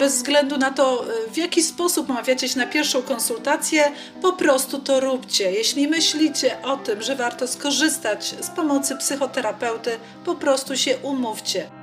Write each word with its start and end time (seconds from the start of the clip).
bez 0.00 0.14
względu 0.14 0.58
na 0.58 0.70
to, 0.70 1.04
w 1.32 1.36
jaki 1.36 1.62
sposób 1.62 2.08
mawiacie 2.08 2.48
się 2.48 2.58
na 2.58 2.66
pierwszą 2.66 3.02
konsultację, 3.02 3.92
po 4.22 4.32
prostu 4.32 4.78
to 4.78 5.00
róbcie. 5.00 5.52
Jeśli 5.52 5.88
myślicie 5.88 6.62
o 6.62 6.76
tym, 6.76 7.02
że 7.02 7.16
warto 7.16 7.48
skorzystać 7.48 8.34
z 8.40 8.50
pomocy 8.50 8.96
psychoterapeuty, 8.96 9.98
po 10.24 10.34
prostu 10.34 10.76
się 10.76 10.98
umówcie. 10.98 11.79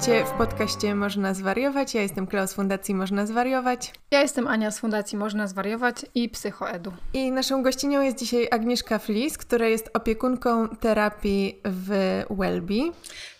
Witajcie 0.00 0.24
w 0.24 0.30
podcaście 0.38 0.94
Można 0.94 1.34
Zwariować. 1.34 1.94
Ja 1.94 2.02
jestem 2.02 2.26
Klaus 2.26 2.50
z 2.50 2.54
Fundacji 2.54 2.94
Można 2.94 3.26
Zwariować. 3.26 3.92
Ja 4.10 4.20
jestem 4.20 4.48
Ania 4.48 4.70
z 4.70 4.78
Fundacji 4.78 5.18
Można 5.18 5.46
Zwariować 5.46 5.96
i 6.14 6.28
Psychoedu. 6.28 6.92
I 7.12 7.32
naszą 7.32 7.62
gościnią 7.62 8.02
jest 8.02 8.18
dzisiaj 8.18 8.48
Agnieszka 8.50 8.98
Flis, 8.98 9.38
która 9.38 9.66
jest 9.66 9.90
opiekunką 9.94 10.68
terapii 10.68 11.60
w 11.64 12.22
Welby. 12.30 12.92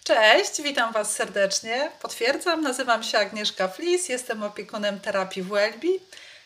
Cześć, 0.04 0.62
witam 0.62 0.92
Was 0.92 1.12
serdecznie. 1.12 1.90
Potwierdzam, 2.02 2.62
nazywam 2.62 3.02
się 3.02 3.18
Agnieszka 3.18 3.68
Flis, 3.68 4.08
jestem 4.08 4.42
opiekunem 4.42 5.00
terapii 5.00 5.42
w 5.42 5.48
Welby, 5.48 5.88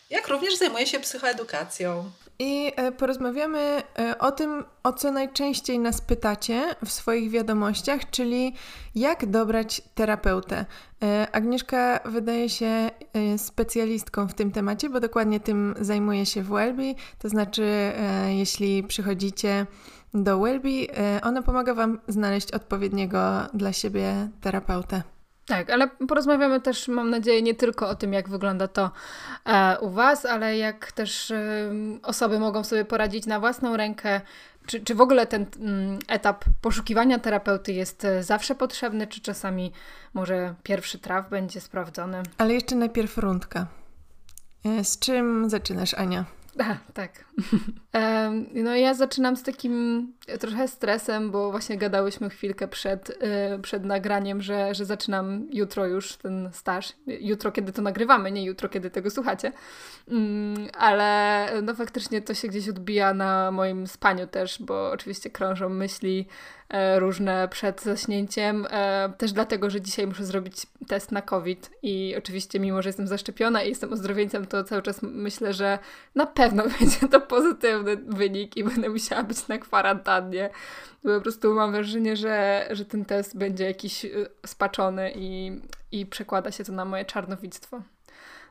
jak 0.09 0.27
również 0.27 0.57
zajmuję 0.57 0.87
się 0.87 0.99
psychoedukacją. 0.99 2.11
I 2.41 2.71
e, 2.75 2.91
porozmawiamy 2.91 3.83
e, 3.99 4.17
o 4.19 4.31
tym, 4.31 4.63
o 4.83 4.93
co 4.93 5.11
najczęściej 5.11 5.79
nas 5.79 6.01
pytacie 6.01 6.75
w 6.85 6.91
swoich 6.91 7.31
wiadomościach, 7.31 8.09
czyli 8.09 8.53
jak 8.95 9.25
dobrać 9.25 9.81
terapeutę. 9.95 10.65
E, 11.03 11.27
Agnieszka 11.31 11.99
wydaje 12.05 12.49
się 12.49 12.89
specjalistką 13.37 14.27
w 14.27 14.33
tym 14.33 14.51
temacie, 14.51 14.89
bo 14.89 14.99
dokładnie 14.99 15.39
tym 15.39 15.75
zajmuje 15.81 16.25
się 16.25 16.43
w 16.43 16.47
Welby. 16.49 16.95
To 17.19 17.29
znaczy, 17.29 17.91
jeśli 18.27 18.83
przychodzicie 18.83 19.65
do 20.13 20.39
Welby, 20.39 20.87
ona 21.23 21.41
pomaga 21.41 21.73
Wam 21.73 21.99
znaleźć 22.07 22.51
odpowiedniego 22.51 23.19
dla 23.53 23.73
siebie 23.73 24.29
terapeutę. 24.41 25.03
Tak, 25.45 25.69
ale 25.69 25.87
porozmawiamy 25.87 26.61
też, 26.61 26.87
mam 26.87 27.09
nadzieję, 27.09 27.41
nie 27.41 27.55
tylko 27.55 27.89
o 27.89 27.95
tym, 27.95 28.13
jak 28.13 28.29
wygląda 28.29 28.67
to 28.67 28.91
e, 29.45 29.79
u 29.79 29.89
Was, 29.89 30.25
ale 30.25 30.57
jak 30.57 30.91
też 30.91 31.31
e, 31.31 31.71
osoby 32.03 32.39
mogą 32.39 32.63
sobie 32.63 32.85
poradzić 32.85 33.25
na 33.25 33.39
własną 33.39 33.77
rękę. 33.77 34.21
Czy, 34.65 34.79
czy 34.79 34.95
w 34.95 35.01
ogóle 35.01 35.27
ten 35.27 35.45
mm, 35.59 35.99
etap 36.07 36.45
poszukiwania 36.61 37.19
terapeuty 37.19 37.73
jest 37.73 38.05
e, 38.05 38.23
zawsze 38.23 38.55
potrzebny, 38.55 39.07
czy 39.07 39.21
czasami 39.21 39.71
może 40.13 40.55
pierwszy 40.63 40.99
traf 40.99 41.29
będzie 41.29 41.61
sprawdzony? 41.61 42.23
Ale 42.37 42.53
jeszcze 42.53 42.75
najpierw 42.75 43.17
rundka. 43.17 43.67
Z 44.83 44.99
czym 44.99 45.49
zaczynasz, 45.49 45.93
Ania? 45.93 46.25
A, 46.59 46.75
tak. 46.93 47.25
no 48.63 48.75
ja 48.75 48.93
zaczynam 48.93 49.35
z 49.35 49.43
takim 49.43 50.07
trochę 50.39 50.67
stresem, 50.67 51.31
bo 51.31 51.51
właśnie 51.51 51.77
gadałyśmy 51.77 52.29
chwilkę 52.29 52.67
przed, 52.67 53.09
y, 53.09 53.59
przed 53.61 53.85
nagraniem, 53.85 54.41
że, 54.41 54.75
że 54.75 54.85
zaczynam 54.85 55.47
jutro 55.51 55.87
już 55.87 56.15
ten 56.15 56.49
staż. 56.53 56.93
Jutro, 57.07 57.51
kiedy 57.51 57.71
to 57.71 57.81
nagrywamy, 57.81 58.31
nie 58.31 58.45
jutro, 58.45 58.69
kiedy 58.69 58.89
tego 58.89 59.09
słuchacie. 59.09 59.51
Mm, 60.07 60.67
ale 60.77 61.47
no 61.63 61.75
faktycznie 61.75 62.21
to 62.21 62.33
się 62.33 62.47
gdzieś 62.47 62.69
odbija 62.69 63.13
na 63.13 63.51
moim 63.51 63.87
spaniu 63.87 64.27
też, 64.27 64.61
bo 64.61 64.91
oczywiście 64.91 65.29
krążą 65.29 65.69
myśli 65.69 66.27
różne 66.99 67.47
przed 67.47 67.81
zaśnięciem. 67.81 68.67
E, 68.69 69.13
też 69.17 69.31
dlatego, 69.31 69.69
że 69.69 69.81
dzisiaj 69.81 70.07
muszę 70.07 70.25
zrobić 70.25 70.55
test 70.87 71.11
na 71.11 71.21
COVID 71.21 71.71
i 71.83 72.15
oczywiście 72.17 72.59
mimo, 72.59 72.81
że 72.81 72.89
jestem 72.89 73.07
zaszczepiona 73.07 73.63
i 73.63 73.69
jestem 73.69 73.93
ozdrowieńcem, 73.93 74.45
to 74.45 74.63
cały 74.63 74.81
czas 74.81 75.01
myślę, 75.01 75.53
że 75.53 75.79
na 76.15 76.25
pewno 76.25 76.63
będzie 76.79 77.07
to 77.11 77.21
pozytywny 77.21 77.97
wynik 77.97 78.57
i 78.57 78.63
będę 78.63 78.89
musiała 78.89 79.23
być 79.23 79.47
na 79.47 79.57
kwarantannie. 79.57 80.49
Bo 81.03 81.15
po 81.15 81.21
prostu 81.21 81.53
mam 81.53 81.71
wrażenie, 81.71 82.15
że, 82.15 82.67
że 82.71 82.85
ten 82.85 83.05
test 83.05 83.37
będzie 83.37 83.65
jakiś 83.65 84.05
y, 84.05 84.27
spaczony 84.45 85.11
i, 85.15 85.61
i 85.91 86.05
przekłada 86.05 86.51
się 86.51 86.63
to 86.63 86.71
na 86.71 86.85
moje 86.85 87.05
czarnowictwo. 87.05 87.81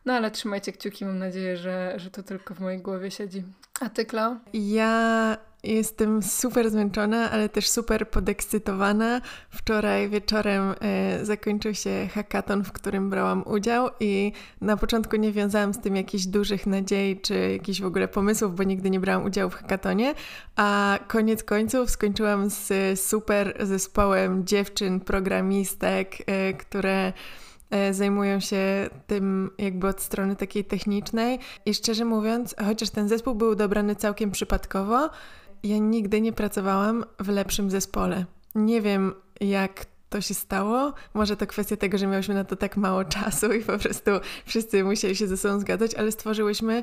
No 0.05 0.13
ale 0.13 0.31
trzymajcie 0.31 0.73
kciuki, 0.73 1.05
mam 1.05 1.19
nadzieję, 1.19 1.57
że, 1.57 1.95
że 1.97 2.11
to 2.11 2.23
tylko 2.23 2.55
w 2.55 2.61
mojej 2.61 2.81
głowie 2.81 3.11
siedzi. 3.11 3.45
A 3.81 3.89
ty, 3.89 4.05
Klo? 4.05 4.37
Ja 4.53 5.37
jestem 5.63 6.23
super 6.23 6.71
zmęczona, 6.71 7.31
ale 7.31 7.49
też 7.49 7.69
super 7.69 8.11
podekscytowana. 8.11 9.21
Wczoraj 9.51 10.09
wieczorem 10.09 10.75
e, 10.81 11.25
zakończył 11.25 11.75
się 11.75 12.09
hackathon, 12.15 12.65
w 12.65 12.73
którym 12.73 13.11
brałam 13.11 13.43
udział 13.47 13.89
i 14.01 14.33
na 14.61 14.77
początku 14.77 15.17
nie 15.17 15.33
wiązałam 15.33 15.75
z 15.75 15.79
tym 15.79 15.97
jakichś 15.97 16.25
dużych 16.25 16.67
nadziei 16.67 17.21
czy 17.21 17.51
jakichś 17.53 17.81
w 17.81 17.87
ogóle 17.87 18.09
pomysłów, 18.09 18.57
bo 18.57 18.63
nigdy 18.63 18.91
nie 18.91 19.01
brałam 19.01 19.25
udziału 19.25 19.51
w 19.51 19.55
hackatonie, 19.55 20.15
a 20.57 20.99
koniec 21.09 21.45
końców 21.45 21.91
skończyłam 21.91 22.51
z 22.51 23.01
super 23.01 23.57
zespołem 23.61 24.47
dziewczyn, 24.47 25.01
programistek, 25.01 26.17
e, 26.27 26.53
które 26.53 27.13
zajmują 27.91 28.41
się 28.41 28.91
tym 29.07 29.51
jakby 29.59 29.87
od 29.87 30.01
strony 30.01 30.37
takiej 30.37 30.65
technicznej. 30.65 31.39
I 31.67 31.75
szczerze 31.75 32.05
mówiąc, 32.05 32.55
chociaż 32.67 32.91
ten 32.91 33.09
zespół 33.09 33.35
był 33.35 33.55
dobrany 33.55 33.97
całkiem 33.97 34.31
przypadkowo, 34.31 35.11
ja 35.63 35.79
nigdy 35.79 36.21
nie 36.21 36.33
pracowałam 36.33 37.05
w 37.19 37.29
lepszym 37.29 37.71
zespole. 37.71 38.25
Nie 38.55 38.81
wiem, 38.81 39.15
jak 39.41 39.85
to 40.11 40.21
się 40.21 40.35
stało. 40.35 40.93
Może 41.15 41.37
to 41.37 41.47
kwestia 41.47 41.77
tego, 41.77 41.99
że 41.99 42.07
miałyśmy 42.07 42.35
na 42.35 42.45
to 42.45 42.57
tak 42.57 42.77
mało 42.77 43.05
czasu 43.05 43.53
i 43.53 43.61
po 43.61 43.79
prostu 43.79 44.11
wszyscy 44.47 44.85
musieli 44.85 45.17
się 45.17 45.27
ze 45.27 45.37
sobą 45.37 45.61
zgadzać, 45.61 45.95
ale 45.95 46.13
stworzyłyśmy 46.13 46.83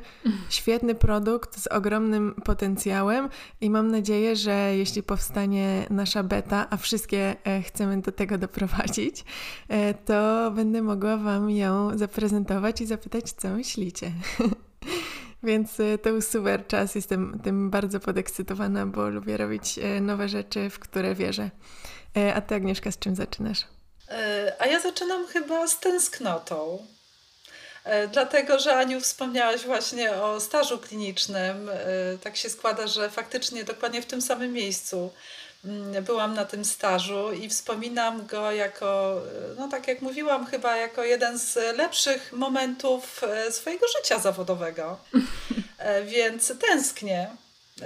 świetny 0.49 0.95
produkt 0.95 1.59
z 1.59 1.67
ogromnym 1.67 2.35
potencjałem 2.45 3.29
i 3.61 3.69
mam 3.69 3.91
nadzieję, 3.91 4.35
że 4.35 4.77
jeśli 4.77 5.03
powstanie 5.03 5.85
nasza 5.89 6.23
beta, 6.23 6.67
a 6.69 6.77
wszystkie 6.77 7.35
e, 7.43 7.61
chcemy 7.61 8.01
do 8.01 8.11
tego 8.11 8.37
doprowadzić, 8.37 9.25
e, 9.69 9.93
to 9.93 10.51
będę 10.51 10.81
mogła 10.81 11.17
Wam 11.17 11.49
ją 11.49 11.97
zaprezentować 11.97 12.81
i 12.81 12.85
zapytać, 12.85 13.31
co 13.31 13.49
myślicie. 13.49 14.11
Więc 15.43 15.79
e, 15.79 15.97
to 15.97 16.09
był 16.09 16.21
super 16.21 16.67
czas. 16.67 16.95
Jestem 16.95 17.39
tym 17.43 17.69
bardzo 17.69 17.99
podekscytowana, 17.99 18.85
bo 18.85 19.09
lubię 19.09 19.37
robić 19.37 19.79
nowe 20.01 20.29
rzeczy, 20.29 20.69
w 20.69 20.79
które 20.79 21.15
wierzę. 21.15 21.51
E, 22.17 22.33
a 22.33 22.41
ty, 22.41 22.55
Agnieszka, 22.55 22.91
z 22.91 22.99
czym 22.99 23.15
zaczynasz? 23.15 23.59
E, 24.09 24.53
a 24.59 24.65
ja 24.65 24.79
zaczynam 24.79 25.27
chyba 25.27 25.67
z 25.67 25.79
tęsknotą. 25.79 26.85
E, 27.83 28.07
dlatego, 28.07 28.59
że 28.59 28.75
Aniu 28.75 29.01
wspomniałaś 29.01 29.65
właśnie 29.65 30.11
o 30.11 30.39
stażu 30.39 30.77
klinicznym. 30.77 31.69
Tak 32.23 32.37
się 32.37 32.49
składa, 32.49 32.87
że 32.87 33.09
faktycznie 33.09 33.63
dokładnie 33.63 34.01
w 34.01 34.05
tym 34.05 34.21
samym 34.21 34.53
miejscu 34.53 35.11
mm, 35.65 36.03
byłam 36.03 36.33
na 36.33 36.45
tym 36.45 36.65
stażu 36.65 37.31
i 37.31 37.49
wspominam 37.49 38.25
go 38.25 38.51
jako, 38.51 39.21
no 39.57 39.67
tak 39.67 39.87
jak 39.87 40.01
mówiłam, 40.01 40.45
chyba 40.45 40.77
jako 40.77 41.03
jeden 41.03 41.39
z 41.39 41.55
lepszych 41.77 42.33
momentów 42.33 43.21
swojego 43.51 43.85
życia 43.97 44.19
zawodowego. 44.19 44.97
Więc 46.05 46.53
tęsknię 46.59 47.29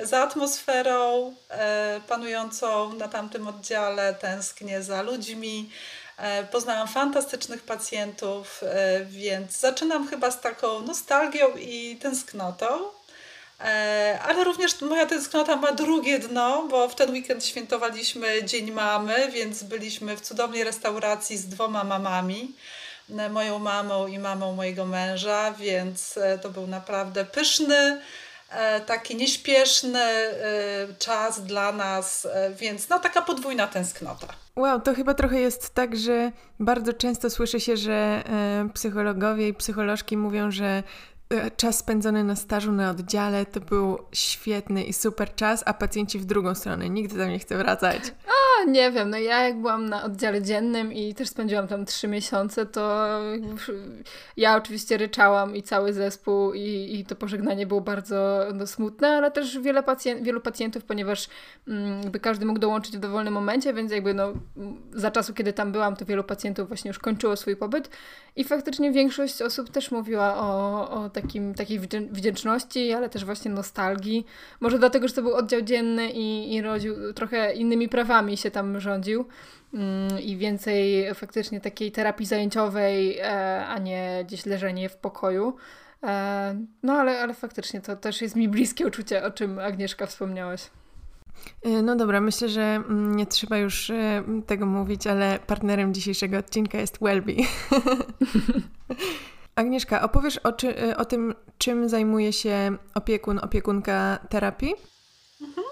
za 0.03 0.21
atmosferą 0.21 1.33
e, 1.49 2.01
panującą 2.07 2.93
na 2.93 3.07
tamtym 3.07 3.47
oddziale, 3.47 4.13
tęsknię 4.13 4.83
za 4.83 5.01
ludźmi. 5.01 5.69
E, 6.17 6.43
poznałam 6.43 6.87
fantastycznych 6.87 7.63
pacjentów, 7.63 8.63
e, 8.63 9.05
więc 9.05 9.59
zaczynam 9.59 10.07
chyba 10.07 10.31
z 10.31 10.41
taką 10.41 10.81
nostalgią 10.81 11.47
i 11.57 11.97
tęsknotą. 12.01 12.65
Ale 14.25 14.43
również 14.43 14.81
moja 14.81 15.05
tęsknota 15.05 15.55
ma 15.55 15.71
drugie 15.71 16.19
dno, 16.19 16.67
bo 16.67 16.89
w 16.89 16.95
ten 16.95 17.11
weekend 17.11 17.45
świętowaliśmy 17.45 18.43
Dzień 18.45 18.71
Mamy, 18.71 19.31
więc 19.31 19.63
byliśmy 19.63 20.17
w 20.17 20.21
cudownej 20.21 20.63
restauracji 20.63 21.37
z 21.37 21.47
dwoma 21.47 21.83
mamami 21.83 22.53
moją 23.29 23.59
mamą 23.59 24.07
i 24.07 24.19
mamą 24.19 24.55
mojego 24.55 24.85
męża, 24.85 25.51
więc 25.51 26.19
to 26.41 26.49
był 26.49 26.67
naprawdę 26.67 27.25
pyszny, 27.25 28.01
taki 28.85 29.15
nieśpieszny 29.15 29.99
e, 29.99 30.33
czas 30.99 31.43
dla 31.45 31.71
nas, 31.71 32.27
e, 32.33 32.51
więc 32.53 32.89
no 32.89 32.99
taka 32.99 33.21
podwójna 33.21 33.67
tęsknota. 33.67 34.27
Wow, 34.55 34.81
to 34.81 34.95
chyba 34.95 35.13
trochę 35.13 35.39
jest 35.39 35.73
tak, 35.73 35.97
że 35.97 36.31
bardzo 36.59 36.93
często 36.93 37.29
słyszy 37.29 37.59
się, 37.59 37.77
że 37.77 38.23
psychologowie 38.73 39.47
i 39.47 39.53
psycholożki 39.53 40.17
mówią, 40.17 40.51
że 40.51 40.83
czas 41.57 41.77
spędzony 41.77 42.23
na 42.23 42.35
stażu 42.35 42.71
na 42.71 42.89
oddziale 42.89 43.45
to 43.45 43.59
był 43.59 43.97
świetny 44.11 44.83
i 44.83 44.93
super 44.93 45.35
czas, 45.35 45.63
a 45.65 45.73
pacjenci 45.73 46.19
w 46.19 46.25
drugą 46.25 46.55
stronę. 46.55 46.89
Nigdy 46.89 47.17
tam 47.17 47.29
nie 47.29 47.39
chcę 47.39 47.57
wracać. 47.57 48.01
A, 48.27 48.50
nie 48.63 48.91
wiem, 48.91 49.09
no 49.09 49.17
ja 49.17 49.43
jak 49.43 49.57
byłam 49.57 49.89
na 49.89 50.03
oddziale 50.03 50.41
dziennym 50.41 50.93
i 50.93 51.15
też 51.15 51.29
spędziłam 51.29 51.67
tam 51.67 51.85
trzy 51.85 52.07
miesiące, 52.07 52.65
to 52.65 53.07
ja 54.37 54.57
oczywiście 54.57 54.97
ryczałam 54.97 55.55
i 55.55 55.63
cały 55.63 55.93
zespół 55.93 56.53
i, 56.53 56.99
i 56.99 57.05
to 57.05 57.15
pożegnanie 57.15 57.67
było 57.67 57.81
bardzo 57.81 58.39
no, 58.53 58.67
smutne, 58.67 59.07
ale 59.07 59.31
też 59.31 59.59
wiele 59.59 59.83
pacjent, 59.83 60.23
wielu 60.23 60.41
pacjentów, 60.41 60.83
ponieważ 60.83 61.27
mm, 61.67 62.01
jakby 62.01 62.19
każdy 62.19 62.45
mógł 62.45 62.59
dołączyć 62.59 62.97
w 62.97 62.99
dowolnym 62.99 63.33
momencie, 63.33 63.73
więc 63.73 63.91
jakby 63.91 64.13
no 64.13 64.33
za 64.93 65.11
czasu, 65.11 65.33
kiedy 65.33 65.53
tam 65.53 65.71
byłam, 65.71 65.95
to 65.95 66.05
wielu 66.05 66.23
pacjentów 66.23 66.67
właśnie 66.67 66.89
już 66.89 66.99
kończyło 66.99 67.35
swój 67.35 67.55
pobyt 67.55 67.89
i 68.35 68.43
faktycznie 68.43 68.91
większość 68.91 69.41
osób 69.41 69.69
też 69.69 69.91
mówiła 69.91 70.37
o, 70.37 70.89
o 70.89 71.09
takim, 71.09 71.53
takiej 71.53 71.79
wdzięczności, 72.11 72.93
ale 72.93 73.09
też 73.09 73.25
właśnie 73.25 73.51
nostalgii. 73.51 74.25
Może 74.59 74.79
dlatego, 74.79 75.07
że 75.07 75.13
to 75.13 75.21
był 75.21 75.35
oddział 75.35 75.61
dzienny 75.61 76.11
i, 76.11 76.55
i 76.55 76.61
rodził 76.61 77.13
trochę 77.13 77.53
innymi 77.53 77.89
prawami 77.89 78.37
się 78.37 78.50
się 78.51 78.53
tam 78.53 78.79
rządził 78.79 79.25
mm, 79.73 80.19
i 80.19 80.37
więcej 80.37 81.13
faktycznie 81.15 81.61
takiej 81.61 81.91
terapii 81.91 82.25
zajęciowej, 82.25 83.19
e, 83.19 83.65
a 83.65 83.77
nie 83.77 84.23
gdzieś 84.27 84.45
leżenie 84.45 84.89
w 84.89 84.97
pokoju. 84.97 85.55
E, 86.03 86.55
no 86.83 86.93
ale, 86.93 87.21
ale 87.21 87.33
faktycznie 87.33 87.81
to 87.81 87.95
też 87.95 88.21
jest 88.21 88.35
mi 88.35 88.49
bliskie 88.49 88.87
uczucie, 88.87 89.23
o 89.23 89.31
czym 89.31 89.59
Agnieszka 89.59 90.05
wspomniałaś. 90.05 90.69
No 91.83 91.95
dobra, 91.95 92.21
myślę, 92.21 92.49
że 92.49 92.61
mm, 92.61 93.15
nie 93.15 93.25
trzeba 93.25 93.57
już 93.57 93.91
tego 94.47 94.65
mówić, 94.65 95.07
ale 95.07 95.39
partnerem 95.47 95.93
dzisiejszego 95.93 96.37
odcinka 96.37 96.77
jest 96.77 96.97
Welby. 97.01 97.35
Agnieszka, 99.55 100.01
opowiesz 100.01 100.37
o, 100.37 100.53
czy, 100.53 100.97
o 100.97 101.05
tym, 101.05 101.33
czym 101.57 101.89
zajmuje 101.89 102.33
się 102.33 102.77
opiekun, 102.93 103.39
opiekunka 103.39 104.19
terapii? 104.29 104.73
Mhm. 105.41 105.67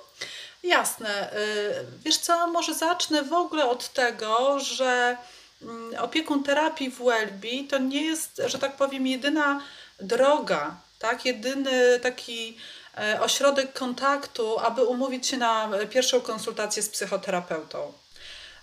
Jasne. 0.64 1.34
Y, 1.34 1.86
wiesz 2.06 2.18
co, 2.18 2.48
może 2.48 2.74
zacznę 2.74 3.24
w 3.24 3.34
ogóle 3.34 3.70
od 3.70 3.94
tego, 3.94 4.60
że 4.60 5.18
mm, 5.62 5.96
opiekun 6.00 6.44
terapii 6.44 6.92
w 6.92 7.04
Welby 7.04 7.64
to 7.70 7.78
nie 7.78 8.02
jest, 8.02 8.42
że 8.46 8.60
tak 8.60 8.76
powiem, 8.76 9.08
jedyna 9.08 9.62
droga, 10.00 10.76
tak? 11.00 11.26
jedyny 11.26 12.00
taki 12.00 12.58
e, 12.98 13.22
ośrodek 13.22 13.74
kontaktu, 13.74 14.60
aby 14.60 14.84
umówić 14.84 15.28
się 15.28 15.38
na 15.38 15.70
pierwszą 15.90 16.22
konsultację 16.22 16.84
z 16.84 16.90
psychoterapeutą. 16.90 17.94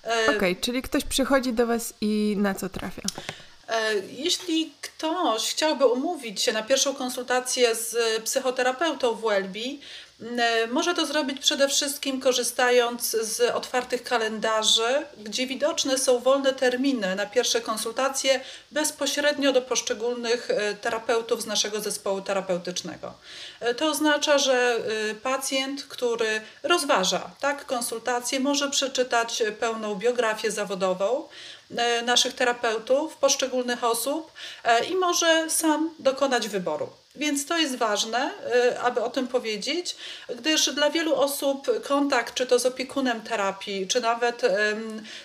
E, 0.04 0.22
Okej, 0.24 0.36
okay, 0.36 0.56
czyli 0.56 0.82
ktoś 0.82 1.04
przychodzi 1.04 1.52
do 1.52 1.66
Was 1.66 1.94
i 2.00 2.34
na 2.38 2.54
co 2.54 2.68
trafia? 2.68 3.02
E, 3.68 3.94
jeśli 3.94 4.72
ktoś 4.80 5.50
chciałby 5.50 5.86
umówić 5.86 6.42
się 6.42 6.52
na 6.52 6.62
pierwszą 6.62 6.94
konsultację 6.94 7.74
z 7.74 8.22
psychoterapeutą 8.22 9.14
w 9.14 9.22
Welby, 9.22 9.78
może 10.70 10.94
to 10.94 11.06
zrobić 11.06 11.40
przede 11.40 11.68
wszystkim 11.68 12.20
korzystając 12.20 13.10
z 13.10 13.40
otwartych 13.40 14.02
kalendarzy, 14.02 15.06
gdzie 15.18 15.46
widoczne 15.46 15.98
są 15.98 16.18
wolne 16.18 16.52
terminy 16.52 17.16
na 17.16 17.26
pierwsze 17.26 17.60
konsultacje 17.60 18.40
bezpośrednio 18.70 19.52
do 19.52 19.62
poszczególnych 19.62 20.50
e, 20.50 20.74
terapeutów 20.74 21.42
z 21.42 21.46
naszego 21.46 21.80
zespołu 21.80 22.20
terapeutycznego. 22.20 23.14
E, 23.60 23.74
to 23.74 23.86
oznacza, 23.86 24.38
że 24.38 24.80
pacjent, 25.22 25.84
który 25.84 26.40
rozważa 26.62 27.30
tak, 27.40 27.66
konsultację, 27.66 28.40
może 28.40 28.70
przeczytać 28.70 29.42
pełną 29.60 29.94
biografię 29.94 30.50
zawodową 30.50 31.28
naszych 32.04 32.34
terapeutów, 32.34 33.16
poszczególnych 33.16 33.84
osób 33.84 34.32
i 34.90 34.94
może 34.94 35.50
sam 35.50 35.94
dokonać 35.98 36.48
wyboru. 36.48 36.88
Więc 37.16 37.46
to 37.46 37.58
jest 37.58 37.76
ważne, 37.76 38.30
y, 38.54 38.80
aby 38.80 39.02
o 39.02 39.10
tym 39.10 39.28
powiedzieć, 39.28 39.96
gdyż 40.36 40.70
dla 40.74 40.90
wielu 40.90 41.14
osób 41.14 41.82
kontakt, 41.82 42.34
czy 42.34 42.46
to 42.46 42.58
z 42.58 42.66
opiekunem 42.66 43.20
terapii, 43.20 43.86
czy 43.86 44.00
nawet 44.00 44.42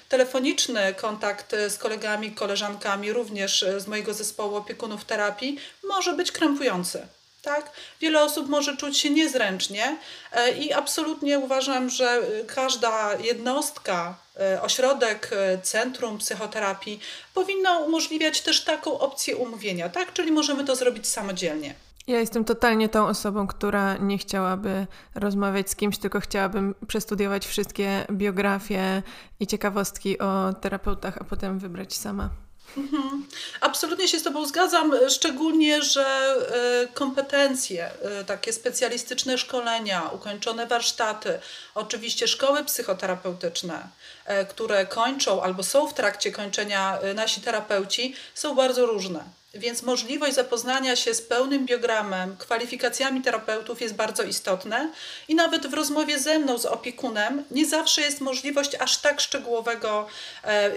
telefoniczny 0.10 0.94
kontakt 0.94 1.56
z 1.70 1.78
kolegami, 1.78 2.32
koleżankami, 2.32 3.14
również 3.14 3.66
z 3.78 3.88
mojego 3.88 4.14
zespołu 4.14 4.56
opiekunów 4.56 5.06
terapii, 5.06 5.58
może 5.84 6.14
być 6.14 6.32
krępujący. 6.32 7.08
Tak? 7.42 7.72
Wiele 8.02 8.24
osób 8.24 8.50
może 8.50 8.78
czuć 8.78 8.98
się 8.98 9.10
niezręcznie 9.10 9.98
e, 10.32 10.52
i 10.52 10.74
absolutnie 10.74 11.40
uważam, 11.40 11.90
że 11.90 12.22
każda 12.48 13.16
jednostka, 13.16 14.16
e, 14.40 14.62
ośrodek, 14.62 15.30
e, 15.32 15.62
centrum 15.62 16.18
psychoterapii 16.18 17.00
powinno 17.34 17.80
umożliwiać 17.80 18.42
też 18.42 18.64
taką 18.64 19.00
opcję 19.00 19.36
umówienia, 19.36 19.90
tak? 19.90 20.14
czyli 20.14 20.32
możemy 20.32 20.66
to 20.66 20.76
zrobić 20.76 21.08
samodzielnie. 21.08 21.74
Ja 22.08 22.20
jestem 22.20 22.46
totalnie 22.46 22.90
tą 22.90 23.08
osobą, 23.08 23.48
która 23.48 23.98
nie 23.98 24.18
chciałaby 24.18 24.88
rozmawiać 25.16 25.70
z 25.70 25.76
kimś, 25.76 25.98
tylko 25.98 26.20
chciałabym 26.20 26.76
przestudiować 26.88 27.48
wszystkie 27.48 28.06
biografie 28.12 29.04
i 29.40 29.48
ciekawostki 29.48 30.20
o 30.20 30.54
terapeutach, 30.54 31.18
a 31.22 31.24
potem 31.24 31.60
wybrać 31.60 31.98
sama. 31.98 32.30
Mhm. 32.78 33.28
Absolutnie 33.62 34.08
się 34.08 34.20
z 34.20 34.24
Tobą 34.24 34.46
zgadzam, 34.46 34.94
szczególnie, 35.10 35.82
że 35.82 36.06
e, 36.06 36.88
kompetencje, 36.94 37.92
e, 38.02 38.24
takie 38.24 38.54
specjalistyczne 38.54 39.38
szkolenia, 39.38 40.10
ukończone 40.14 40.68
warsztaty, 40.68 41.40
oczywiście 41.76 42.28
szkoły 42.28 42.66
psychoterapeutyczne, 42.66 43.88
e, 44.26 44.46
które 44.46 44.86
kończą 44.86 45.44
albo 45.44 45.64
są 45.64 45.88
w 45.88 45.94
trakcie 45.94 46.32
kończenia 46.32 47.00
nasi 47.16 47.42
terapeuci, 47.42 48.16
są 48.36 48.56
bardzo 48.56 48.86
różne. 48.86 49.41
Więc 49.53 49.83
możliwość 49.83 50.33
zapoznania 50.36 50.95
się 50.95 51.13
z 51.13 51.21
pełnym 51.21 51.65
biogramem, 51.65 52.38
kwalifikacjami 52.38 53.21
terapeutów 53.21 53.81
jest 53.81 53.95
bardzo 53.95 54.24
istotne 54.24 54.92
i 55.27 55.36
nawet 55.36 55.68
w 55.68 55.74
rozmowie 55.74 56.19
ze 56.19 56.39
mną, 56.39 56.57
z 56.57 56.65
opiekunem, 56.65 57.44
nie 57.51 57.65
zawsze 57.65 58.01
jest 58.01 58.21
możliwość 58.21 58.75
aż 58.75 58.98
tak 58.98 59.21
szczegółowego, 59.21 60.07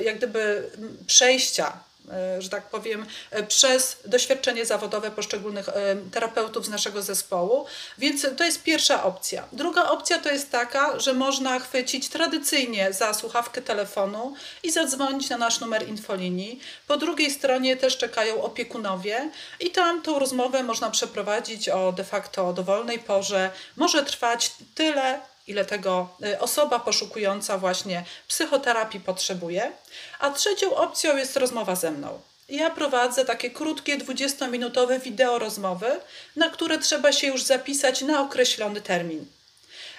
jak 0.00 0.16
gdyby, 0.16 0.70
przejścia. 1.06 1.66
E, 1.66 1.93
że 2.38 2.48
tak 2.48 2.70
powiem, 2.70 3.06
e, 3.30 3.42
przez 3.42 3.96
doświadczenie 4.04 4.66
zawodowe 4.66 5.10
poszczególnych 5.10 5.68
e, 5.68 5.96
terapeutów 6.12 6.66
z 6.66 6.68
naszego 6.68 7.02
zespołu. 7.02 7.66
Więc 7.98 8.26
to 8.36 8.44
jest 8.44 8.62
pierwsza 8.62 9.04
opcja. 9.04 9.48
Druga 9.52 9.88
opcja 9.88 10.18
to 10.18 10.28
jest 10.28 10.50
taka, 10.50 11.00
że 11.00 11.12
można 11.12 11.58
chwycić 11.58 12.08
tradycyjnie 12.08 12.92
za 12.92 13.14
słuchawkę 13.14 13.62
telefonu 13.62 14.34
i 14.62 14.70
zadzwonić 14.70 15.30
na 15.30 15.36
nasz 15.36 15.60
numer 15.60 15.88
infolinii. 15.88 16.60
Po 16.86 16.96
drugiej 16.96 17.30
stronie 17.30 17.76
też 17.76 17.96
czekają 17.96 18.42
opiekunowie 18.42 19.30
i 19.60 19.70
tam 19.70 20.02
tą 20.02 20.18
rozmowę 20.18 20.62
można 20.62 20.90
przeprowadzić 20.90 21.68
o 21.68 21.92
de 21.92 22.04
facto 22.04 22.52
dowolnej 22.52 22.98
porze. 22.98 23.50
Może 23.76 24.02
trwać 24.02 24.52
tyle, 24.74 25.20
ile 25.46 25.64
tego 25.64 26.08
y, 26.24 26.40
osoba 26.40 26.78
poszukująca 26.78 27.58
właśnie 27.58 28.04
psychoterapii 28.28 29.00
potrzebuje. 29.00 29.72
A 30.20 30.30
trzecią 30.30 30.74
opcją 30.74 31.16
jest 31.16 31.36
rozmowa 31.36 31.76
ze 31.76 31.90
mną. 31.90 32.20
Ja 32.48 32.70
prowadzę 32.70 33.24
takie 33.24 33.50
krótkie 33.50 33.98
20-minutowe 33.98 35.00
wideo 35.00 35.38
rozmowy, 35.38 36.00
na 36.36 36.50
które 36.50 36.78
trzeba 36.78 37.12
się 37.12 37.26
już 37.26 37.42
zapisać 37.42 38.02
na 38.02 38.20
określony 38.20 38.80
termin. 38.80 39.26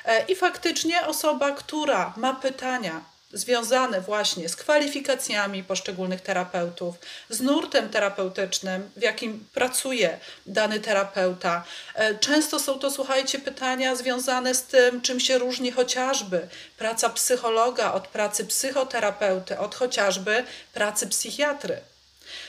E, 0.05 0.25
I 0.25 0.35
faktycznie 0.35 1.07
osoba, 1.07 1.51
która 1.51 2.13
ma 2.17 2.33
pytania 2.33 3.01
związane 3.35 4.01
właśnie 4.01 4.49
z 4.49 4.55
kwalifikacjami 4.55 5.63
poszczególnych 5.63 6.21
terapeutów, 6.21 6.95
z 7.29 7.41
nurtem 7.41 7.89
terapeutycznym, 7.89 8.89
w 8.97 9.01
jakim 9.01 9.47
pracuje 9.53 10.19
dany 10.45 10.79
terapeuta. 10.79 11.63
E, 11.95 12.15
często 12.15 12.59
są 12.59 12.79
to, 12.79 12.91
słuchajcie, 12.91 13.39
pytania 13.39 13.95
związane 13.95 14.55
z 14.55 14.63
tym, 14.63 15.01
czym 15.01 15.19
się 15.19 15.37
różni 15.37 15.71
chociażby 15.71 16.47
praca 16.77 17.09
psychologa 17.09 17.93
od 17.93 18.07
pracy 18.07 18.45
psychoterapeuty, 18.45 19.59
od 19.59 19.75
chociażby 19.75 20.43
pracy 20.73 21.07
psychiatry. 21.07 21.77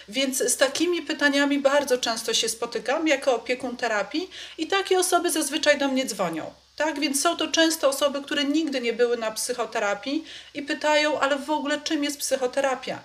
Więc 0.08 0.38
z 0.38 0.56
takimi 0.56 1.02
pytaniami 1.02 1.58
bardzo 1.58 1.98
często 1.98 2.34
się 2.34 2.48
spotykam 2.48 3.08
jako 3.08 3.34
opiekun 3.34 3.76
terapii 3.76 4.30
i 4.58 4.66
takie 4.66 4.98
osoby 4.98 5.30
zazwyczaj 5.30 5.78
do 5.78 5.88
mnie 5.88 6.06
dzwonią. 6.06 6.65
Tak, 6.76 7.00
więc 7.00 7.22
są 7.22 7.36
to 7.36 7.48
często 7.48 7.88
osoby, 7.88 8.22
które 8.22 8.44
nigdy 8.44 8.80
nie 8.80 8.92
były 8.92 9.16
na 9.16 9.30
psychoterapii 9.30 10.24
i 10.54 10.62
pytają, 10.62 11.20
ale 11.20 11.36
w 11.36 11.50
ogóle 11.50 11.80
czym 11.80 12.04
jest 12.04 12.18
psychoterapia? 12.18 13.02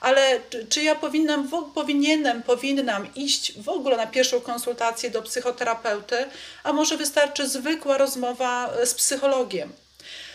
Ale 0.00 0.40
czy, 0.50 0.66
czy 0.66 0.82
ja 0.82 0.94
powinnam, 0.94 1.48
w, 1.48 1.72
powinienem, 1.74 2.42
powinnam 2.42 3.14
iść 3.14 3.62
w 3.62 3.68
ogóle 3.68 3.96
na 3.96 4.06
pierwszą 4.06 4.40
konsultację 4.40 5.10
do 5.10 5.22
psychoterapeuty, 5.22 6.16
a 6.64 6.72
może 6.72 6.96
wystarczy 6.96 7.48
zwykła 7.48 7.98
rozmowa 7.98 8.72
e, 8.72 8.86
z 8.86 8.94
psychologiem? 8.94 9.72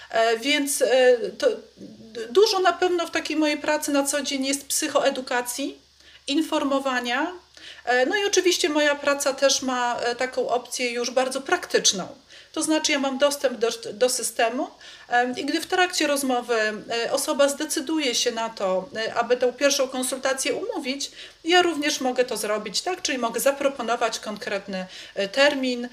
E, 0.09 0.37
więc 0.37 0.81
e, 0.81 1.17
to 1.37 1.47
dużo 2.29 2.59
na 2.59 2.73
pewno 2.73 3.07
w 3.07 3.11
takiej 3.11 3.37
mojej 3.37 3.57
pracy 3.57 3.91
na 3.91 4.03
co 4.03 4.21
dzień 4.21 4.45
jest 4.45 4.67
psychoedukacji, 4.67 5.77
informowania. 6.27 7.31
No 8.07 8.15
i 8.15 8.25
oczywiście 8.25 8.69
moja 8.69 8.95
praca 8.95 9.33
też 9.33 9.61
ma 9.61 9.99
taką 10.17 10.49
opcję 10.49 10.91
już 10.91 11.11
bardzo 11.11 11.41
praktyczną 11.41 12.07
to 12.53 12.63
znaczy 12.63 12.91
ja 12.91 12.99
mam 12.99 13.17
dostęp 13.17 13.59
do, 13.59 13.69
do 13.93 14.09
systemu 14.09 14.67
i 15.37 15.45
gdy 15.45 15.61
w 15.61 15.65
trakcie 15.65 16.07
rozmowy 16.07 16.55
e, 16.55 17.11
osoba 17.11 17.49
zdecyduje 17.49 18.15
się 18.15 18.31
na 18.31 18.49
to, 18.49 18.89
e, 18.95 19.13
aby 19.13 19.37
tę 19.37 19.53
pierwszą 19.53 19.87
konsultację 19.87 20.53
umówić, 20.53 21.11
ja 21.43 21.61
również 21.61 22.01
mogę 22.01 22.25
to 22.25 22.37
zrobić, 22.37 22.81
tak? 22.81 23.01
Czyli 23.01 23.17
mogę 23.17 23.39
zaproponować 23.39 24.19
konkretny 24.19 24.85
e, 25.15 25.27
termin. 25.27 25.89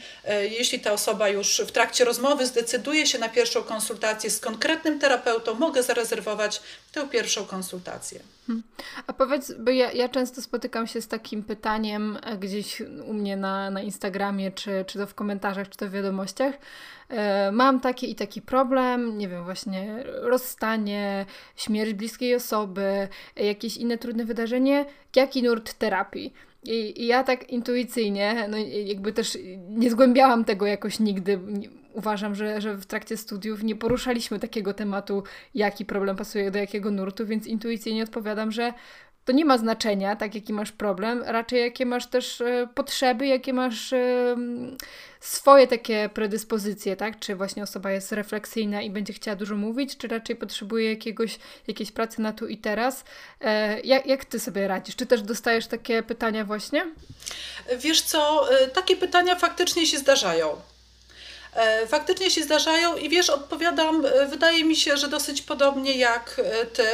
Jeśli 0.50 0.80
ta 0.80 0.92
osoba 0.92 1.28
już 1.28 1.62
w 1.66 1.72
trakcie 1.72 2.04
rozmowy 2.04 2.46
zdecyduje 2.46 3.06
się 3.06 3.18
na 3.18 3.28
pierwszą 3.28 3.62
konsultację 3.62 4.30
z 4.30 4.40
konkretnym 4.40 4.98
terapeutą, 4.98 5.54
mogę 5.54 5.82
zarezerwować 5.82 6.62
tę 6.92 7.08
pierwszą 7.08 7.46
konsultację. 7.46 8.20
Hmm. 8.46 8.62
A 9.06 9.12
powiedz, 9.12 9.52
bo 9.58 9.70
ja, 9.70 9.92
ja 9.92 10.08
często 10.08 10.42
spotykam 10.42 10.86
się 10.86 11.00
z 11.00 11.08
takim 11.08 11.42
pytaniem 11.42 12.18
gdzieś 12.38 12.80
u 12.80 13.12
mnie 13.12 13.36
na, 13.36 13.70
na 13.70 13.82
Instagramie, 13.82 14.52
czy, 14.52 14.84
czy 14.86 14.98
to 14.98 15.06
w 15.06 15.14
komentarzach, 15.14 15.68
czy 15.68 15.76
to 15.76 15.86
w 15.86 15.90
wiadomościach, 15.90 16.54
mam 17.52 17.80
taki 17.80 18.10
i 18.10 18.14
taki 18.14 18.42
problem, 18.42 19.18
nie 19.18 19.28
wiem, 19.28 19.44
właśnie 19.44 20.04
rozstanie, 20.04 21.26
śmierć 21.56 21.92
bliskiej 21.92 22.34
osoby, 22.34 23.08
jakieś 23.36 23.76
inne 23.76 23.98
trudne 23.98 24.24
wydarzenie, 24.24 24.84
jaki 25.16 25.42
nurt 25.42 25.74
terapii? 25.74 26.32
I, 26.64 27.02
I, 27.02 27.06
ja 27.06 27.24
tak 27.24 27.50
intuicyjnie, 27.50 28.46
no 28.50 28.56
jakby 28.84 29.12
też 29.12 29.38
nie 29.68 29.90
zgłębiałam 29.90 30.44
tego 30.44 30.66
jakoś 30.66 31.00
nigdy, 31.00 31.40
uważam, 31.92 32.34
że, 32.34 32.60
że 32.60 32.74
w 32.74 32.86
trakcie 32.86 33.16
studiów 33.16 33.62
nie 33.62 33.76
poruszaliśmy 33.76 34.38
takiego 34.38 34.74
tematu, 34.74 35.22
jaki 35.54 35.84
problem 35.84 36.16
pasuje 36.16 36.50
do 36.50 36.58
jakiego 36.58 36.90
nurtu, 36.90 37.26
więc 37.26 37.46
intuicyjnie 37.46 38.02
odpowiadam, 38.02 38.52
że 38.52 38.72
to 39.24 39.32
nie 39.32 39.44
ma 39.44 39.58
znaczenia, 39.58 40.16
tak 40.16 40.34
jaki 40.34 40.52
masz 40.52 40.72
problem, 40.72 41.22
raczej 41.26 41.60
jakie 41.60 41.86
masz 41.86 42.06
też 42.06 42.40
e, 42.40 42.68
potrzeby, 42.74 43.26
jakie 43.26 43.52
masz 43.52 43.92
e, 43.92 44.36
swoje 45.20 45.66
takie 45.66 46.10
predyspozycje, 46.14 46.96
tak? 46.96 47.18
Czy 47.18 47.36
właśnie 47.36 47.62
osoba 47.62 47.90
jest 47.90 48.12
refleksyjna 48.12 48.82
i 48.82 48.90
będzie 48.90 49.12
chciała 49.12 49.36
dużo 49.36 49.56
mówić, 49.56 49.96
czy 49.96 50.08
raczej 50.08 50.36
potrzebuje 50.36 50.90
jakiegoś, 50.90 51.38
jakiejś 51.66 51.92
pracy 51.92 52.20
na 52.20 52.32
tu 52.32 52.46
i 52.46 52.58
teraz. 52.58 53.04
E, 53.40 53.80
jak, 53.80 54.06
jak 54.06 54.24
ty 54.24 54.40
sobie 54.40 54.68
radzisz? 54.68 54.96
Czy 54.96 55.06
też 55.06 55.22
dostajesz 55.22 55.66
takie 55.66 56.02
pytania 56.02 56.44
właśnie? 56.44 56.86
Wiesz 57.78 58.02
co, 58.02 58.48
takie 58.74 58.96
pytania 58.96 59.36
faktycznie 59.36 59.86
się 59.86 59.98
zdarzają. 59.98 60.56
Faktycznie 61.88 62.30
się 62.30 62.42
zdarzają 62.42 62.96
i 62.96 63.08
wiesz, 63.08 63.30
odpowiadam, 63.30 64.04
wydaje 64.30 64.64
mi 64.64 64.76
się, 64.76 64.96
że 64.96 65.08
dosyć 65.08 65.42
podobnie 65.42 65.92
jak 65.96 66.40
ty. 66.72 66.86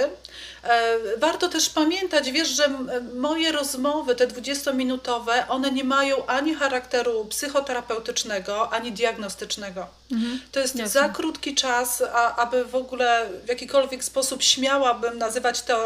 E, 0.69 0.99
warto 1.17 1.49
też 1.49 1.69
pamiętać, 1.69 2.31
wiesz, 2.31 2.49
że 2.49 2.69
moje 3.15 3.53
rozmowy, 3.53 4.15
te 4.15 4.27
20-minutowe, 4.27 5.33
one 5.49 5.71
nie 5.71 5.85
mają 5.85 6.27
ani 6.27 6.55
charakteru 6.55 7.25
psychoterapeutycznego, 7.25 8.73
ani 8.73 8.93
diagnostycznego. 8.93 9.87
Mhm. 10.13 10.41
To 10.53 10.61
jest 10.61 10.77
Jasne. 10.77 11.01
za 11.01 11.09
krótki 11.09 11.55
czas, 11.55 12.03
a, 12.13 12.37
aby 12.37 12.65
w 12.65 12.75
ogóle 12.75 13.29
w 13.45 13.49
jakikolwiek 13.49 14.05
sposób 14.05 14.43
śmiałabym 14.43 15.19
nazywać 15.19 15.63
te, 15.63 15.77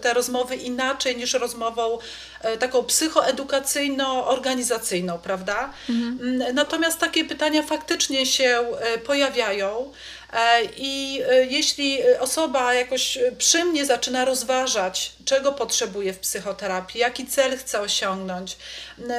te 0.00 0.14
rozmowy 0.14 0.56
inaczej 0.56 1.16
niż 1.16 1.32
rozmową 1.32 1.98
e, 2.40 2.56
taką 2.56 2.82
psychoedukacyjno-organizacyjną, 2.82 5.18
prawda? 5.18 5.72
Mhm. 5.88 6.54
Natomiast 6.54 6.98
takie 6.98 7.24
pytania 7.24 7.62
faktycznie 7.62 8.26
się 8.26 8.66
e, 8.80 8.98
pojawiają. 8.98 9.92
E, 10.32 10.64
I 10.76 11.22
e, 11.30 11.44
jeśli 11.44 11.98
osoba 12.18 12.74
jakoś 12.74 13.18
przy 13.38 13.64
mnie 13.64 13.86
zaczyna 13.86 14.24
rozważać, 14.24 15.12
czego 15.24 15.52
potrzebuje 15.52 16.12
w 16.12 16.18
psychoterapii, 16.18 17.00
jaki 17.00 17.26
cel 17.26 17.58
chce 17.58 17.80
osiągnąć, 17.80 18.56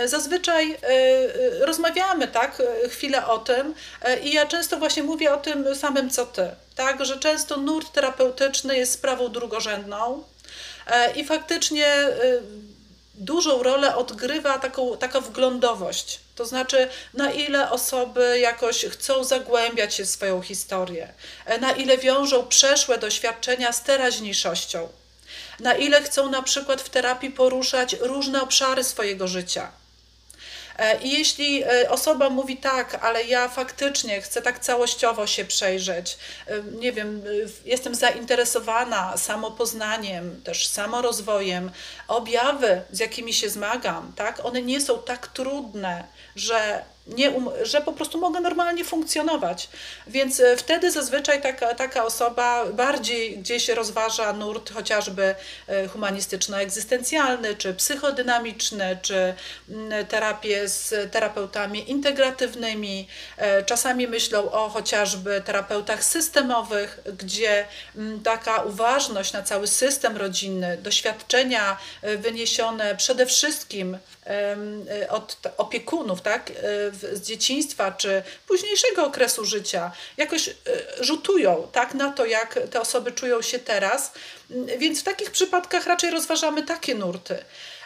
zazwyczaj 0.05 0.77
rozmawiamy 1.59 2.27
tak 2.27 2.61
chwilę 2.89 3.27
o 3.27 3.37
tym 3.37 3.73
i 4.23 4.33
ja 4.33 4.45
często 4.45 4.77
właśnie 4.77 5.03
mówię 5.03 5.33
o 5.33 5.37
tym 5.37 5.75
samym 5.75 6.09
co 6.09 6.25
ty, 6.25 6.49
tak, 6.75 7.05
że 7.05 7.19
często 7.19 7.57
nurt 7.57 7.91
terapeutyczny 7.91 8.77
jest 8.77 8.91
sprawą 8.91 9.29
drugorzędną 9.29 10.23
e, 10.87 11.11
i 11.11 11.25
faktycznie 11.25 12.07
dużą 13.19 13.63
rolę 13.63 13.95
odgrywa 13.95 14.59
taką, 14.59 14.97
taka 14.97 15.21
wglądowość. 15.21 16.19
To 16.35 16.45
znaczy, 16.45 16.89
na 17.13 17.31
ile 17.31 17.71
osoby 17.71 18.39
jakoś 18.39 18.85
chcą 18.85 19.23
zagłębiać 19.23 19.95
się 19.95 20.05
w 20.05 20.09
swoją 20.09 20.41
historię, 20.41 21.13
na 21.61 21.71
ile 21.71 21.97
wiążą 21.97 22.47
przeszłe 22.47 22.97
doświadczenia 22.97 23.73
z 23.73 23.83
teraźniejszością, 23.83 24.89
na 25.59 25.73
ile 25.73 26.01
chcą 26.01 26.29
na 26.29 26.41
przykład 26.41 26.81
w 26.81 26.89
terapii 26.89 27.31
poruszać 27.31 27.95
różne 27.99 28.41
obszary 28.41 28.83
swojego 28.83 29.27
życia. 29.27 29.71
E, 30.79 31.01
I 31.01 31.12
jeśli 31.12 31.63
e, 31.63 31.89
osoba 31.89 32.29
mówi 32.29 32.57
tak, 32.57 33.00
ale 33.01 33.24
ja 33.24 33.48
faktycznie 33.48 34.21
chcę 34.21 34.41
tak 34.41 34.59
całościowo 34.59 35.27
się 35.27 35.45
przejrzeć, 35.45 36.17
e, 36.48 36.62
nie 36.79 36.91
wiem, 36.91 37.24
jestem 37.65 37.95
zainteresowana 37.95 39.17
samopoznaniem, 39.17 40.41
też 40.43 40.67
samorozwojem, 40.67 41.71
objawy, 42.07 42.81
z 42.91 43.00
jakimi 43.00 43.33
się 43.33 43.50
zmagam, 43.50 44.13
tak, 44.15 44.45
one 44.45 44.62
nie 44.62 44.81
są 44.81 45.00
tak 45.00 45.27
trudne, 45.27 46.03
że 46.36 46.83
nie 47.07 47.31
um, 47.31 47.49
że 47.63 47.81
po 47.81 47.93
prostu 47.93 48.19
mogę 48.19 48.39
normalnie 48.39 48.85
funkcjonować. 48.85 49.69
Więc 50.07 50.39
e, 50.39 50.57
wtedy 50.57 50.91
zazwyczaj 50.91 51.41
taka, 51.41 51.75
taka 51.75 52.05
osoba 52.05 52.65
bardziej 52.65 53.37
gdzieś 53.37 53.69
rozważa 53.69 54.33
nurt 54.33 54.73
chociażby 54.73 55.35
e, 55.67 55.87
humanistyczno-egzystencjalny, 55.87 57.55
czy 57.57 57.73
psychodynamiczny, 57.73 58.97
czy 59.01 59.33
mm, 59.69 60.05
terapię 60.05 60.67
z 60.67 61.11
terapeutami 61.11 61.91
integratywnymi. 61.91 63.07
E, 63.37 63.63
czasami 63.63 64.07
myślą 64.07 64.51
o 64.51 64.69
chociażby 64.69 65.41
terapeutach 65.45 66.03
systemowych, 66.03 66.99
gdzie 67.17 67.65
mm, 67.95 68.23
taka 68.23 68.61
uważność 68.63 69.33
na 69.33 69.43
cały 69.43 69.67
system 69.67 70.17
rodzinny, 70.17 70.77
doświadczenia 70.77 71.77
wyniesione 72.17 72.95
przede 72.95 73.25
wszystkim 73.25 73.97
od 75.09 75.37
opiekunów, 75.57 76.21
tak, 76.21 76.51
z 76.91 77.22
dzieciństwa 77.22 77.91
czy 77.91 78.24
późniejszego 78.48 79.05
okresu 79.05 79.46
życia 79.46 79.91
jakoś 80.17 80.50
e, 80.50 80.53
rzutują 81.00 81.67
tak, 81.72 81.93
na 81.93 82.12
to, 82.12 82.25
jak 82.25 82.60
te 82.72 82.81
osoby 82.81 83.12
czują 83.12 83.41
się 83.41 83.60
teraz. 83.60 84.12
Więc 84.77 85.00
w 85.00 85.03
takich 85.03 85.31
przypadkach 85.31 85.86
raczej 85.86 86.12
rozważamy 86.12 86.63
takie 86.63 86.96
nurty. 86.96 87.38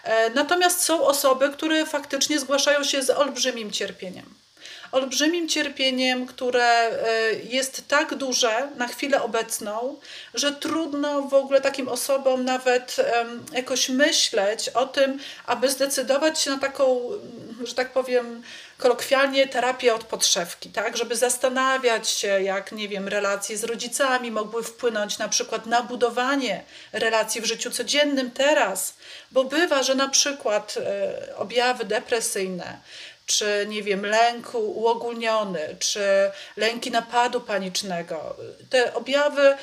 E, 0.04 0.30
natomiast 0.30 0.82
są 0.82 1.06
osoby, 1.06 1.50
które 1.50 1.86
faktycznie 1.86 2.40
zgłaszają 2.40 2.84
się 2.84 3.04
z 3.04 3.10
olbrzymim 3.10 3.72
cierpieniem 3.72 4.44
olbrzymim 4.94 5.50
cierpieniem, 5.50 6.26
które 6.26 6.64
e, 6.64 7.34
jest 7.50 7.88
tak 7.88 8.16
duże 8.16 8.70
na 8.78 8.88
chwilę 8.88 9.22
obecną, 9.22 10.00
że 10.34 10.52
trudno 10.52 11.22
w 11.22 11.34
ogóle 11.34 11.62
takim 11.62 11.88
osobom 11.88 12.46
nawet 12.46 12.96
jakoś 13.52 13.90
myśleć 13.90 14.70
o 14.70 14.86
tym, 14.86 15.20
aby 15.46 15.70
zdecydować 15.70 16.42
się 16.42 16.52
na 16.52 16.60
taką, 16.60 17.10
że 17.64 17.74
tak 17.74 17.94
powiem, 17.94 18.44
kolokwialnie 18.84 19.48
terapię 19.48 19.96
od 19.96 20.04
podszewki, 20.04 20.70
tak? 20.70 20.98
Żeby 20.98 21.16
zastanawiać 21.16 22.10
się, 22.10 22.28
jak, 22.28 22.72
nie 22.72 22.88
wiem, 22.88 23.08
relacje 23.08 23.58
z 23.58 23.64
rodzicami 23.64 24.32
mogły 24.32 24.64
wpłynąć 24.64 25.18
na 25.18 25.30
przykład 25.30 25.66
na 25.66 25.84
budowanie 25.84 26.64
relacji 26.92 27.42
w 27.42 27.46
życiu 27.46 27.72
codziennym 27.72 28.32
teraz, 28.32 28.94
bo 29.32 29.44
bywa, 29.44 29.84
że 29.84 29.96
na 29.96 30.10
przykład 30.10 30.76
e, 30.78 31.36
objawy 31.36 31.86
depresyjne, 31.86 32.80
czy 33.26 33.66
nie 33.70 33.84
wiem, 33.84 34.06
lęk 34.06 34.56
uogólniony, 34.56 35.76
czy 35.80 36.32
lęki 36.58 36.92
napadu 36.92 37.42
panicznego. 37.42 38.36
Te 38.70 38.94
objawy 38.94 39.58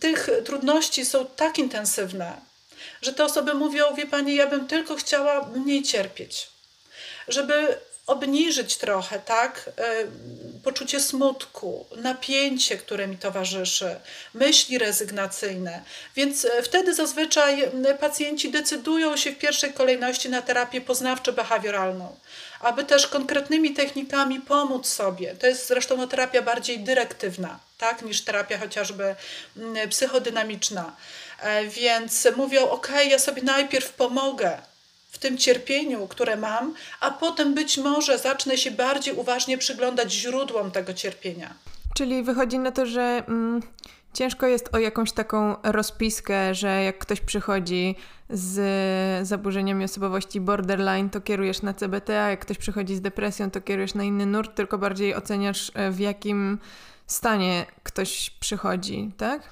tych 0.00 0.28
trudności 0.44 1.04
są 1.04 1.26
tak 1.26 1.58
intensywne, 1.58 2.36
że 3.02 3.12
te 3.12 3.24
osoby 3.24 3.54
mówią: 3.54 3.94
Wie 3.94 4.06
pani, 4.06 4.34
ja 4.34 4.46
bym 4.46 4.66
tylko 4.66 4.96
chciała 4.96 5.46
mniej 5.54 5.82
cierpieć. 5.82 6.48
Żeby 7.28 7.78
obniżyć 8.06 8.76
trochę, 8.76 9.18
tak? 9.18 9.70
E, 9.78 10.06
poczucie 10.64 11.00
smutku, 11.00 11.86
napięcie, 11.96 12.76
które 12.76 13.06
mi 13.06 13.18
towarzyszy, 13.18 13.96
myśli 14.34 14.78
rezygnacyjne. 14.78 15.82
Więc 16.16 16.44
e, 16.44 16.62
wtedy 16.62 16.94
zazwyczaj 16.94 17.70
pacjenci 18.00 18.50
decydują 18.50 19.16
się 19.16 19.32
w 19.32 19.38
pierwszej 19.38 19.72
kolejności 19.72 20.28
na 20.28 20.42
terapię 20.42 20.80
poznawczo-behawioralną, 20.80 22.06
aby 22.60 22.84
też 22.84 23.06
konkretnymi 23.06 23.74
technikami 23.74 24.40
pomóc 24.40 24.88
sobie. 24.88 25.34
To 25.34 25.46
jest 25.46 25.68
zresztą 25.68 25.96
no, 25.96 26.06
terapia 26.06 26.42
bardziej 26.42 26.78
dyrektywna, 26.78 27.58
tak? 27.78 28.02
Niż 28.02 28.22
terapia 28.22 28.58
chociażby 28.58 29.14
psychodynamiczna. 29.90 30.96
E, 31.40 31.66
więc 31.66 32.28
mówią: 32.36 32.70
OK, 32.70 32.88
ja 33.08 33.18
sobie 33.18 33.42
najpierw 33.42 33.92
pomogę 33.92 34.58
w 35.12 35.18
tym 35.18 35.38
cierpieniu, 35.38 36.08
które 36.08 36.36
mam, 36.36 36.74
a 37.00 37.10
potem 37.10 37.54
być 37.54 37.78
może 37.78 38.18
zacznę 38.18 38.58
się 38.58 38.70
bardziej 38.70 39.14
uważnie 39.14 39.58
przyglądać 39.58 40.12
źródłom 40.12 40.70
tego 40.70 40.94
cierpienia. 40.94 41.54
Czyli 41.94 42.22
wychodzi 42.22 42.58
na 42.58 42.72
to, 42.72 42.86
że 42.86 43.22
mm, 43.28 43.62
ciężko 44.12 44.46
jest 44.46 44.74
o 44.74 44.78
jakąś 44.78 45.12
taką 45.12 45.56
rozpiskę, 45.62 46.54
że 46.54 46.82
jak 46.82 46.98
ktoś 46.98 47.20
przychodzi 47.20 47.96
z 48.30 49.28
zaburzeniami 49.28 49.84
osobowości 49.84 50.40
borderline, 50.40 51.10
to 51.10 51.20
kierujesz 51.20 51.62
na 51.62 51.74
CBT, 51.74 52.10
a 52.10 52.30
jak 52.30 52.40
ktoś 52.40 52.58
przychodzi 52.58 52.96
z 52.96 53.00
depresją, 53.00 53.50
to 53.50 53.60
kierujesz 53.60 53.94
na 53.94 54.04
inny 54.04 54.26
nurt, 54.26 54.54
tylko 54.54 54.78
bardziej 54.78 55.14
oceniasz 55.14 55.70
e, 55.74 55.90
w 55.90 56.00
jakim 56.00 56.58
stanie 57.06 57.66
ktoś 57.82 58.30
przychodzi, 58.40 59.10
tak? 59.16 59.42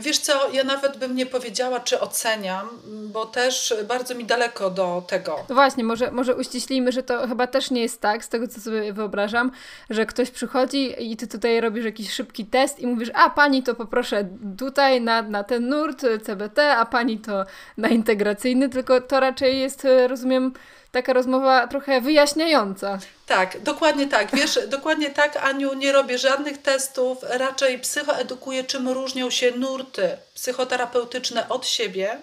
Wiesz 0.00 0.18
co, 0.18 0.50
ja 0.52 0.64
nawet 0.64 0.96
bym 0.96 1.16
nie 1.16 1.26
powiedziała, 1.26 1.80
czy 1.80 2.00
oceniam, 2.00 2.68
bo 3.12 3.26
też 3.26 3.74
bardzo 3.88 4.14
mi 4.14 4.24
daleko 4.24 4.70
do 4.70 5.02
tego. 5.08 5.36
No 5.48 5.54
właśnie, 5.54 5.84
może, 5.84 6.10
może 6.10 6.36
uściślimy, 6.36 6.92
że 6.92 7.02
to 7.02 7.28
chyba 7.28 7.46
też 7.46 7.70
nie 7.70 7.82
jest 7.82 8.00
tak, 8.00 8.24
z 8.24 8.28
tego 8.28 8.48
co 8.48 8.60
sobie 8.60 8.92
wyobrażam, 8.92 9.50
że 9.90 10.06
ktoś 10.06 10.30
przychodzi 10.30 11.12
i 11.12 11.16
ty 11.16 11.26
tutaj 11.26 11.60
robisz 11.60 11.84
jakiś 11.84 12.12
szybki 12.12 12.46
test 12.46 12.80
i 12.80 12.86
mówisz, 12.86 13.10
a 13.14 13.30
pani 13.30 13.62
to 13.62 13.74
poproszę 13.74 14.28
tutaj 14.58 15.00
na, 15.00 15.22
na 15.22 15.44
ten 15.44 15.68
nurt 15.68 16.04
CBT, 16.22 16.58
a 16.58 16.86
pani 16.86 17.18
to 17.18 17.44
na 17.76 17.88
integracyjny, 17.88 18.68
tylko 18.68 19.00
to 19.00 19.20
raczej 19.20 19.60
jest, 19.60 19.86
rozumiem, 20.08 20.52
taka 20.92 21.12
rozmowa 21.12 21.66
trochę 21.66 22.00
wyjaśniająca. 22.00 22.98
Tak, 23.26 23.60
dokładnie 23.62 24.06
tak. 24.06 24.36
Wiesz, 24.36 24.58
dokładnie 24.76 25.10
tak, 25.10 25.36
Aniu, 25.36 25.74
nie 25.74 25.92
robię 25.92 26.18
żadnych 26.18 26.62
testów, 26.62 27.18
raczej 27.22 27.78
psychoedukuję, 27.78 28.64
czym 28.64 28.88
różnią 28.88 29.30
się 29.30 29.50
nurty 29.50 30.16
psychoterapeutyczne 30.34 31.48
od 31.48 31.66
siebie, 31.66 32.18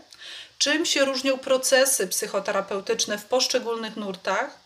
czym 0.57 0.85
się 0.85 1.05
różnią 1.05 1.37
procesy 1.37 2.07
psychoterapeutyczne 2.07 3.17
w 3.17 3.25
poszczególnych 3.25 3.95
nurtach 3.95 4.59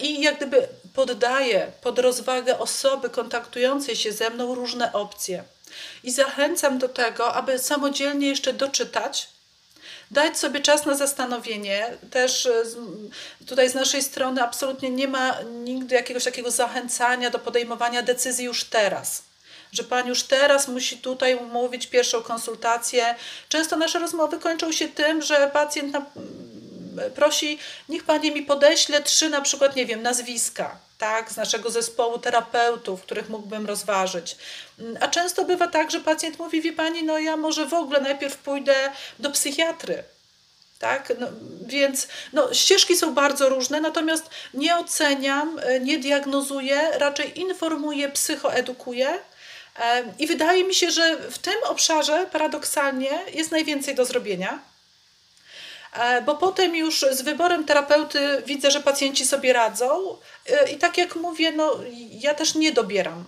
i 0.00 0.22
jak 0.22 0.36
gdyby 0.36 0.68
poddaję 0.94 1.72
pod 1.82 1.98
rozwagę 1.98 2.58
osoby 2.58 3.10
kontaktującej 3.10 3.96
się 3.96 4.12
ze 4.12 4.30
mną 4.30 4.54
różne 4.54 4.92
opcje. 4.92 5.44
I 6.04 6.10
zachęcam 6.10 6.78
do 6.78 6.88
tego, 6.88 7.34
aby 7.34 7.58
samodzielnie 7.58 8.28
jeszcze 8.28 8.52
doczytać, 8.52 9.28
dać 10.10 10.38
sobie 10.38 10.60
czas 10.60 10.86
na 10.86 10.94
zastanowienie. 10.94 11.96
Też 12.10 12.48
tutaj 13.46 13.70
z 13.70 13.74
naszej 13.74 14.02
strony 14.02 14.42
absolutnie 14.42 14.90
nie 14.90 15.08
ma 15.08 15.36
nigdy 15.42 15.94
jakiegoś 15.94 16.24
takiego 16.24 16.50
zachęcania 16.50 17.30
do 17.30 17.38
podejmowania 17.38 18.02
decyzji 18.02 18.44
już 18.44 18.64
teraz 18.64 19.22
że 19.72 19.84
pan 19.84 20.08
już 20.08 20.22
teraz 20.22 20.68
musi 20.68 20.98
tutaj 20.98 21.34
umówić 21.34 21.86
pierwszą 21.86 22.22
konsultację. 22.22 23.14
Często 23.48 23.76
nasze 23.76 23.98
rozmowy 23.98 24.38
kończą 24.38 24.72
się 24.72 24.88
tym, 24.88 25.22
że 25.22 25.50
pacjent 25.52 25.96
prosi, 27.14 27.58
niech 27.88 28.04
pani 28.04 28.32
mi 28.32 28.42
podeśle 28.42 29.02
trzy 29.02 29.30
na 29.30 29.40
przykład, 29.40 29.76
nie 29.76 29.86
wiem, 29.86 30.02
nazwiska. 30.02 30.78
Tak, 30.98 31.32
z 31.32 31.36
naszego 31.36 31.70
zespołu 31.70 32.18
terapeutów, 32.18 33.02
których 33.02 33.28
mógłbym 33.28 33.66
rozważyć. 33.66 34.36
A 35.00 35.08
często 35.08 35.44
bywa 35.44 35.68
tak, 35.68 35.90
że 35.90 36.00
pacjent 36.00 36.38
mówi: 36.38 36.60
Wie 36.60 36.72
pani, 36.72 37.02
no 37.02 37.18
ja 37.18 37.36
może 37.36 37.66
w 37.66 37.74
ogóle 37.74 38.00
najpierw 38.00 38.36
pójdę 38.36 38.74
do 39.18 39.30
psychiatry, 39.30 40.04
tak? 40.78 41.12
No, 41.18 41.26
więc 41.66 42.08
no, 42.32 42.54
ścieżki 42.54 42.96
są 42.96 43.14
bardzo 43.14 43.48
różne, 43.48 43.80
natomiast 43.80 44.30
nie 44.54 44.76
oceniam, 44.76 45.60
nie 45.80 45.98
diagnozuję, 45.98 46.90
raczej 46.98 47.40
informuję, 47.40 48.08
psychoedukuję 48.08 49.18
i 50.18 50.26
wydaje 50.26 50.64
mi 50.64 50.74
się, 50.74 50.90
że 50.90 51.16
w 51.16 51.38
tym 51.38 51.54
obszarze 51.64 52.26
paradoksalnie 52.32 53.20
jest 53.34 53.50
najwięcej 53.50 53.94
do 53.94 54.04
zrobienia. 54.04 54.58
E, 55.98 56.22
bo 56.22 56.34
potem 56.34 56.76
już 56.76 57.06
z 57.10 57.22
wyborem 57.22 57.64
terapeuty 57.64 58.42
widzę, 58.46 58.70
że 58.70 58.80
pacjenci 58.80 59.26
sobie 59.26 59.52
radzą 59.52 60.16
e, 60.46 60.70
i 60.70 60.76
tak 60.76 60.98
jak 60.98 61.16
mówię, 61.16 61.52
no, 61.52 61.76
ja 62.10 62.34
też 62.34 62.54
nie 62.54 62.72
dobieram. 62.72 63.24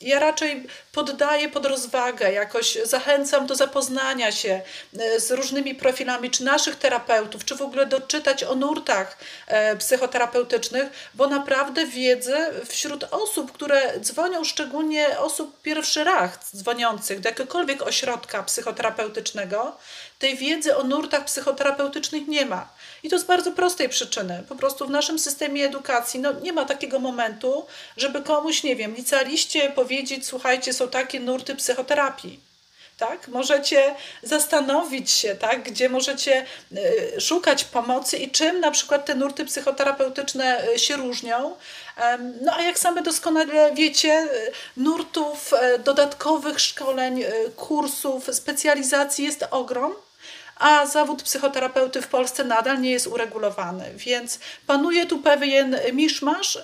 Ja 0.00 0.18
raczej 0.18 0.66
poddaję 0.92 1.48
pod 1.48 1.66
rozwagę, 1.66 2.32
jakoś 2.32 2.78
zachęcam 2.84 3.46
do 3.46 3.54
zapoznania 3.54 4.32
się 4.32 4.60
e, 4.98 5.20
z 5.20 5.30
różnymi 5.30 5.74
profilami, 5.74 6.30
czy 6.30 6.44
naszych 6.44 6.76
terapeutów, 6.76 7.44
czy 7.44 7.56
w 7.56 7.62
ogóle 7.62 7.86
doczytać 7.86 8.44
o 8.44 8.54
nurtach 8.54 9.18
e, 9.46 9.76
psychoterapeutycznych, 9.76 11.10
bo 11.14 11.26
naprawdę 11.26 11.86
wiedzy 11.86 12.36
wśród 12.68 13.04
osób, 13.10 13.52
które 13.52 14.00
dzwonią, 14.00 14.44
szczególnie 14.44 15.18
osób 15.18 15.62
pierwszy 15.62 16.04
raz 16.04 16.56
dzwoniących 16.56 17.20
do 17.20 17.28
jakiegokolwiek 17.28 17.82
ośrodka 17.82 18.42
psychoterapeutycznego, 18.42 19.76
tej 20.18 20.36
wiedzy 20.36 20.76
o 20.76 20.84
nurtach 20.84 21.24
psychoterapeutycznych 21.24 22.28
nie 22.28 22.46
ma. 22.46 22.68
I 23.06 23.08
to 23.08 23.18
z 23.18 23.24
bardzo 23.24 23.52
prostej 23.52 23.88
przyczyny. 23.88 24.42
Po 24.48 24.56
prostu 24.56 24.86
w 24.86 24.90
naszym 24.90 25.18
systemie 25.18 25.64
edukacji 25.64 26.20
no, 26.20 26.32
nie 26.40 26.52
ma 26.52 26.64
takiego 26.64 26.98
momentu, 26.98 27.66
żeby 27.96 28.22
komuś, 28.22 28.62
nie 28.62 28.76
wiem, 28.76 28.94
licealiście 28.94 29.70
powiedzieć, 29.70 30.26
słuchajcie, 30.26 30.72
są 30.72 30.88
takie 30.88 31.20
nurty 31.20 31.54
psychoterapii. 31.54 32.40
Tak? 32.98 33.28
Możecie 33.28 33.94
zastanowić 34.22 35.10
się, 35.10 35.34
tak? 35.34 35.62
gdzie 35.62 35.88
możecie 35.88 36.46
y, 37.16 37.20
szukać 37.20 37.64
pomocy 37.64 38.16
i 38.16 38.30
czym 38.30 38.60
na 38.60 38.70
przykład 38.70 39.06
te 39.06 39.14
nurty 39.14 39.44
psychoterapeutyczne 39.44 40.68
y, 40.74 40.78
się 40.78 40.96
różnią. 40.96 41.56
No 42.40 42.52
a 42.56 42.62
jak 42.62 42.78
same 42.78 43.02
doskonale 43.02 43.74
wiecie, 43.74 44.28
y, 44.32 44.52
nurtów 44.76 45.54
dodatkowych 45.84 46.60
szkoleń, 46.60 47.24
kursów, 47.56 48.28
specjalizacji 48.32 49.24
jest 49.24 49.44
ogrom 49.50 49.94
a 50.56 50.86
zawód 50.86 51.22
psychoterapeuty 51.22 52.02
w 52.02 52.08
Polsce 52.08 52.44
nadal 52.44 52.80
nie 52.80 52.90
jest 52.90 53.06
uregulowany, 53.06 53.84
więc 53.96 54.40
panuje 54.66 55.06
tu 55.06 55.18
pewien 55.18 55.76
miszmasz, 55.92 56.58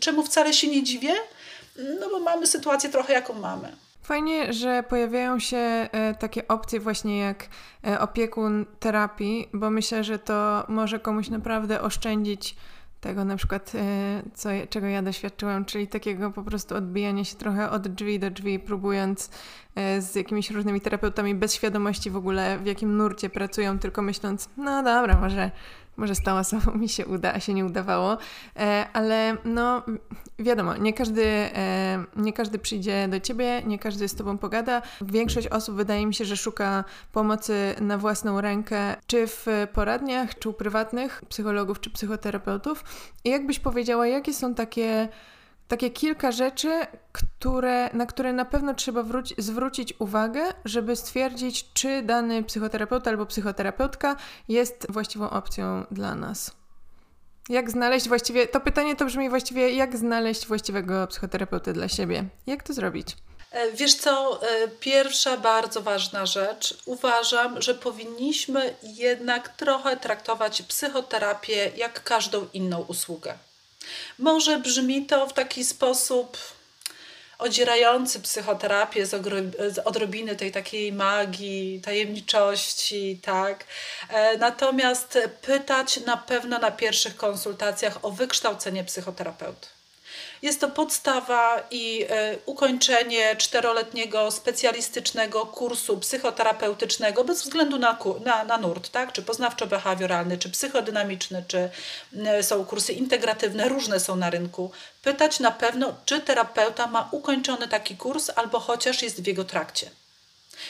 czemu 0.00 0.22
wcale 0.22 0.52
się 0.52 0.68
nie 0.68 0.82
dziwię, 0.82 1.14
no 2.00 2.10
bo 2.10 2.20
mamy 2.20 2.46
sytuację 2.46 2.90
trochę 2.90 3.12
jaką 3.12 3.34
mamy. 3.34 3.76
Fajnie, 4.02 4.52
że 4.52 4.82
pojawiają 4.88 5.38
się 5.38 5.56
e, 5.56 6.14
takie 6.18 6.48
opcje 6.48 6.80
właśnie 6.80 7.18
jak 7.18 7.48
e, 7.86 8.00
opiekun 8.00 8.66
terapii, 8.80 9.48
bo 9.52 9.70
myślę, 9.70 10.04
że 10.04 10.18
to 10.18 10.64
może 10.68 10.98
komuś 10.98 11.28
naprawdę 11.28 11.80
oszczędzić 11.80 12.56
tego 13.00 13.24
na 13.24 13.36
przykład, 13.36 13.72
e, 13.74 14.22
co, 14.34 14.48
czego 14.70 14.86
ja 14.86 15.02
doświadczyłam, 15.02 15.64
czyli 15.64 15.88
takiego 15.88 16.30
po 16.30 16.42
prostu 16.42 16.76
odbijania 16.76 17.24
się 17.24 17.36
trochę 17.36 17.70
od 17.70 17.88
drzwi 17.88 18.18
do 18.18 18.30
drzwi, 18.30 18.58
próbując 18.58 19.30
e, 19.74 20.00
z 20.00 20.14
jakimiś 20.14 20.50
różnymi 20.50 20.80
terapeutami 20.80 21.34
bez 21.34 21.54
świadomości 21.54 22.10
w 22.10 22.16
ogóle, 22.16 22.58
w 22.58 22.66
jakim 22.66 22.96
nurcie 22.96 23.30
pracują, 23.30 23.78
tylko 23.78 24.02
myśląc, 24.02 24.48
no 24.56 24.82
dobra, 24.82 25.20
może 25.20 25.50
może 26.00 26.14
z 26.14 26.22
tą 26.22 26.38
osobą 26.38 26.72
mi 26.74 26.88
się 26.88 27.06
uda, 27.06 27.32
a 27.32 27.40
się 27.40 27.54
nie 27.54 27.64
udawało, 27.64 28.18
e, 28.56 28.86
ale 28.92 29.36
no 29.44 29.82
wiadomo, 30.38 30.76
nie 30.76 30.92
każdy, 30.92 31.24
e, 31.24 32.04
nie 32.16 32.32
każdy 32.32 32.58
przyjdzie 32.58 33.08
do 33.08 33.20
ciebie, 33.20 33.62
nie 33.66 33.78
każdy 33.78 34.08
z 34.08 34.14
tobą 34.14 34.38
pogada. 34.38 34.82
Większość 35.00 35.48
osób 35.48 35.76
wydaje 35.76 36.06
mi 36.06 36.14
się, 36.14 36.24
że 36.24 36.36
szuka 36.36 36.84
pomocy 37.12 37.74
na 37.80 37.98
własną 37.98 38.40
rękę, 38.40 38.96
czy 39.06 39.26
w 39.26 39.46
poradniach, 39.72 40.38
czy 40.38 40.48
u 40.48 40.52
prywatnych 40.52 41.22
psychologów, 41.28 41.80
czy 41.80 41.90
psychoterapeutów. 41.90 42.84
I 43.24 43.30
jakbyś 43.30 43.58
powiedziała, 43.58 44.06
jakie 44.06 44.34
są 44.34 44.54
takie 44.54 45.08
takie 45.70 45.90
kilka 45.90 46.32
rzeczy, 46.32 46.86
które, 47.12 47.90
na 47.92 48.06
które 48.06 48.32
na 48.32 48.44
pewno 48.44 48.74
trzeba 48.74 49.02
wróci, 49.02 49.34
zwrócić 49.38 49.94
uwagę, 49.98 50.40
żeby 50.64 50.96
stwierdzić, 50.96 51.72
czy 51.72 52.02
dany 52.02 52.44
psychoterapeuta 52.44 53.10
albo 53.10 53.26
psychoterapeutka 53.26 54.16
jest 54.48 54.86
właściwą 54.88 55.30
opcją 55.30 55.84
dla 55.90 56.14
nas. 56.14 56.50
Jak 57.48 57.70
znaleźć 57.70 58.08
właściwie, 58.08 58.46
to 58.46 58.60
pytanie 58.60 58.96
to 58.96 59.04
brzmi 59.04 59.30
właściwie, 59.30 59.70
jak 59.70 59.96
znaleźć 59.96 60.46
właściwego 60.46 61.06
psychoterapeuty 61.06 61.72
dla 61.72 61.88
siebie? 61.88 62.24
Jak 62.46 62.62
to 62.62 62.72
zrobić? 62.72 63.16
E, 63.50 63.72
wiesz 63.72 63.94
co, 63.94 64.42
e, 64.42 64.68
pierwsza 64.68 65.36
bardzo 65.36 65.82
ważna 65.82 66.26
rzecz. 66.26 66.78
Uważam, 66.86 67.62
że 67.62 67.74
powinniśmy 67.74 68.74
jednak 68.82 69.48
trochę 69.48 69.96
traktować 69.96 70.62
psychoterapię 70.62 71.70
jak 71.76 72.04
każdą 72.04 72.46
inną 72.52 72.80
usługę. 72.80 73.34
Może 74.18 74.58
brzmi 74.58 75.06
to 75.06 75.26
w 75.26 75.32
taki 75.32 75.64
sposób 75.64 76.38
odzierający 77.40 78.20
psychoterapię 78.20 79.06
z, 79.06 79.14
odrobiny 79.84 80.36
tej 80.36 80.52
takiej 80.52 80.92
magii, 80.92 81.80
tajemniczości, 81.84 83.20
tak. 83.22 83.64
E, 84.08 84.38
natomiast 84.38 85.18
pytać 85.42 86.00
na 86.00 86.16
pewno 86.16 86.58
na 86.58 86.70
pierwszych 86.70 87.16
konsultacjach 87.16 88.04
o 88.04 88.10
wykształcenie 88.10 88.84
psychoterapeuty. 88.84 89.68
Jest 90.42 90.60
to 90.60 90.68
podstawa 90.68 91.66
i 91.70 92.06
e, 92.08 92.38
ukończenie 92.46 93.36
czteroletniego 93.36 94.30
specjalistycznego 94.30 95.46
kursu 95.46 95.98
psychoterapeutycznego 95.98 97.24
bez 97.24 97.42
względu 97.42 97.78
na, 97.78 97.98
na, 98.24 98.44
na 98.44 98.58
nurt, 98.58 98.90
tak? 98.90 99.12
czy 99.12 99.22
poznawczo-behawioralny, 99.22 100.38
czy 100.38 100.50
psychodynamiczny, 100.50 101.44
czy 101.48 101.70
są 102.42 102.64
kursy 102.64 102.92
integratywne, 102.92 103.68
różne 103.68 104.00
są 104.00 104.16
na 104.16 104.30
rynku. 104.30 104.70
Pytać 105.02 105.40
na 105.40 105.50
pewno, 105.50 105.94
czy 106.04 106.20
terapeuta 106.20 106.86
ma 106.86 107.08
ukończony 107.10 107.68
taki 107.68 107.96
kurs 107.96 108.30
albo 108.36 108.60
chociaż 108.60 109.02
jest 109.02 109.22
w 109.22 109.26
jego 109.26 109.44
trakcie. 109.44 109.90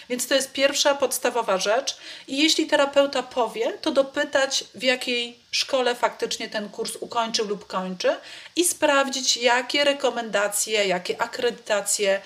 Więc 0.09 0.27
to 0.27 0.35
jest 0.35 0.53
pierwsza 0.53 0.95
podstawowa 0.95 1.59
rzecz. 1.59 1.97
I 2.29 2.43
jeśli 2.43 2.67
terapeuta 2.67 3.23
powie, 3.23 3.73
to 3.73 3.91
dopytać, 3.91 4.65
w 4.75 4.83
jakiej 4.83 5.39
szkole 5.51 5.95
faktycznie 5.95 6.49
ten 6.49 6.69
kurs 6.69 6.97
ukończył 7.01 7.49
lub 7.49 7.67
kończy 7.67 8.17
i 8.57 8.65
sprawdzić, 8.65 9.37
jakie 9.37 9.85
rekomendacje, 9.85 10.87
jakie 10.87 11.23
akredytacje 11.23 12.21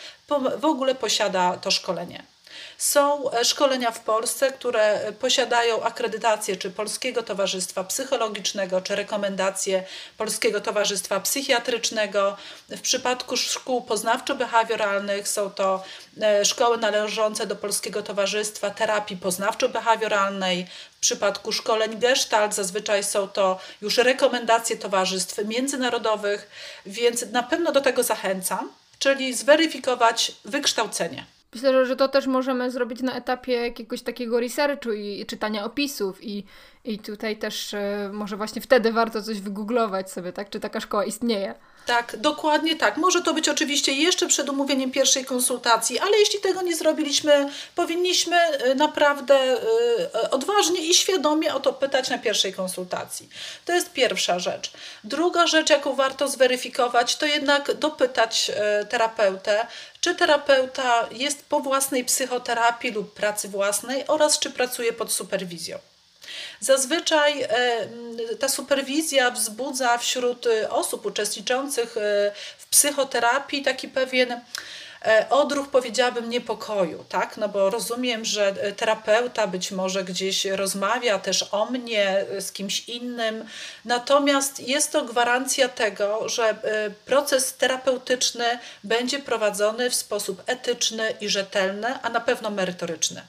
w 0.56 0.64
ogóle 0.64 0.94
posiada 0.94 1.56
to 1.56 1.70
szkolenie. 1.70 2.33
Są 2.78 3.30
e, 3.30 3.44
szkolenia 3.44 3.90
w 3.90 4.00
Polsce, 4.00 4.52
które 4.52 5.12
posiadają 5.20 5.82
akredytację 5.82 6.56
czy 6.56 6.70
Polskiego 6.70 7.22
Towarzystwa 7.22 7.84
Psychologicznego, 7.84 8.80
czy 8.80 8.96
rekomendacje 8.96 9.84
Polskiego 10.16 10.60
Towarzystwa 10.60 11.20
Psychiatrycznego. 11.20 12.36
W 12.68 12.80
przypadku 12.80 13.36
szkół 13.36 13.80
poznawczo-behawioralnych 13.80 15.26
są 15.26 15.50
to 15.50 15.82
e, 16.22 16.44
szkoły 16.44 16.78
należące 16.78 17.46
do 17.46 17.56
Polskiego 17.56 18.02
Towarzystwa 18.02 18.70
Terapii 18.70 19.16
Poznawczo-Behawioralnej. 19.16 20.66
W 20.90 20.98
przypadku 21.00 21.52
szkoleń 21.52 21.98
Gestalt 21.98 22.54
zazwyczaj 22.54 23.04
są 23.04 23.28
to 23.28 23.58
już 23.80 23.98
rekomendacje 23.98 24.76
towarzystw 24.76 25.44
międzynarodowych, 25.44 26.50
więc 26.86 27.26
na 27.32 27.42
pewno 27.42 27.72
do 27.72 27.80
tego 27.80 28.02
zachęcam, 28.02 28.72
czyli 28.98 29.34
zweryfikować 29.34 30.32
wykształcenie. 30.44 31.33
Myślę, 31.54 31.86
że 31.86 31.96
to 31.96 32.08
też 32.08 32.26
możemy 32.26 32.70
zrobić 32.70 33.02
na 33.02 33.14
etapie 33.14 33.52
jakiegoś 33.52 34.02
takiego 34.02 34.40
researchu 34.40 34.92
i, 34.92 35.20
i 35.20 35.26
czytania 35.26 35.64
opisów 35.64 36.24
i, 36.24 36.44
i 36.84 36.98
tutaj 36.98 37.36
też 37.36 37.74
e, 37.74 38.10
może 38.12 38.36
właśnie 38.36 38.62
wtedy 38.62 38.92
warto 38.92 39.22
coś 39.22 39.40
wygooglować 39.40 40.10
sobie, 40.10 40.32
tak? 40.32 40.50
Czy 40.50 40.60
taka 40.60 40.80
szkoła 40.80 41.04
istnieje. 41.04 41.54
Tak, 41.86 42.16
dokładnie 42.16 42.76
tak. 42.76 42.96
Może 42.96 43.22
to 43.22 43.34
być 43.34 43.48
oczywiście 43.48 43.92
jeszcze 43.92 44.26
przed 44.26 44.48
umówieniem 44.48 44.90
pierwszej 44.90 45.24
konsultacji, 45.24 45.98
ale 45.98 46.18
jeśli 46.18 46.40
tego 46.40 46.62
nie 46.62 46.76
zrobiliśmy, 46.76 47.50
powinniśmy 47.74 48.36
e, 48.36 48.74
naprawdę 48.74 49.34
e, 49.34 50.30
odważnie 50.30 50.86
i 50.86 50.94
świadomie 50.94 51.54
o 51.54 51.60
to 51.60 51.72
pytać 51.72 52.10
na 52.10 52.18
pierwszej 52.18 52.52
konsultacji. 52.52 53.28
To 53.64 53.72
jest 53.72 53.92
pierwsza 53.92 54.38
rzecz. 54.38 54.72
Druga 55.04 55.46
rzecz, 55.46 55.70
jaką 55.70 55.94
warto 55.94 56.28
zweryfikować, 56.28 57.16
to 57.16 57.26
jednak 57.26 57.74
dopytać 57.74 58.50
terapeutę, 58.88 59.66
czy 60.04 60.14
terapeuta 60.14 61.08
jest 61.10 61.44
po 61.44 61.60
własnej 61.60 62.04
psychoterapii 62.04 62.90
lub 62.90 63.14
pracy 63.14 63.48
własnej 63.48 64.06
oraz 64.06 64.38
czy 64.38 64.50
pracuje 64.50 64.92
pod 64.92 65.12
superwizją. 65.12 65.78
Zazwyczaj 66.60 67.42
e, 67.42 67.48
ta 68.38 68.48
superwizja 68.48 69.30
wzbudza 69.30 69.98
wśród 69.98 70.46
e, 70.46 70.70
osób 70.70 71.06
uczestniczących 71.06 71.96
e, 71.96 72.32
w 72.58 72.66
psychoterapii 72.66 73.62
taki 73.62 73.88
pewien 73.88 74.40
odruch, 75.30 75.68
powiedziałabym, 75.68 76.30
niepokoju, 76.30 77.04
tak? 77.08 77.36
No 77.36 77.48
bo 77.48 77.70
rozumiem, 77.70 78.24
że 78.24 78.54
terapeuta 78.76 79.46
być 79.46 79.70
może 79.70 80.04
gdzieś 80.04 80.44
rozmawia 80.44 81.18
też 81.18 81.44
o 81.52 81.66
mnie 81.66 82.24
z 82.40 82.52
kimś 82.52 82.88
innym, 82.88 83.48
natomiast 83.84 84.60
jest 84.60 84.92
to 84.92 85.02
gwarancja 85.02 85.68
tego, 85.68 86.28
że 86.28 86.56
proces 87.06 87.54
terapeutyczny 87.54 88.58
będzie 88.84 89.18
prowadzony 89.18 89.90
w 89.90 89.94
sposób 89.94 90.42
etyczny 90.46 91.14
i 91.20 91.28
rzetelny, 91.28 91.98
a 92.02 92.08
na 92.08 92.20
pewno 92.20 92.50
merytoryczny. 92.50 93.22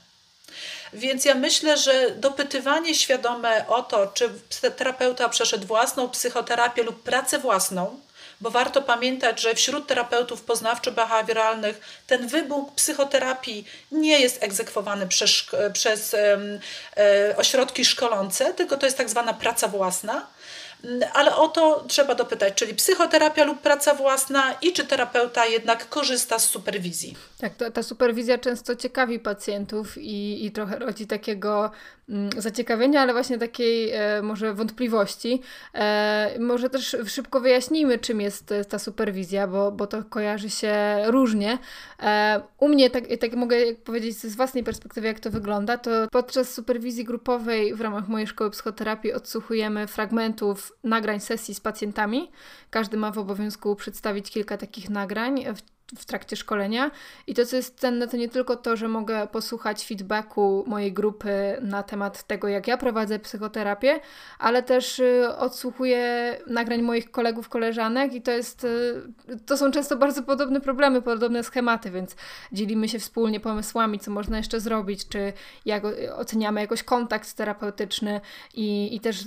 Więc 0.94 1.26
ja 1.26 1.36
myślę, 1.36 1.78
że 1.78 2.12
dopytywanie 2.12 2.96
świadome 2.96 3.68
o 3.68 3.84
to, 3.84 4.08
czy 4.08 4.30
terapeuta 4.78 5.30
przeszedł 5.30 5.68
własną 5.68 6.10
psychoterapię 6.10 6.84
lub 6.84 7.04
pracę 7.04 7.40
własną, 7.40 8.00
bo 8.42 8.50
warto 8.50 8.82
pamiętać, 8.82 9.42
że 9.42 9.56
wśród 9.56 9.88
terapeutów 9.88 10.46
poznawczo-behawioralnych 10.46 11.74
ten 12.08 12.28
wybór 12.28 12.66
psychoterapii 12.76 13.66
nie 13.92 14.20
jest 14.20 14.44
egzekwowany 14.44 15.08
przez, 15.08 15.46
przez 15.74 16.14
e, 16.14 17.38
ośrodki 17.38 17.86
szkolące, 17.86 18.54
tylko 18.54 18.78
to 18.78 18.86
jest 18.86 18.98
tak 18.98 19.10
zwana 19.10 19.34
praca 19.34 19.68
własna. 19.68 20.28
Ale 21.14 21.36
o 21.36 21.48
to 21.48 21.86
trzeba 21.88 22.16
dopytać, 22.16 22.54
czyli 22.56 22.74
psychoterapia 22.74 23.44
lub 23.44 23.62
praca 23.62 23.94
własna 23.94 24.56
i 24.62 24.74
czy 24.74 24.86
terapeuta 24.86 25.46
jednak 25.46 25.90
korzysta 25.90 26.40
z 26.40 26.50
superwizji. 26.50 27.16
Tak, 27.38 27.56
to, 27.56 27.72
ta 27.72 27.84
superwizja 27.84 28.38
często 28.38 28.76
ciekawi 28.76 29.20
pacjentów 29.20 29.98
i, 29.98 30.46
i 30.46 30.52
trochę 30.52 30.80
rodzi 30.80 31.08
takiego 31.08 31.66
mm, 31.66 31.72
zaciekawienia, 32.38 33.02
ale 33.02 33.14
właśnie 33.14 33.38
takiej 33.38 33.92
e, 33.92 34.22
może 34.22 34.54
wątpliwości. 34.54 35.42
E, 35.74 36.36
może 36.40 36.70
też 36.70 36.96
szybko 37.06 37.40
wyjaśnijmy, 37.40 38.00
czym 38.00 38.22
jest 38.22 38.52
e, 38.52 38.66
ta 38.66 38.80
superwizja, 38.80 39.48
bo, 39.48 39.72
bo 39.72 39.88
to 39.88 40.04
kojarzy 40.04 40.50
się 40.50 40.76
różnie. 41.06 41.58
U 42.60 42.68
mnie, 42.68 42.90
tak, 42.90 43.04
tak 43.20 43.36
mogę 43.36 43.58
powiedzieć 43.84 44.18
z 44.18 44.36
własnej 44.36 44.64
perspektywy, 44.64 45.08
jak 45.08 45.20
to 45.20 45.32
wygląda, 45.32 45.78
to 45.78 45.92
podczas 46.12 46.54
superwizji 46.54 47.04
grupowej 47.04 47.76
w 47.76 47.82
ramach 47.82 48.08
mojej 48.08 48.28
szkoły 48.28 48.52
psychoterapii 48.52 49.14
odsłuchujemy 49.14 49.88
fragmentów 49.88 50.72
nagrań 50.84 51.20
sesji 51.20 51.56
z 51.56 51.60
pacjentami. 51.60 52.32
Każdy 52.70 52.98
ma 52.98 53.12
w 53.12 53.18
obowiązku 53.18 53.76
przedstawić 53.76 54.32
kilka 54.32 54.58
takich 54.58 54.90
nagrań 54.90 55.46
w 55.56 55.75
w 55.98 56.06
trakcie 56.06 56.36
szkolenia. 56.36 56.92
I 57.28 57.34
to, 57.34 57.46
co 57.46 57.56
jest 57.56 57.80
cenne, 57.80 58.08
to 58.08 58.18
nie 58.18 58.30
tylko 58.30 58.56
to, 58.56 58.76
że 58.76 58.88
mogę 58.88 59.28
posłuchać 59.28 59.86
feedbacku 59.86 60.64
mojej 60.68 60.94
grupy 60.94 61.58
na 61.62 61.84
temat 61.84 62.24
tego, 62.24 62.48
jak 62.48 62.68
ja 62.68 62.78
prowadzę 62.78 63.20
psychoterapię, 63.20 64.00
ale 64.40 64.64
też 64.64 65.00
y, 65.00 65.38
odsłuchuję 65.38 66.36
nagrań 66.48 66.82
moich 66.82 67.12
kolegów, 67.12 67.50
koleżanek 67.50 68.14
i 68.14 68.22
to 68.22 68.32
jest, 68.32 68.64
y, 68.64 69.02
to 69.46 69.58
są 69.58 69.72
często 69.72 69.98
bardzo 69.98 70.24
podobne 70.24 70.62
problemy, 70.62 71.02
podobne 71.02 71.44
schematy, 71.44 71.92
więc 71.92 72.16
dzielimy 72.52 72.90
się 72.90 73.00
wspólnie 73.00 73.40
pomysłami, 73.40 74.00
co 74.00 74.12
można 74.12 74.38
jeszcze 74.38 74.60
zrobić, 74.60 75.08
czy 75.08 75.34
jak 75.66 75.84
oceniamy 76.16 76.62
jakoś 76.62 76.84
kontakt 76.84 77.34
terapeutyczny 77.34 78.22
i, 78.54 78.96
i 78.96 79.00
też 79.00 79.26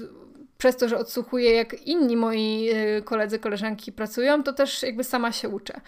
przez 0.58 0.76
to, 0.76 0.88
że 0.88 0.98
odsłuchuję, 0.98 1.52
jak 1.52 1.82
inni 1.82 2.16
moi 2.16 2.70
y, 2.98 3.02
koledzy, 3.02 3.38
koleżanki 3.38 3.92
pracują, 3.92 4.42
to 4.42 4.52
też 4.52 4.82
jakby 4.82 5.04
sama 5.04 5.32
się 5.32 5.48
uczę. 5.48 5.80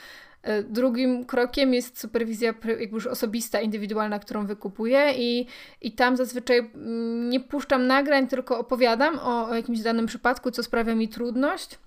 E, 0.42 0.62
drugim 0.62 1.24
krokiem 1.24 1.74
jest 1.74 2.00
superwizja 2.00 2.54
jakby 2.64 2.94
już 2.94 3.06
osobista, 3.06 3.60
indywidualna, 3.60 4.18
którą 4.18 4.46
wykupuję 4.46 5.12
i, 5.16 5.46
i 5.80 5.92
tam 5.92 6.16
zazwyczaj 6.16 6.58
mm, 6.58 7.30
nie 7.30 7.40
puszczam 7.40 7.86
nagrań, 7.86 8.28
tylko 8.28 8.58
opowiadam 8.58 9.18
o, 9.18 9.48
o 9.48 9.54
jakimś 9.54 9.80
danym 9.80 10.06
przypadku, 10.06 10.50
co 10.50 10.62
sprawia 10.62 10.94
mi 10.94 11.08
trudność 11.08 11.78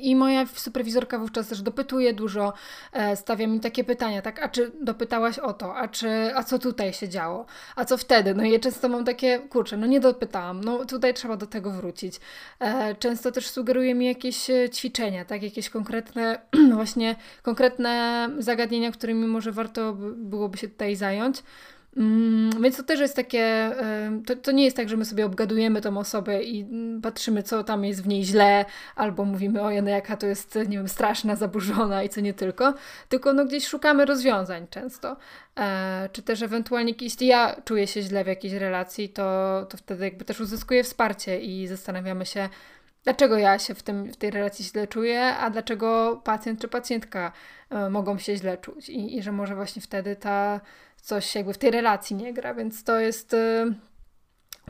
I 0.00 0.16
moja 0.16 0.46
superwizorka 0.46 1.18
wówczas 1.18 1.48
też 1.48 1.62
dopytuje 1.62 2.14
dużo, 2.14 2.52
e, 2.92 3.16
stawia 3.16 3.46
mi 3.46 3.60
takie 3.60 3.84
pytania, 3.84 4.22
tak, 4.22 4.42
a 4.42 4.48
czy 4.48 4.72
dopytałaś 4.82 5.38
o 5.38 5.52
to, 5.52 5.76
a 5.76 5.88
czy, 5.88 6.08
a 6.34 6.44
co 6.44 6.58
tutaj 6.58 6.92
się 6.92 7.08
działo, 7.08 7.46
a 7.76 7.84
co 7.84 7.96
wtedy? 7.96 8.34
No 8.34 8.44
i 8.44 8.50
ja 8.50 8.58
często 8.58 8.88
mam 8.88 9.04
takie, 9.04 9.38
kurczę, 9.38 9.76
no 9.76 9.86
nie 9.86 10.00
dopytałam, 10.00 10.64
no 10.64 10.84
tutaj 10.84 11.14
trzeba 11.14 11.36
do 11.36 11.46
tego 11.46 11.70
wrócić. 11.70 12.20
E, 12.60 12.94
często 12.94 13.32
też 13.32 13.50
sugeruje 13.50 13.94
mi 13.94 14.06
jakieś 14.06 14.50
e, 14.50 14.70
ćwiczenia, 14.70 15.24
tak, 15.24 15.42
jakieś 15.42 15.70
konkretne, 15.70 16.38
właśnie 16.74 17.16
konkretne 17.42 18.28
zagadnienia, 18.38 18.92
którymi 18.92 19.26
może 19.26 19.52
warto 19.52 19.92
byłoby 20.16 20.58
się 20.58 20.68
tutaj 20.68 20.96
zająć. 20.96 21.42
Mm, 21.96 22.62
więc 22.62 22.76
to 22.76 22.82
też 22.82 23.00
jest 23.00 23.16
takie, 23.16 23.72
to, 24.26 24.36
to 24.36 24.52
nie 24.52 24.64
jest 24.64 24.76
tak, 24.76 24.88
że 24.88 24.96
my 24.96 25.04
sobie 25.04 25.26
obgadujemy 25.26 25.80
tą 25.80 25.98
osobę 25.98 26.42
i 26.42 26.66
patrzymy, 27.02 27.42
co 27.42 27.64
tam 27.64 27.84
jest 27.84 28.02
w 28.02 28.06
niej 28.06 28.24
źle, 28.24 28.64
albo 28.96 29.24
mówimy, 29.24 29.62
o 29.62 29.70
no 29.82 29.90
jaka 29.90 30.16
to 30.16 30.26
jest, 30.26 30.54
nie 30.68 30.76
wiem, 30.76 30.88
straszna, 30.88 31.36
zaburzona 31.36 32.02
i 32.02 32.08
co 32.08 32.20
nie 32.20 32.34
tylko, 32.34 32.74
tylko 33.08 33.32
no 33.32 33.44
gdzieś 33.44 33.66
szukamy 33.66 34.04
rozwiązań 34.04 34.66
często. 34.70 35.16
E, 35.58 36.08
czy 36.12 36.22
też 36.22 36.42
ewentualnie, 36.42 36.94
jeśli 37.00 37.26
ja 37.26 37.56
czuję 37.64 37.86
się 37.86 38.02
źle 38.02 38.24
w 38.24 38.26
jakiejś 38.26 38.54
relacji, 38.54 39.08
to, 39.08 39.66
to 39.70 39.76
wtedy 39.76 40.04
jakby 40.04 40.24
też 40.24 40.40
uzyskuję 40.40 40.84
wsparcie 40.84 41.40
i 41.40 41.66
zastanawiamy 41.66 42.26
się, 42.26 42.48
dlaczego 43.06 43.38
ja 43.38 43.58
się 43.58 43.74
w, 43.74 43.82
tym, 43.82 44.12
w 44.12 44.16
tej 44.16 44.30
relacji 44.30 44.64
źle 44.64 44.86
czuję, 44.86 45.22
a 45.24 45.50
dlaczego 45.50 46.20
pacjent 46.24 46.60
czy 46.60 46.68
pacjentka 46.68 47.32
e, 47.70 47.90
mogą 47.90 48.18
się 48.18 48.36
źle 48.36 48.58
czuć 48.58 48.88
i, 48.88 49.16
i 49.16 49.22
że 49.22 49.32
może 49.32 49.54
właśnie 49.54 49.82
wtedy 49.82 50.16
ta 50.16 50.60
coś 51.02 51.34
jakby 51.34 51.52
w 51.52 51.58
tej 51.58 51.70
relacji 51.70 52.16
nie 52.16 52.32
gra, 52.32 52.54
więc 52.54 52.84
to 52.84 53.00
jest 53.00 53.34
y, 53.34 53.74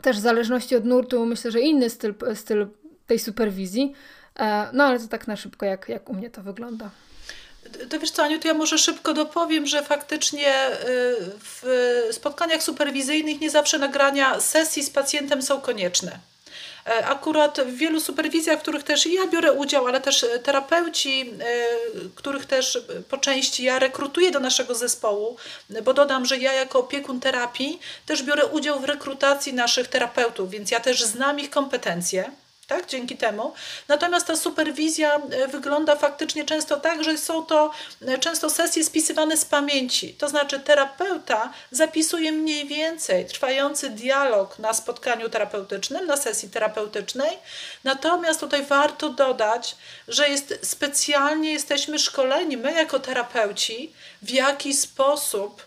też 0.01 0.17
w 0.17 0.19
zależności 0.19 0.75
od 0.75 0.85
nurtu, 0.85 1.25
myślę, 1.25 1.51
że 1.51 1.59
inny 1.59 1.89
styl, 1.89 2.15
styl 2.35 2.67
tej 3.07 3.19
superwizji. 3.19 3.93
E, 4.39 4.67
no 4.73 4.83
ale 4.83 4.99
to 4.99 5.07
tak 5.07 5.27
na 5.27 5.35
szybko, 5.35 5.65
jak, 5.65 5.89
jak 5.89 6.09
u 6.09 6.13
mnie 6.13 6.29
to 6.29 6.41
wygląda. 6.41 6.89
To 7.89 7.99
wiesz 7.99 8.11
co, 8.11 8.23
Aniu, 8.23 8.39
to 8.39 8.47
ja 8.47 8.53
może 8.53 8.77
szybko 8.77 9.13
dopowiem, 9.13 9.65
że 9.65 9.83
faktycznie 9.83 10.53
w 11.39 11.63
spotkaniach 12.11 12.63
superwizyjnych 12.63 13.41
nie 13.41 13.49
zawsze 13.49 13.79
nagrania 13.79 14.39
sesji 14.39 14.83
z 14.83 14.89
pacjentem 14.89 15.41
są 15.41 15.61
konieczne. 15.61 16.19
E, 16.87 17.05
akurat 17.05 17.59
w 17.61 17.75
wielu 17.75 17.99
superwizjach, 17.99 18.59
w 18.59 18.61
których 18.61 18.83
też 18.83 19.05
ja 19.05 19.27
biorę 19.27 19.53
udział, 19.53 19.87
ale 19.87 20.01
też 20.01 20.25
terapeuci, 20.43 21.21
e, 21.21 21.45
których 22.15 22.45
też 22.45 22.79
po 23.09 23.17
części 23.17 23.63
ja 23.63 23.79
rekrutuję 23.79 24.31
do 24.31 24.39
naszego 24.39 24.75
zespołu, 24.75 25.37
bo 25.83 25.93
dodam, 25.93 26.25
że 26.25 26.37
ja 26.37 26.53
jako 26.53 26.79
opiekun 26.79 27.19
terapii 27.19 27.79
też 28.05 28.23
biorę 28.23 28.45
udział 28.45 28.79
w 28.79 28.83
rekrutacji 28.83 29.53
naszych 29.53 29.87
terapeutów, 29.87 30.49
więc 30.49 30.71
ja 30.71 30.79
też 30.79 31.03
znam 31.03 31.39
ich 31.39 31.49
kompetencje 31.49 32.31
tak, 32.67 32.85
dzięki 32.85 33.17
temu. 33.17 33.53
Natomiast 33.87 34.27
ta 34.27 34.35
superwizja 34.35 35.15
e, 35.15 35.47
wygląda 35.47 35.95
faktycznie 35.95 36.45
często 36.45 36.77
tak, 36.77 37.03
że 37.03 37.17
są 37.17 37.45
to 37.45 37.71
e, 38.07 38.17
często 38.17 38.49
sesje 38.49 38.83
spisywane 38.83 39.37
z 39.37 39.45
pamięci. 39.45 40.13
To 40.13 40.29
znaczy 40.29 40.59
terapeuta 40.59 41.53
zapisuje 41.71 42.31
mniej 42.31 42.67
więcej 42.67 43.25
trwający 43.25 43.89
dialog 43.89 44.59
na 44.59 44.73
spotkaniu 44.73 45.29
terapeutycznym, 45.29 46.05
na 46.05 46.17
sesji 46.17 46.49
terapeutycznej. 46.49 47.37
Natomiast 47.83 48.39
tutaj 48.39 48.65
warto 48.65 49.09
dodać, 49.09 49.75
że 50.07 50.29
jest 50.29 50.59
specjalnie 50.63 51.51
jesteśmy 51.51 51.99
szkoleni, 51.99 52.57
my 52.57 52.73
jako 52.73 52.99
terapeuci, 52.99 53.93
w 54.21 54.29
jaki 54.29 54.73
sposób 54.73 55.66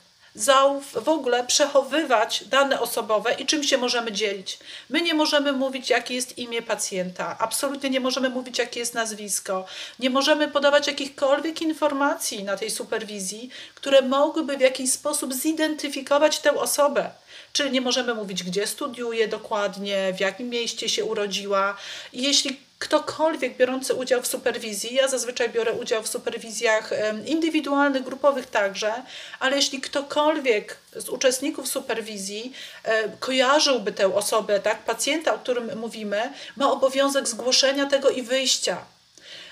w 0.95 1.09
ogóle 1.09 1.47
przechowywać 1.47 2.45
dane 2.45 2.81
osobowe 2.81 3.35
i 3.35 3.47
czym 3.47 3.65
się 3.65 3.79
możemy 3.79 4.13
dzielić. 4.13 4.59
My 4.91 5.01
nie 5.01 5.15
możemy 5.15 5.53
mówić, 5.53 5.91
jakie 5.91 6.15
jest 6.15 6.39
imię 6.39 6.63
pacjenta, 6.63 7.37
absolutnie 7.39 7.91
nie 7.91 8.01
możemy 8.01 8.29
mówić, 8.29 8.59
jakie 8.59 8.81
jest 8.81 8.95
nazwisko, 8.95 9.65
nie 9.99 10.11
możemy 10.11 10.49
podawać 10.49 10.87
jakichkolwiek 10.87 11.63
informacji 11.63 12.45
na 12.45 12.57
tej 12.57 12.71
superwizji, 12.71 13.51
które 13.75 14.03
mogłyby 14.03 14.57
w 14.57 14.61
jakiś 14.61 14.93
sposób 14.93 15.35
zidentyfikować 15.35 16.39
tę 16.39 16.55
osobę. 16.55 17.11
Czyli 17.53 17.71
nie 17.71 17.81
możemy 17.81 18.15
mówić, 18.15 18.43
gdzie 18.43 18.67
studiuje 18.67 19.29
dokładnie, 19.29 20.13
w 20.17 20.21
jakim 20.21 20.49
mieście 20.49 20.89
się 20.89 21.05
urodziła. 21.05 21.77
I 22.13 22.23
jeśli 22.23 22.70
ktokolwiek 22.81 23.57
biorący 23.57 23.95
udział 23.95 24.23
w 24.23 24.27
superwizji, 24.27 24.95
ja 24.95 25.09
zazwyczaj 25.09 25.51
biorę 25.51 25.73
udział 25.73 26.03
w 26.03 26.09
superwizjach 26.09 26.91
indywidualnych, 27.27 28.03
grupowych 28.03 28.47
także, 28.47 29.03
ale 29.41 29.57
jeśli 29.57 29.81
ktokolwiek 29.81 30.77
z 30.97 31.09
uczestników 31.09 31.69
superwizji 31.69 32.53
e, 32.85 33.09
kojarzyłby 33.09 33.93
tę 33.93 34.15
osobę, 34.15 34.61
tak, 34.61 34.79
pacjenta, 34.79 35.35
o 35.35 35.39
którym 35.39 35.79
mówimy, 35.79 36.33
ma 36.57 36.73
obowiązek 36.73 37.29
zgłoszenia 37.29 37.87
tego 37.87 38.11
i 38.11 38.23
wyjścia. 38.23 38.85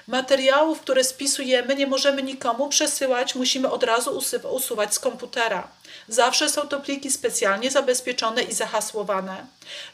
Materiałów, 0.08 0.80
które 0.80 1.04
spisujemy, 1.04 1.74
nie 1.74 1.86
możemy 1.86 2.22
nikomu 2.22 2.68
przesyłać, 2.68 3.34
musimy 3.34 3.70
od 3.70 3.82
razu 3.82 4.20
usuwać 4.50 4.94
z 4.94 4.98
komputera. 4.98 5.68
Zawsze 6.08 6.48
są 6.48 6.68
to 6.68 6.80
pliki 6.80 7.10
specjalnie 7.10 7.70
zabezpieczone 7.70 8.42
i 8.42 8.54
zahasłowane. 8.54 9.46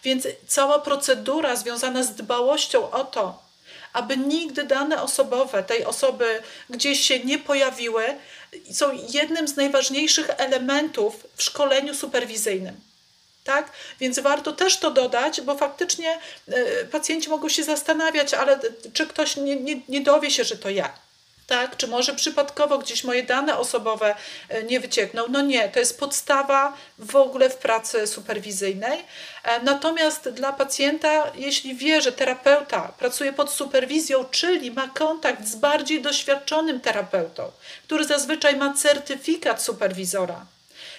Więc 0.04 0.26
cała 0.46 0.78
procedura 0.78 1.56
związana 1.56 2.02
z 2.02 2.14
dbałością 2.14 2.90
o 2.90 3.04
to, 3.04 3.42
aby 3.92 4.16
nigdy 4.16 4.64
dane 4.64 5.02
osobowe 5.02 5.62
tej 5.62 5.84
osoby 5.84 6.42
gdzieś 6.70 7.00
się 7.00 7.20
nie 7.20 7.38
pojawiły, 7.38 8.04
są 8.72 8.98
jednym 9.08 9.48
z 9.48 9.56
najważniejszych 9.56 10.30
elementów 10.36 11.26
w 11.36 11.42
szkoleniu 11.42 11.94
superwizyjnym. 11.94 12.80
Tak? 13.44 13.72
Więc 14.00 14.18
warto 14.18 14.52
też 14.52 14.78
to 14.78 14.90
dodać, 14.90 15.40
bo 15.40 15.56
faktycznie 15.56 16.18
y, 16.48 16.88
pacjenci 16.92 17.28
mogą 17.28 17.48
się 17.48 17.64
zastanawiać, 17.64 18.34
ale 18.34 18.60
czy 18.92 19.06
ktoś 19.06 19.36
nie, 19.36 19.56
nie, 19.56 19.80
nie 19.88 20.00
dowie 20.00 20.30
się, 20.30 20.44
że 20.44 20.56
to 20.56 20.70
ja 20.70 21.04
tak? 21.46 21.76
Czy 21.76 21.88
może 21.88 22.14
przypadkowo 22.14 22.78
gdzieś 22.78 23.04
moje 23.04 23.22
dane 23.22 23.58
osobowe 23.58 24.14
e, 24.48 24.62
nie 24.62 24.80
wyciekną? 24.80 25.22
No 25.28 25.40
nie, 25.40 25.68
to 25.68 25.78
jest 25.78 25.98
podstawa 25.98 26.76
w 26.98 27.16
ogóle 27.16 27.50
w 27.50 27.56
pracy 27.56 28.06
superwizyjnej. 28.06 29.04
E, 29.44 29.60
natomiast 29.62 30.28
dla 30.28 30.52
pacjenta, 30.52 31.32
jeśli 31.34 31.74
wie, 31.74 32.00
że 32.00 32.12
terapeuta 32.12 32.92
pracuje 32.98 33.32
pod 33.32 33.50
superwizją, 33.50 34.24
czyli 34.24 34.70
ma 34.70 34.88
kontakt 34.88 35.46
z 35.46 35.56
bardziej 35.56 36.02
doświadczonym 36.02 36.80
terapeutą, 36.80 37.52
który 37.84 38.04
zazwyczaj 38.04 38.56
ma 38.56 38.74
certyfikat 38.74 39.62
superwizora, 39.62 40.46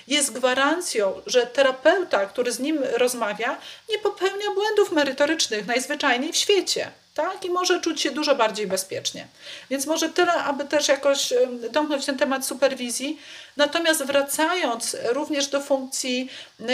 jest 0.08 0.34
gwarancją, 0.34 1.22
że 1.26 1.48
terapeuta, 1.48 2.26
który 2.26 2.52
z 2.52 2.60
nim 2.60 2.80
rozmawia, 2.98 3.58
nie 3.89 4.00
popełnia 4.00 4.52
błędów 4.56 4.91
merytorycznych 4.91 5.68
najzwyczajniej 5.68 6.34
w 6.34 6.38
świecie 6.38 6.91
tak? 7.15 7.46
I 7.46 7.50
może 7.50 7.82
czuć 7.82 8.02
się 8.02 8.12
dużo 8.12 8.36
bardziej 8.36 8.68
bezpiecznie. 8.68 9.28
Więc 9.70 9.86
może 9.86 10.10
tyle, 10.10 10.34
aby 10.34 10.65
też 10.65 10.88
jakoś 10.88 11.34
domknąć 11.72 12.06
ten 12.06 12.18
temat 12.18 12.46
superwizji. 12.46 13.20
Natomiast 13.58 14.04
wracając 14.04 14.98
również 15.10 15.48
do 15.48 15.62
funkcji 15.62 16.30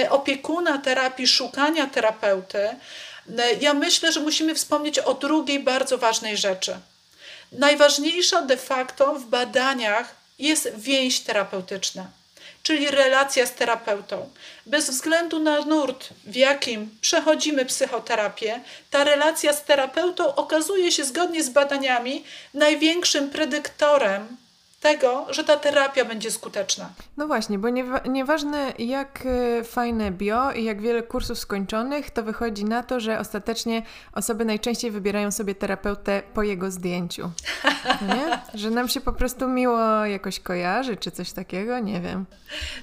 opiekuna 0.10 0.78
terapii, 0.78 1.28
szukania 1.28 1.88
terapeuty, 1.88 2.70
ja 3.62 3.74
myślę, 3.74 4.12
że 4.12 4.20
musimy 4.20 4.56
wspomnieć 4.56 5.00
o 5.00 5.13
drugiej 5.13 5.60
bardzo 5.60 5.98
ważnej 5.98 6.38
rzeczy. 6.38 6.76
Najważniejsza 7.52 8.41
de 8.41 8.58
facto 8.58 9.15
w 9.15 9.26
badaniach 9.26 10.15
jest 10.39 10.72
więź 10.78 11.20
terapeutyczna 11.20 12.20
czyli 12.63 12.91
relacja 12.91 13.45
z 13.45 13.54
terapeutą. 13.54 14.30
Bez 14.65 14.89
względu 14.89 15.39
na 15.39 15.60
nurt, 15.60 16.10
w 16.26 16.36
jakim 16.36 16.89
przechodzimy 17.02 17.65
psychoterapię, 17.65 18.60
ta 18.89 19.04
relacja 19.04 19.54
z 19.54 19.63
terapeutą 19.63 20.36
okazuje 20.36 20.91
się 20.91 21.04
zgodnie 21.04 21.43
z 21.43 21.50
badaniami 21.50 22.24
największym 22.54 23.30
predyktorem 23.30 24.38
tego, 24.82 25.26
że 25.30 25.44
ta 25.44 25.58
terapia 25.58 26.06
będzie 26.06 26.32
skuteczna. 26.32 26.89
No 27.17 27.28
właśnie, 27.28 27.60
bo 27.60 27.70
nie, 27.70 27.86
nieważne 28.10 28.74
jak 28.80 29.24
e, 29.26 29.63
fajne 29.63 30.12
bio 30.12 30.52
i 30.52 30.63
jak 30.63 30.82
wiele 30.82 31.04
kursów 31.04 31.39
skończonych, 31.39 32.12
to 32.12 32.24
wychodzi 32.24 32.65
na 32.65 32.84
to, 32.84 33.00
że 33.00 33.20
ostatecznie 33.20 33.82
osoby 34.13 34.46
najczęściej 34.46 34.91
wybierają 34.91 35.32
sobie 35.32 35.56
terapeutę 35.56 36.24
po 36.34 36.44
jego 36.44 36.72
zdjęciu. 36.72 37.32
Nie? 38.02 38.41
Że 38.62 38.70
nam 38.70 38.89
się 38.89 39.02
po 39.02 39.13
prostu 39.13 39.48
miło 39.48 40.06
jakoś 40.06 40.39
kojarzy, 40.39 40.98
czy 40.98 41.12
coś 41.12 41.32
takiego, 41.32 41.80
nie 41.80 42.02
wiem. 42.02 42.26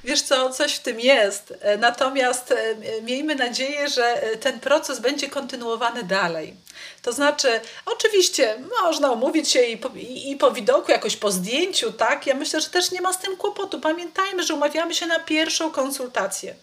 Wiesz 0.04 0.22
co, 0.22 0.50
coś 0.50 0.74
w 0.74 0.82
tym 0.82 1.00
jest. 1.00 1.54
E, 1.60 1.76
natomiast 1.76 2.52
e, 2.52 3.02
miejmy 3.02 3.34
nadzieję, 3.34 3.88
że 3.88 4.20
ten 4.40 4.60
proces 4.60 5.00
będzie 5.00 5.28
kontynuowany 5.28 6.02
dalej. 6.02 6.54
To 7.02 7.12
znaczy, 7.12 7.60
oczywiście 7.86 8.56
można 8.82 9.10
umówić 9.10 9.48
się 9.48 9.62
i 9.62 9.76
po, 9.76 9.88
i, 9.88 10.30
i 10.30 10.36
po 10.36 10.50
widoku, 10.50 10.90
jakoś 10.90 11.16
po 11.16 11.30
zdjęciu, 11.30 11.87
tak? 11.92 12.26
Ja 12.26 12.34
myślę, 12.34 12.60
że 12.60 12.68
też 12.68 12.90
nie 12.90 13.00
ma 13.00 13.12
z 13.12 13.18
tym 13.18 13.36
kłopotu. 13.36 13.80
Pamiętajmy, 13.80 14.42
że 14.42 14.54
umawiamy 14.54 14.94
się 14.94 15.06
na 15.06 15.20
pierwszą 15.20 15.70
konsultację. 15.70 16.54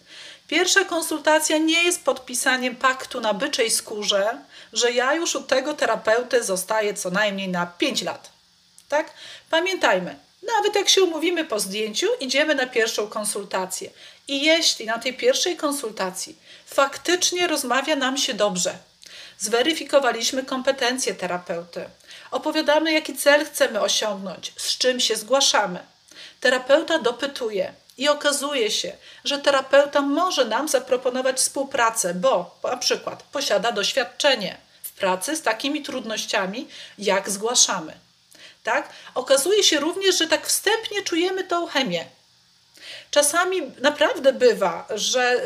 Pierwsza 0.48 0.84
konsultacja 0.84 1.58
nie 1.58 1.84
jest 1.84 2.04
podpisaniem 2.04 2.76
paktu 2.76 3.20
na 3.20 3.34
byczej 3.34 3.70
skórze, 3.70 4.38
że 4.72 4.92
ja 4.92 5.14
już 5.14 5.34
u 5.34 5.42
tego 5.42 5.74
terapeuty 5.74 6.44
zostaję 6.44 6.94
co 6.94 7.10
najmniej 7.10 7.48
na 7.48 7.66
5 7.66 8.02
lat. 8.02 8.30
Tak? 8.88 9.10
Pamiętajmy, 9.50 10.16
nawet 10.42 10.74
jak 10.74 10.88
się 10.88 11.02
umówimy 11.02 11.44
po 11.44 11.60
zdjęciu, 11.60 12.06
idziemy 12.20 12.54
na 12.54 12.66
pierwszą 12.66 13.08
konsultację. 13.08 13.90
I 14.28 14.44
jeśli 14.44 14.86
na 14.86 14.98
tej 14.98 15.14
pierwszej 15.14 15.56
konsultacji 15.56 16.36
faktycznie 16.66 17.46
rozmawia 17.46 17.96
nam 17.96 18.16
się 18.16 18.34
dobrze, 18.34 18.78
Zweryfikowaliśmy 19.38 20.42
kompetencje 20.44 21.14
terapeuty. 21.14 21.84
Opowiadamy, 22.30 22.92
jaki 22.92 23.16
cel 23.16 23.46
chcemy 23.46 23.80
osiągnąć, 23.80 24.52
z 24.56 24.78
czym 24.78 25.00
się 25.00 25.16
zgłaszamy. 25.16 25.78
Terapeuta 26.40 26.98
dopytuje 26.98 27.72
i 27.98 28.08
okazuje 28.08 28.70
się, 28.70 28.92
że 29.24 29.38
terapeuta 29.38 30.02
może 30.02 30.44
nam 30.44 30.68
zaproponować 30.68 31.36
współpracę, 31.36 32.14
bo 32.14 32.58
na 32.62 32.76
przykład 32.76 33.22
posiada 33.22 33.72
doświadczenie 33.72 34.56
w 34.82 34.92
pracy 34.92 35.36
z 35.36 35.42
takimi 35.42 35.82
trudnościami, 35.82 36.68
jak 36.98 37.30
zgłaszamy. 37.30 37.92
Tak? 38.62 38.88
Okazuje 39.14 39.62
się 39.62 39.80
również, 39.80 40.18
że 40.18 40.26
tak 40.26 40.46
wstępnie 40.46 41.02
czujemy 41.02 41.44
tą 41.44 41.66
chemię. 41.66 42.04
Czasami 43.10 43.62
naprawdę 43.80 44.32
bywa, 44.32 44.86
że 44.94 45.42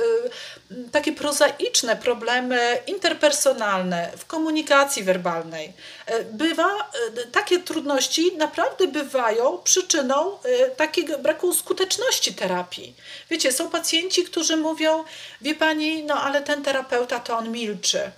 y, 0.70 0.90
takie 0.92 1.12
prozaiczne 1.12 1.96
problemy 1.96 2.78
interpersonalne 2.86 4.10
w 4.16 4.24
komunikacji 4.24 5.02
werbalnej, 5.02 5.72
y, 6.10 6.24
bywa, 6.32 6.90
y, 7.18 7.26
takie 7.26 7.58
trudności 7.58 8.36
naprawdę 8.36 8.88
bywają 8.88 9.58
przyczyną 9.58 10.38
takiego 10.76 11.18
braku 11.18 11.54
skuteczności 11.54 12.34
terapii. 12.34 12.94
Wiecie, 13.30 13.52
są 13.52 13.70
pacjenci, 13.70 14.24
którzy 14.24 14.56
mówią, 14.56 15.04
wie 15.40 15.54
pani, 15.54 16.02
no 16.04 16.14
ale 16.22 16.42
ten 16.42 16.62
terapeuta 16.62 17.20
to 17.20 17.38
on 17.38 17.50
milczy. 17.50 18.10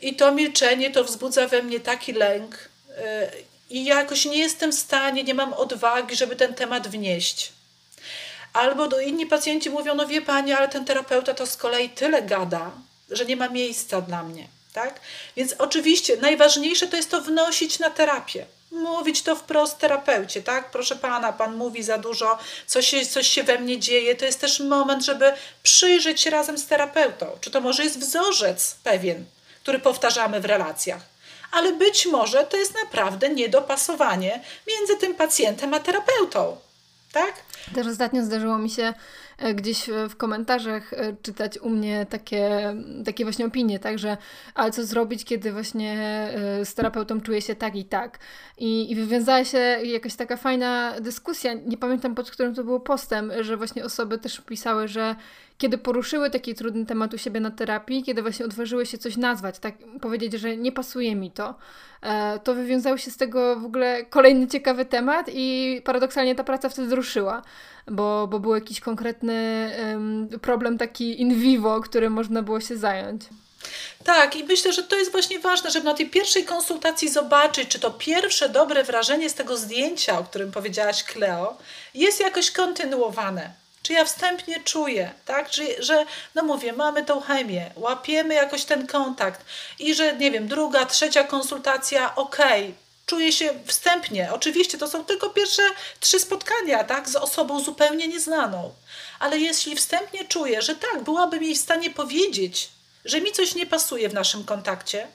I 0.00 0.16
to 0.16 0.32
milczenie 0.32 0.90
to 0.90 1.04
wzbudza 1.04 1.48
we 1.48 1.62
mnie 1.62 1.80
taki 1.80 2.12
lęk. 2.12 2.68
I 3.70 3.84
ja 3.84 3.98
jakoś 3.98 4.24
nie 4.24 4.38
jestem 4.38 4.72
w 4.72 4.74
stanie, 4.74 5.24
nie 5.24 5.34
mam 5.34 5.52
odwagi, 5.52 6.16
żeby 6.16 6.36
ten 6.36 6.54
temat 6.54 6.88
wnieść. 6.88 7.52
Albo 8.52 8.88
do 8.88 9.00
inni 9.00 9.26
pacjenci 9.26 9.70
mówią, 9.70 9.94
no 9.94 10.06
wie 10.06 10.22
pani, 10.22 10.52
ale 10.52 10.68
ten 10.68 10.84
terapeuta 10.84 11.34
to 11.34 11.46
z 11.46 11.56
kolei 11.56 11.88
tyle 11.88 12.22
gada, 12.22 12.70
że 13.10 13.24
nie 13.24 13.36
ma 13.36 13.48
miejsca 13.48 14.00
dla 14.00 14.22
mnie. 14.22 14.46
Tak? 14.72 15.00
Więc 15.36 15.54
oczywiście 15.58 16.16
najważniejsze 16.16 16.86
to 16.86 16.96
jest 16.96 17.10
to 17.10 17.20
wnosić 17.20 17.78
na 17.78 17.90
terapię. 17.90 18.46
Mówić 18.70 19.22
to 19.22 19.36
wprost 19.36 19.78
terapeucie, 19.78 20.42
tak? 20.42 20.70
Proszę 20.70 20.96
pana, 20.96 21.32
pan 21.32 21.56
mówi 21.56 21.82
za 21.82 21.98
dużo, 21.98 22.38
coś 22.66 22.88
się, 22.88 23.06
coś 23.06 23.26
się 23.26 23.42
we 23.42 23.58
mnie 23.58 23.78
dzieje. 23.78 24.14
To 24.14 24.24
jest 24.24 24.40
też 24.40 24.60
moment, 24.60 25.04
żeby 25.04 25.32
przyjrzeć 25.62 26.20
się 26.20 26.30
razem 26.30 26.58
z 26.58 26.66
terapeutą. 26.66 27.26
Czy 27.40 27.50
to 27.50 27.60
może 27.60 27.84
jest 27.84 27.98
wzorzec 27.98 28.76
pewien, 28.82 29.24
który 29.62 29.78
powtarzamy 29.78 30.40
w 30.40 30.44
relacjach 30.44 31.12
ale 31.52 31.72
być 31.72 32.06
może 32.06 32.44
to 32.44 32.56
jest 32.56 32.74
naprawdę 32.74 33.28
niedopasowanie 33.28 34.40
między 34.68 34.96
tym 34.96 35.14
pacjentem 35.14 35.74
a 35.74 35.80
terapeutą. 35.80 36.56
Tak? 37.12 37.34
Też 37.74 37.86
ostatnio 37.86 38.24
zdarzyło 38.24 38.58
mi 38.58 38.70
się 38.70 38.94
e, 39.38 39.54
gdzieś 39.54 39.90
w 40.08 40.16
komentarzach 40.16 40.92
e, 40.92 41.16
czytać 41.22 41.58
u 41.58 41.70
mnie 41.70 42.06
takie, 42.10 42.74
takie 43.04 43.24
właśnie 43.24 43.46
opinie, 43.46 43.78
tak, 43.78 43.98
że 43.98 44.16
ale 44.54 44.70
co 44.70 44.84
zrobić, 44.84 45.24
kiedy 45.24 45.52
właśnie 45.52 45.92
e, 46.00 46.64
z 46.64 46.74
terapeutą 46.74 47.20
czuję 47.20 47.42
się 47.42 47.54
tak 47.54 47.76
i 47.76 47.84
tak. 47.84 48.18
I, 48.58 48.92
I 48.92 48.96
wywiązała 48.96 49.44
się 49.44 49.58
jakaś 49.82 50.14
taka 50.14 50.36
fajna 50.36 51.00
dyskusja, 51.00 51.54
nie 51.54 51.76
pamiętam 51.76 52.14
pod 52.14 52.30
którym 52.30 52.54
to 52.54 52.64
było 52.64 52.80
postem, 52.80 53.32
że 53.40 53.56
właśnie 53.56 53.84
osoby 53.84 54.18
też 54.18 54.40
pisały, 54.40 54.88
że 54.88 55.16
kiedy 55.62 55.78
poruszyły 55.78 56.30
taki 56.30 56.54
trudny 56.54 56.86
temat 56.86 57.14
u 57.14 57.18
siebie 57.18 57.40
na 57.40 57.50
terapii, 57.50 58.02
kiedy 58.02 58.22
właśnie 58.22 58.44
odważyły 58.44 58.86
się 58.86 58.98
coś 58.98 59.16
nazwać, 59.16 59.58
tak 59.58 59.74
powiedzieć, 60.00 60.32
że 60.32 60.56
nie 60.56 60.72
pasuje 60.72 61.16
mi 61.16 61.30
to, 61.30 61.54
e, 62.02 62.38
to 62.38 62.54
wywiązał 62.54 62.98
się 62.98 63.10
z 63.10 63.16
tego 63.16 63.56
w 63.56 63.64
ogóle 63.64 64.04
kolejny 64.04 64.46
ciekawy 64.46 64.84
temat 64.84 65.30
i 65.34 65.80
paradoksalnie 65.84 66.34
ta 66.34 66.44
praca 66.44 66.68
wtedy 66.68 66.96
ruszyła, 66.96 67.42
bo, 67.86 68.26
bo 68.26 68.40
był 68.40 68.54
jakiś 68.54 68.80
konkretny 68.80 69.70
problem 70.42 70.78
taki 70.78 71.20
in 71.20 71.40
vivo, 71.40 71.80
którym 71.80 72.12
można 72.12 72.42
było 72.42 72.60
się 72.60 72.76
zająć. 72.76 73.22
Tak, 74.04 74.36
i 74.36 74.44
myślę, 74.44 74.72
że 74.72 74.82
to 74.82 74.96
jest 74.96 75.12
właśnie 75.12 75.38
ważne, 75.38 75.70
żeby 75.70 75.84
na 75.84 75.94
tej 75.94 76.10
pierwszej 76.10 76.44
konsultacji 76.44 77.08
zobaczyć, 77.08 77.68
czy 77.68 77.78
to 77.78 77.90
pierwsze 77.90 78.48
dobre 78.48 78.84
wrażenie 78.84 79.30
z 79.30 79.34
tego 79.34 79.56
zdjęcia, 79.56 80.18
o 80.18 80.24
którym 80.24 80.52
powiedziałaś, 80.52 81.04
Kleo, 81.04 81.56
jest 81.94 82.20
jakoś 82.20 82.50
kontynuowane 82.50 83.50
Czy 83.82 83.92
ja 83.92 84.04
wstępnie 84.04 84.60
czuję, 84.60 85.10
tak? 85.24 85.52
Że, 85.52 85.62
że, 85.78 86.04
no 86.34 86.42
mówię, 86.42 86.72
mamy 86.72 87.04
tą 87.04 87.20
chemię, 87.20 87.70
łapiemy 87.76 88.34
jakoś 88.34 88.64
ten 88.64 88.86
kontakt 88.86 89.44
i 89.78 89.94
że, 89.94 90.16
nie 90.16 90.30
wiem, 90.30 90.48
druga, 90.48 90.86
trzecia 90.86 91.24
konsultacja, 91.24 92.14
okej, 92.14 92.62
okay, 92.62 92.81
czuję 93.06 93.32
się 93.32 93.54
wstępnie. 93.66 94.32
Oczywiście 94.32 94.78
to 94.78 94.88
są 94.88 95.04
tylko 95.04 95.30
pierwsze 95.30 95.62
trzy 96.00 96.20
spotkania, 96.20 96.84
tak? 96.84 97.08
Z 97.08 97.16
osobą 97.16 97.60
zupełnie 97.60 98.08
nieznaną. 98.08 98.74
Ale 99.18 99.38
jeśli 99.38 99.76
wstępnie 99.76 100.24
czuję, 100.24 100.62
że 100.62 100.76
tak, 100.76 101.02
byłabym 101.02 101.42
jej 101.42 101.54
w 101.54 101.60
stanie 101.60 101.90
powiedzieć, 101.90 102.68
że 103.04 103.20
mi 103.20 103.32
coś 103.32 103.54
nie 103.54 103.66
pasuje 103.66 104.08
w 104.08 104.14
naszym 104.14 104.44
kontakcie, 104.44 105.08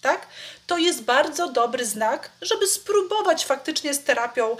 tak? 0.00 0.26
To 0.70 0.78
jest 0.78 1.02
bardzo 1.02 1.48
dobry 1.48 1.84
znak, 1.86 2.30
żeby 2.42 2.66
spróbować 2.66 3.44
faktycznie 3.44 3.94
z 3.94 4.04
terapią, 4.04 4.56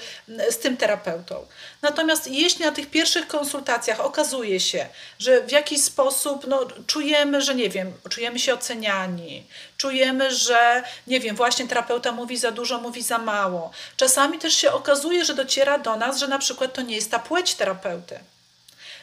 z 0.50 0.58
tym 0.58 0.76
terapeutą. 0.76 1.46
Natomiast 1.82 2.26
jeśli 2.26 2.64
na 2.64 2.72
tych 2.72 2.90
pierwszych 2.90 3.26
konsultacjach 3.26 4.00
okazuje 4.00 4.60
się, 4.60 4.86
że 5.18 5.40
w 5.40 5.52
jakiś 5.52 5.82
sposób 5.82 6.46
no, 6.46 6.66
czujemy, 6.86 7.42
że 7.42 7.54
nie 7.54 7.70
wiem, 7.70 7.92
czujemy 8.08 8.38
się 8.38 8.54
oceniani, 8.54 9.46
czujemy, 9.76 10.34
że 10.34 10.82
nie 11.06 11.20
wiem, 11.20 11.36
właśnie 11.36 11.68
terapeuta 11.68 12.12
mówi 12.12 12.36
za 12.36 12.50
dużo, 12.50 12.80
mówi 12.80 13.02
za 13.02 13.18
mało. 13.18 13.70
Czasami 13.96 14.38
też 14.38 14.54
się 14.54 14.72
okazuje, 14.72 15.24
że 15.24 15.34
dociera 15.34 15.78
do 15.78 15.96
nas, 15.96 16.18
że 16.18 16.28
na 16.28 16.38
przykład 16.38 16.72
to 16.72 16.82
nie 16.82 16.94
jest 16.94 17.10
ta 17.10 17.18
płeć 17.18 17.54
terapeuty 17.54 18.20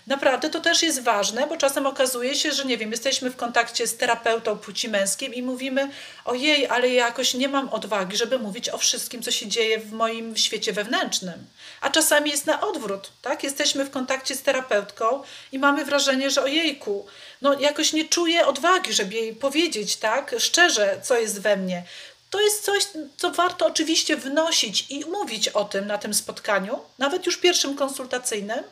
naprawdę 0.07 0.49
to 0.49 0.59
też 0.59 0.83
jest 0.83 1.03
ważne, 1.03 1.47
bo 1.47 1.57
czasem 1.57 1.85
okazuje 1.85 2.35
się, 2.35 2.51
że 2.51 2.65
nie 2.65 2.77
wiem, 2.77 2.91
jesteśmy 2.91 3.29
w 3.29 3.35
kontakcie 3.35 3.87
z 3.87 3.97
terapeutą 3.97 4.57
płci 4.57 4.89
męskiej 4.89 5.37
i 5.37 5.43
mówimy, 5.43 5.89
ojej, 6.25 6.67
ale 6.67 6.89
ja 6.89 7.05
jakoś 7.05 7.33
nie 7.33 7.47
mam 7.47 7.69
odwagi, 7.69 8.17
żeby 8.17 8.39
mówić 8.39 8.69
o 8.69 8.77
wszystkim, 8.77 9.23
co 9.23 9.31
się 9.31 9.47
dzieje 9.47 9.79
w 9.79 9.91
moim 9.91 10.37
świecie 10.37 10.73
wewnętrznym. 10.73 11.45
A 11.81 11.89
czasami 11.89 12.31
jest 12.31 12.45
na 12.45 12.61
odwrót, 12.61 13.11
tak? 13.21 13.43
Jesteśmy 13.43 13.85
w 13.85 13.91
kontakcie 13.91 14.35
z 14.35 14.41
terapeutką 14.41 15.23
i 15.51 15.59
mamy 15.59 15.85
wrażenie, 15.85 16.29
że 16.29 16.43
ojejku, 16.43 17.05
no 17.41 17.59
jakoś 17.59 17.93
nie 17.93 18.05
czuję 18.05 18.47
odwagi, 18.47 18.93
żeby 18.93 19.15
jej 19.15 19.35
powiedzieć, 19.35 19.95
tak, 19.95 20.35
szczerze, 20.39 20.99
co 21.03 21.19
jest 21.19 21.41
we 21.41 21.57
mnie. 21.57 21.83
To 22.29 22.41
jest 22.41 22.63
coś, 22.63 22.87
co 23.17 23.31
warto 23.31 23.65
oczywiście 23.65 24.17
wnosić 24.17 24.85
i 24.89 25.05
mówić 25.05 25.49
o 25.49 25.65
tym 25.65 25.87
na 25.87 25.97
tym 25.97 26.13
spotkaniu, 26.13 26.79
nawet 26.97 27.25
już 27.25 27.37
pierwszym 27.37 27.75
konsultacyjnym, 27.75 28.63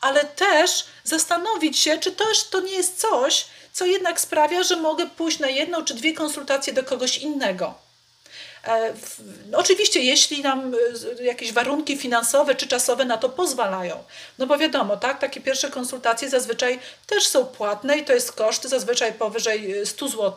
ale 0.00 0.24
też 0.24 0.84
zastanowić 1.04 1.78
się, 1.78 1.98
czy 1.98 2.12
też 2.12 2.44
to 2.44 2.60
nie 2.60 2.72
jest 2.72 3.00
coś, 3.00 3.46
co 3.72 3.86
jednak 3.86 4.20
sprawia, 4.20 4.62
że 4.62 4.76
mogę 4.76 5.06
pójść 5.06 5.38
na 5.38 5.48
jedną 5.48 5.84
czy 5.84 5.94
dwie 5.94 6.14
konsultacje 6.14 6.72
do 6.72 6.84
kogoś 6.84 7.18
innego. 7.18 7.74
E, 8.66 8.94
oczywiście, 9.52 10.00
jeśli 10.00 10.42
nam 10.42 10.74
e, 11.20 11.24
jakieś 11.24 11.52
warunki 11.52 11.96
finansowe 11.96 12.54
czy 12.54 12.66
czasowe 12.66 13.04
na 13.04 13.16
to 13.18 13.28
pozwalają. 13.28 13.96
No 14.38 14.46
bo 14.46 14.58
wiadomo, 14.58 14.96
tak, 14.96 15.18
takie 15.18 15.40
pierwsze 15.40 15.70
konsultacje 15.70 16.30
zazwyczaj 16.30 16.78
też 17.06 17.26
są 17.26 17.46
płatne 17.46 17.98
i 17.98 18.04
to 18.04 18.12
jest 18.12 18.32
koszt 18.32 18.64
zazwyczaj 18.64 19.12
powyżej 19.12 19.86
100 19.86 20.06
e, 20.06 20.08
zł, 20.08 20.34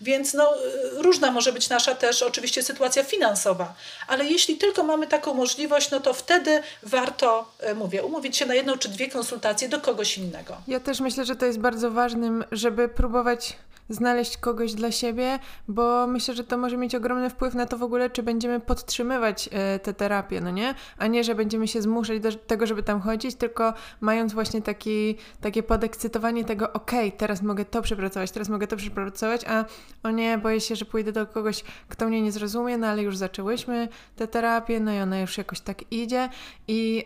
więc 0.00 0.34
no, 0.34 0.52
różna 0.92 1.30
może 1.30 1.52
być 1.52 1.68
nasza 1.68 1.94
też 1.94 2.22
oczywiście 2.22 2.62
sytuacja 2.62 3.04
finansowa. 3.04 3.74
Ale 4.08 4.24
jeśli 4.24 4.56
tylko 4.56 4.82
mamy 4.82 5.06
taką 5.06 5.34
możliwość, 5.34 5.90
no 5.90 6.00
to 6.00 6.14
wtedy 6.14 6.62
warto, 6.82 7.50
mówię, 7.74 8.02
umówić 8.02 8.36
się 8.36 8.46
na 8.46 8.54
jedną 8.54 8.78
czy 8.78 8.88
dwie 8.88 9.10
konsultacje 9.10 9.68
do 9.68 9.80
kogoś 9.80 10.18
innego. 10.18 10.56
Ja 10.68 10.80
też 10.80 11.00
myślę, 11.00 11.24
że 11.24 11.36
to 11.36 11.46
jest 11.46 11.58
bardzo 11.58 11.90
ważnym, 11.90 12.44
żeby 12.52 12.88
próbować 12.88 13.56
znaleźć 13.88 14.36
kogoś 14.36 14.74
dla 14.74 14.92
siebie, 14.92 15.38
bo 15.68 16.06
myślę, 16.06 16.34
że 16.34 16.44
to 16.44 16.58
może 16.58 16.76
mieć 16.76 16.94
ogromny 16.94 17.30
wpływ 17.30 17.54
na 17.54 17.66
to 17.66 17.78
w 17.78 17.82
ogóle, 17.82 18.10
czy 18.10 18.22
będziemy 18.22 18.60
podtrzymywać 18.60 19.48
e, 19.52 19.78
tę 19.78 19.94
terapię, 19.94 20.40
no 20.40 20.50
nie? 20.50 20.74
A 20.98 21.06
nie, 21.06 21.24
że 21.24 21.34
będziemy 21.34 21.68
się 21.68 21.82
zmuszać 21.82 22.20
do 22.20 22.32
tego, 22.32 22.66
żeby 22.66 22.82
tam 22.82 23.00
chodzić, 23.00 23.34
tylko 23.36 23.74
mając 24.00 24.32
właśnie 24.32 24.62
taki, 24.62 25.16
takie 25.40 25.62
podekscytowanie 25.62 26.44
tego, 26.44 26.72
okej, 26.72 27.08
okay, 27.08 27.18
teraz 27.18 27.42
mogę 27.42 27.64
to 27.64 27.82
przepracować, 27.82 28.30
teraz 28.30 28.48
mogę 28.48 28.66
to 28.66 28.76
przepracować, 28.76 29.44
a 29.44 29.64
o 30.02 30.10
nie, 30.10 30.38
boję 30.38 30.60
się, 30.60 30.76
że 30.76 30.84
pójdę 30.84 31.12
do 31.12 31.26
kogoś, 31.26 31.64
kto 31.88 32.08
mnie 32.08 32.22
nie 32.22 32.32
zrozumie, 32.32 32.78
no 32.78 32.86
ale 32.86 33.02
już 33.02 33.16
zaczęłyśmy 33.16 33.88
tę 34.16 34.28
terapię, 34.28 34.80
no 34.80 34.92
i 34.92 34.98
ona 35.00 35.20
już 35.20 35.38
jakoś 35.38 35.60
tak 35.60 35.92
idzie 35.92 36.28
i... 36.68 37.04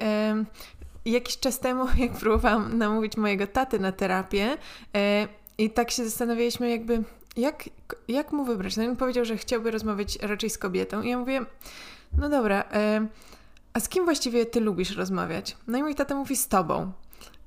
Jakiś 1.04 1.38
czas 1.38 1.60
temu, 1.60 1.86
jak 1.98 2.12
próbowałam 2.12 2.78
namówić 2.78 3.16
mojego 3.16 3.46
taty 3.46 3.78
na 3.78 3.92
terapię, 3.92 4.56
e, 4.96 5.28
i 5.60 5.70
tak 5.70 5.90
się 5.90 6.04
zastanawialiśmy, 6.04 6.70
jakby, 6.70 7.02
jak, 7.36 7.64
jak 8.08 8.32
mu 8.32 8.44
wybrać? 8.44 8.76
No 8.76 8.82
i 8.82 8.86
on 8.86 8.96
powiedział, 8.96 9.24
że 9.24 9.36
chciałby 9.36 9.70
rozmawiać 9.70 10.18
raczej 10.22 10.50
z 10.50 10.58
kobietą. 10.58 11.02
I 11.02 11.08
ja 11.08 11.18
mówię, 11.18 11.44
no 12.18 12.28
dobra, 12.28 12.64
e, 12.72 13.06
a 13.72 13.80
z 13.80 13.88
kim 13.88 14.04
właściwie 14.04 14.46
ty 14.46 14.60
lubisz 14.60 14.96
rozmawiać? 14.96 15.56
No 15.66 15.78
i 15.78 15.82
mój 15.82 15.94
tata 15.94 16.14
mówi 16.14 16.36
z 16.36 16.48
tobą. 16.48 16.92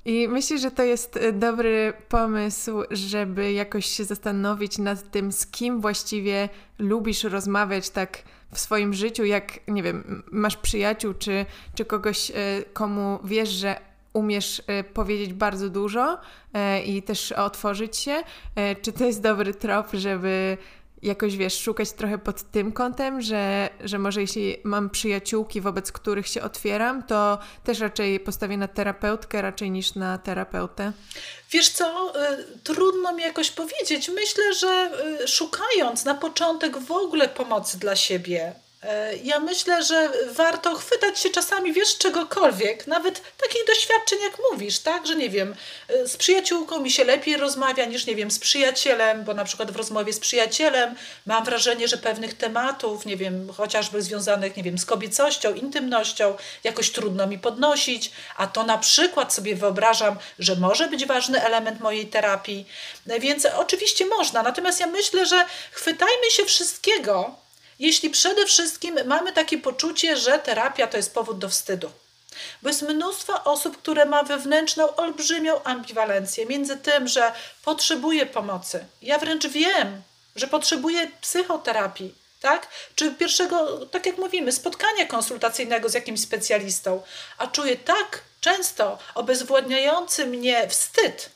I 0.06 0.28
myślę, 0.28 0.58
że 0.58 0.72
to 0.72 0.84
jest 0.84 1.18
e, 1.18 1.32
dobry 1.32 1.94
pomysł, 2.10 2.72
żeby 2.92 3.54
jakoś 3.54 3.86
się 3.86 4.04
zastanowić 4.04 4.78
nad 4.78 5.12
tym, 5.12 5.32
z 5.32 5.48
kim 5.48 5.82
właściwie 5.82 6.50
lubisz 6.80 7.24
rozmawiać 7.24 7.90
tak 7.90 8.24
w 8.54 8.60
swoim 8.60 8.94
życiu, 8.94 9.26
jak, 9.26 9.60
nie 9.68 9.84
wiem, 9.84 10.24
masz 10.32 10.58
przyjaciół, 10.58 11.14
czy, 11.14 11.46
czy 11.76 11.86
kogoś, 11.86 12.32
e, 12.32 12.64
komu 12.74 13.20
wiesz, 13.24 13.50
że 13.50 13.93
umiesz 14.14 14.62
e, 14.68 14.84
powiedzieć 14.84 15.34
bardzo 15.34 15.70
dużo 15.70 16.18
e, 16.54 16.84
i 16.84 17.04
też 17.04 17.32
otworzyć 17.32 17.98
się? 17.98 18.24
E, 18.56 18.76
czy 18.76 18.92
to 18.92 19.06
jest 19.06 19.22
dobry 19.22 19.54
trop, 19.54 19.88
żeby 19.94 20.58
jakoś, 21.02 21.38
wiesz, 21.38 21.60
szukać 21.60 21.92
trochę 21.92 22.18
pod 22.18 22.52
tym 22.52 22.72
kątem, 22.72 23.22
że, 23.22 23.70
że 23.84 24.00
może 24.00 24.22
jeśli 24.22 24.58
mam 24.64 24.90
przyjaciółki, 24.90 25.62
wobec 25.62 25.92
których 25.92 26.28
się 26.28 26.42
otwieram, 26.42 27.04
to 27.04 27.40
też 27.64 27.80
raczej 27.80 28.20
postawię 28.20 28.58
na 28.58 28.68
terapeutkę 28.68 29.42
raczej 29.42 29.72
niż 29.72 29.96
na 29.96 30.18
terapeutę? 30.18 30.92
Wiesz 31.52 31.70
co, 31.70 32.14
trudno 32.64 33.14
mi 33.14 33.24
jakoś 33.24 33.52
powiedzieć. 33.52 34.10
Myślę, 34.10 34.54
że 34.54 34.92
szukając 35.28 36.06
na 36.06 36.16
początek 36.16 36.78
w 36.78 36.92
ogóle 36.92 37.30
pomocy 37.30 37.80
dla 37.80 37.96
siebie, 37.96 38.54
ja 39.24 39.40
myślę, 39.40 39.84
że 39.84 40.10
warto 40.32 40.76
chwytać 40.76 41.20
się 41.20 41.30
czasami, 41.30 41.74
wiesz, 41.74 41.98
czegokolwiek, 41.98 42.88
nawet 42.88 43.22
takich 43.38 43.66
doświadczeń, 43.68 44.20
jak 44.22 44.38
mówisz, 44.52 44.80
tak, 44.80 45.08
że 45.08 45.16
nie 45.16 45.30
wiem, 45.30 45.56
e, 45.88 46.08
z 46.08 46.18
przyjaciółką 46.18 46.80
mi 46.80 46.92
się 46.92 47.04
lepiej 47.04 47.38
rozmawia 47.38 47.86
niż, 47.86 48.06
nie 48.06 48.16
wiem, 48.16 48.32
z 48.32 48.40
przyjacielem, 48.40 49.24
bo 49.24 49.34
na 49.34 49.44
przykład 49.44 49.72
w 49.72 49.76
rozmowie 49.76 50.14
z 50.14 50.20
przyjacielem 50.20 50.96
mam 51.26 51.44
wrażenie, 51.44 51.88
że 51.88 51.98
pewnych 51.98 52.34
tematów, 52.34 53.06
nie 53.06 53.18
wiem, 53.18 53.54
chociażby 53.54 54.02
związanych, 54.02 54.58
nie 54.58 54.64
wiem, 54.64 54.78
z 54.78 54.86
kobiecością, 54.86 55.54
intymnością, 55.54 56.36
jakoś 56.64 56.92
trudno 56.92 57.28
mi 57.28 57.40
podnosić, 57.40 58.12
a 58.38 58.48
to 58.48 58.64
na 58.64 58.78
przykład 58.78 59.34
sobie 59.34 59.56
wyobrażam, 59.56 60.18
że 60.40 60.56
może 60.56 60.88
być 60.88 61.06
ważny 61.06 61.44
element 61.44 61.80
mojej 61.80 62.08
terapii, 62.08 62.68
e, 63.08 63.20
więc 63.20 63.46
oczywiście 63.46 64.06
można, 64.06 64.44
natomiast 64.44 64.80
ja 64.80 64.88
myślę, 64.88 65.26
że 65.26 65.46
chwytajmy 65.72 66.32
się 66.32 66.46
wszystkiego, 66.46 67.43
jeśli 67.80 68.10
przede 68.10 68.46
wszystkim 68.46 69.00
mamy 69.06 69.34
takie 69.34 69.58
poczucie, 69.58 70.18
że 70.18 70.40
terapia 70.40 70.88
to 70.88 70.98
jest 70.98 71.14
powód 71.14 71.40
do 71.40 71.50
wstydu. 71.50 71.92
Bo 72.62 72.70
jest 72.70 72.82
mnóstwo 72.82 73.44
osób, 73.44 73.78
które 73.78 74.06
ma 74.06 74.24
wewnętrzną, 74.24 74.96
olbrzymią 74.96 75.64
ambiwalencję 75.64 76.46
między 76.46 76.78
tym, 76.78 77.08
że 77.08 77.32
potrzebuje 77.64 78.26
pomocy. 78.26 78.86
Ja 79.02 79.18
wręcz 79.18 79.48
wiem, 79.48 80.02
że 80.36 80.48
potrzebuje 80.48 81.12
psychoterapii, 81.22 82.16
tak? 82.42 82.68
Czy 82.96 83.12
pierwszego, 83.12 83.86
tak 83.86 84.06
jak 84.06 84.18
mówimy, 84.18 84.52
spotkania 84.52 85.06
konsultacyjnego 85.06 85.90
z 85.90 85.94
jakimś 85.94 86.22
specjalistą, 86.22 87.02
a 87.38 87.48
czuję 87.48 87.76
tak 87.76 88.22
często 88.42 88.98
obezwładniający 89.16 90.26
mnie 90.26 90.70
wstyd, 90.70 91.30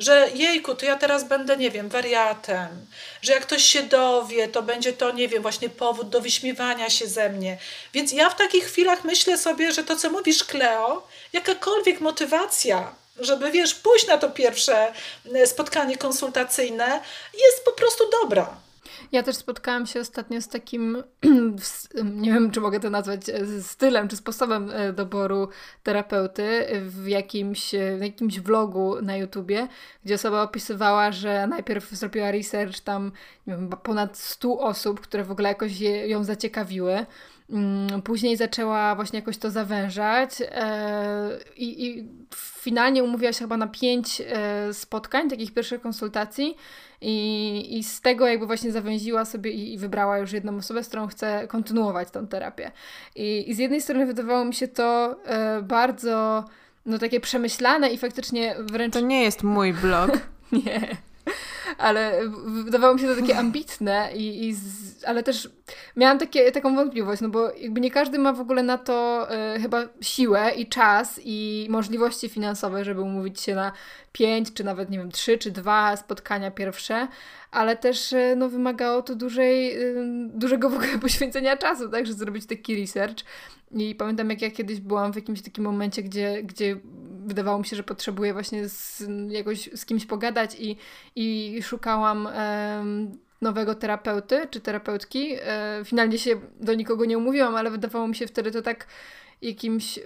że 0.00 0.28
jejku, 0.34 0.74
to 0.74 0.86
ja 0.86 0.96
teraz 0.96 1.24
będę, 1.24 1.56
nie 1.56 1.70
wiem, 1.70 1.88
wariatem, 1.88 2.86
że 3.22 3.32
jak 3.32 3.42
ktoś 3.42 3.64
się 3.64 3.82
dowie, 3.82 4.48
to 4.48 4.62
będzie 4.62 4.92
to, 4.92 5.12
nie 5.12 5.28
wiem, 5.28 5.42
właśnie 5.42 5.68
powód 5.68 6.08
do 6.08 6.20
wyśmiewania 6.20 6.90
się 6.90 7.06
ze 7.06 7.28
mnie. 7.28 7.58
Więc 7.92 8.12
ja 8.12 8.30
w 8.30 8.36
takich 8.36 8.64
chwilach 8.64 9.04
myślę 9.04 9.38
sobie, 9.38 9.72
że 9.72 9.84
to, 9.84 9.96
co 9.96 10.10
mówisz, 10.10 10.44
Kleo, 10.44 11.08
jakakolwiek 11.32 12.00
motywacja, 12.00 12.94
żeby, 13.18 13.50
wiesz, 13.50 13.74
pójść 13.74 14.06
na 14.06 14.18
to 14.18 14.30
pierwsze 14.30 14.92
e, 15.34 15.46
spotkanie 15.46 15.96
konsultacyjne, 15.96 17.00
jest 17.34 17.64
po 17.64 17.72
prostu 17.72 18.04
dobra. 18.22 18.56
Ja 19.12 19.22
też 19.22 19.36
spotkałam 19.36 19.86
się 19.86 20.00
ostatnio 20.00 20.40
z 20.40 20.48
takim, 20.48 21.02
nie 22.04 22.32
wiem 22.32 22.50
czy 22.50 22.60
mogę 22.60 22.80
to 22.80 22.90
nazwać 22.90 23.28
e, 23.28 23.62
stylem 23.62 24.08
czy 24.08 24.16
sposobem 24.16 24.70
e, 24.70 24.92
doboru 24.92 25.48
terapeuty 25.82 26.66
w 26.82 27.06
jakimś, 27.06 27.74
e, 27.74 27.96
w 27.96 28.00
jakimś 28.00 28.40
vlogu 28.40 29.02
na 29.02 29.16
YouTubie, 29.16 29.68
gdzie 30.04 30.14
osoba 30.14 30.42
opisywała, 30.42 31.12
że 31.12 31.46
najpierw 31.46 31.90
zrobiła 31.90 32.30
research 32.30 32.80
tam 32.80 33.12
nie 33.46 33.54
wiem, 33.54 33.70
ponad 33.82 34.18
100 34.18 34.58
osób, 34.58 35.00
które 35.00 35.24
w 35.24 35.30
ogóle 35.30 35.48
jakoś 35.48 35.80
je, 35.80 36.08
ją 36.08 36.24
zaciekawiły. 36.24 37.06
Mm, 37.50 38.02
później 38.02 38.36
zaczęła 38.36 38.94
właśnie 38.94 39.18
jakoś 39.18 39.38
to 39.38 39.50
zawężać 39.50 40.30
i, 41.56 41.86
i 41.86 42.08
finalnie 42.36 43.04
umówiła 43.04 43.32
się 43.32 43.38
chyba 43.38 43.56
na 43.56 43.66
pięć 43.66 44.22
spotkań, 44.72 45.30
takich 45.30 45.54
pierwszych 45.54 45.80
konsultacji 45.80 46.56
i, 47.00 47.78
I 47.78 47.84
z 47.84 48.00
tego 48.00 48.26
jakby 48.26 48.46
właśnie 48.46 48.72
zawęziła 48.72 49.24
sobie 49.24 49.50
i, 49.50 49.74
i 49.74 49.78
wybrała 49.78 50.18
już 50.18 50.32
jedną 50.32 50.56
osobę, 50.56 50.84
z 50.84 50.88
którą 50.88 51.06
chce 51.06 51.48
kontynuować 51.48 52.10
tą 52.10 52.26
terapię. 52.26 52.70
I, 53.16 53.50
i 53.50 53.54
z 53.54 53.58
jednej 53.58 53.80
strony 53.80 54.06
wydawało 54.06 54.44
mi 54.44 54.54
się 54.54 54.68
to 54.68 55.16
e, 55.24 55.62
bardzo 55.62 56.44
no 56.86 56.98
takie 56.98 57.20
przemyślane 57.20 57.90
i 57.90 57.98
faktycznie 57.98 58.56
wręcz... 58.58 58.94
To 58.94 59.00
nie 59.00 59.22
jest 59.22 59.42
mój 59.42 59.72
blog. 59.72 60.10
nie 60.66 60.96
ale 61.78 62.20
wydawało 62.46 62.94
mi 62.94 63.00
się 63.00 63.06
to 63.06 63.20
takie 63.20 63.38
ambitne, 63.38 64.10
i, 64.14 64.48
i 64.48 64.54
z, 64.54 65.04
ale 65.04 65.22
też 65.22 65.48
miałam 65.96 66.18
takie, 66.18 66.52
taką 66.52 66.74
wątpliwość, 66.74 67.22
no 67.22 67.28
bo 67.28 67.52
jakby 67.54 67.80
nie 67.80 67.90
każdy 67.90 68.18
ma 68.18 68.32
w 68.32 68.40
ogóle 68.40 68.62
na 68.62 68.78
to 68.78 69.28
y, 69.56 69.60
chyba 69.60 69.82
siłę 70.00 70.52
i 70.56 70.66
czas 70.66 71.20
i 71.24 71.66
możliwości 71.70 72.28
finansowe, 72.28 72.84
żeby 72.84 73.00
umówić 73.00 73.40
się 73.40 73.54
na 73.54 73.72
pięć, 74.12 74.52
czy 74.52 74.64
nawet, 74.64 74.90
nie 74.90 74.98
wiem, 74.98 75.10
trzy, 75.10 75.38
czy 75.38 75.50
dwa 75.50 75.96
spotkania 75.96 76.50
pierwsze, 76.50 77.08
ale 77.50 77.76
też 77.76 78.12
y, 78.12 78.34
no, 78.36 78.48
wymagało 78.48 79.02
to 79.02 79.14
dużej, 79.14 79.82
y, 79.82 79.94
dużego 80.34 80.70
w 80.70 80.74
ogóle 80.74 80.98
poświęcenia 81.02 81.56
czasu, 81.56 81.88
tak, 81.88 82.06
żeby 82.06 82.18
zrobić 82.18 82.46
taki 82.46 82.80
research. 82.80 83.24
I 83.72 83.94
pamiętam, 83.94 84.30
jak 84.30 84.42
ja 84.42 84.50
kiedyś 84.50 84.80
byłam 84.80 85.12
w 85.12 85.16
jakimś 85.16 85.42
takim 85.42 85.64
momencie, 85.64 86.02
gdzie, 86.02 86.42
gdzie 86.42 86.76
wydawało 87.26 87.58
mi 87.58 87.64
się, 87.64 87.76
że 87.76 87.82
potrzebuję 87.82 88.32
właśnie 88.32 88.68
z, 88.68 89.02
jakoś 89.28 89.70
z 89.74 89.86
kimś 89.86 90.06
pogadać 90.06 90.56
i, 90.58 90.76
i 91.16 91.58
szukałam 91.62 92.28
nowego 93.40 93.74
terapeuty 93.74 94.46
czy 94.50 94.60
terapeutki. 94.60 95.36
E, 95.42 95.82
finalnie 95.84 96.18
się 96.18 96.40
do 96.60 96.74
nikogo 96.74 97.04
nie 97.04 97.18
umówiłam, 97.18 97.56
ale 97.56 97.70
wydawało 97.70 98.08
mi 98.08 98.16
się 98.16 98.26
wtedy 98.26 98.50
to 98.50 98.62
tak 98.62 98.86
jakimś 99.42 99.98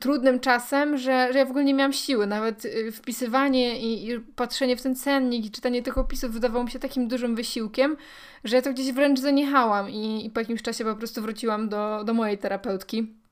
trudnym 0.00 0.40
czasem, 0.40 0.98
że, 0.98 1.32
że 1.32 1.38
ja 1.38 1.46
w 1.46 1.50
ogóle 1.50 1.64
nie 1.64 1.74
miałam 1.74 1.92
siły. 1.92 2.26
Nawet 2.26 2.64
y, 2.64 2.92
wpisywanie 2.92 3.80
i, 3.80 4.08
i, 4.08 4.20
patrzenie 4.20 4.76
w 4.76 4.82
ten 4.82 4.96
cennik 4.96 5.46
i 5.46 5.50
czytanie 5.50 5.82
tych 5.82 5.98
opisów 5.98 6.32
wydawało 6.32 6.64
mi 6.64 6.70
się 6.70 6.78
takim 6.78 7.08
dużym 7.08 7.36
wysiłkiem, 7.36 7.96
że 8.44 8.56
ja 8.56 8.62
to 8.62 8.72
gdzieś 8.72 8.92
wręcz 8.92 9.20
zaniechałam 9.20 9.90
i, 9.90 10.26
i 10.26 10.30
po 10.30 10.40
jakimś 10.40 10.62
czasie 10.62 10.84
po 10.84 10.96
prostu 10.96 11.22
wróciłam 11.22 11.68
do, 11.68 12.04
do 12.04 12.14
mojej 12.14 12.38
terapeutki. 12.38 13.23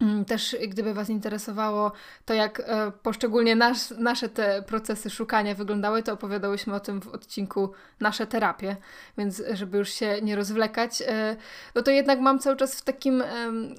Mm, 0.00 0.24
też 0.24 0.56
gdyby 0.68 0.94
Was 0.94 1.10
interesowało 1.10 1.92
to, 2.24 2.34
jak 2.34 2.60
e, 2.60 2.92
poszczególnie 3.02 3.56
nas, 3.56 3.94
nasze 3.98 4.28
te 4.28 4.62
procesy 4.62 5.10
szukania 5.10 5.54
wyglądały, 5.54 6.02
to 6.02 6.12
opowiadałyśmy 6.12 6.74
o 6.74 6.80
tym 6.80 7.00
w 7.00 7.08
odcinku 7.08 7.72
Nasze 8.00 8.26
terapie, 8.26 8.76
więc 9.18 9.42
żeby 9.52 9.78
już 9.78 9.88
się 9.88 10.18
nie 10.22 10.36
rozwlekać, 10.36 11.02
e, 11.06 11.36
no 11.74 11.82
to 11.82 11.90
jednak 11.90 12.20
mam 12.20 12.38
cały 12.38 12.56
czas 12.56 12.80
w 12.80 12.84
takim, 12.84 13.22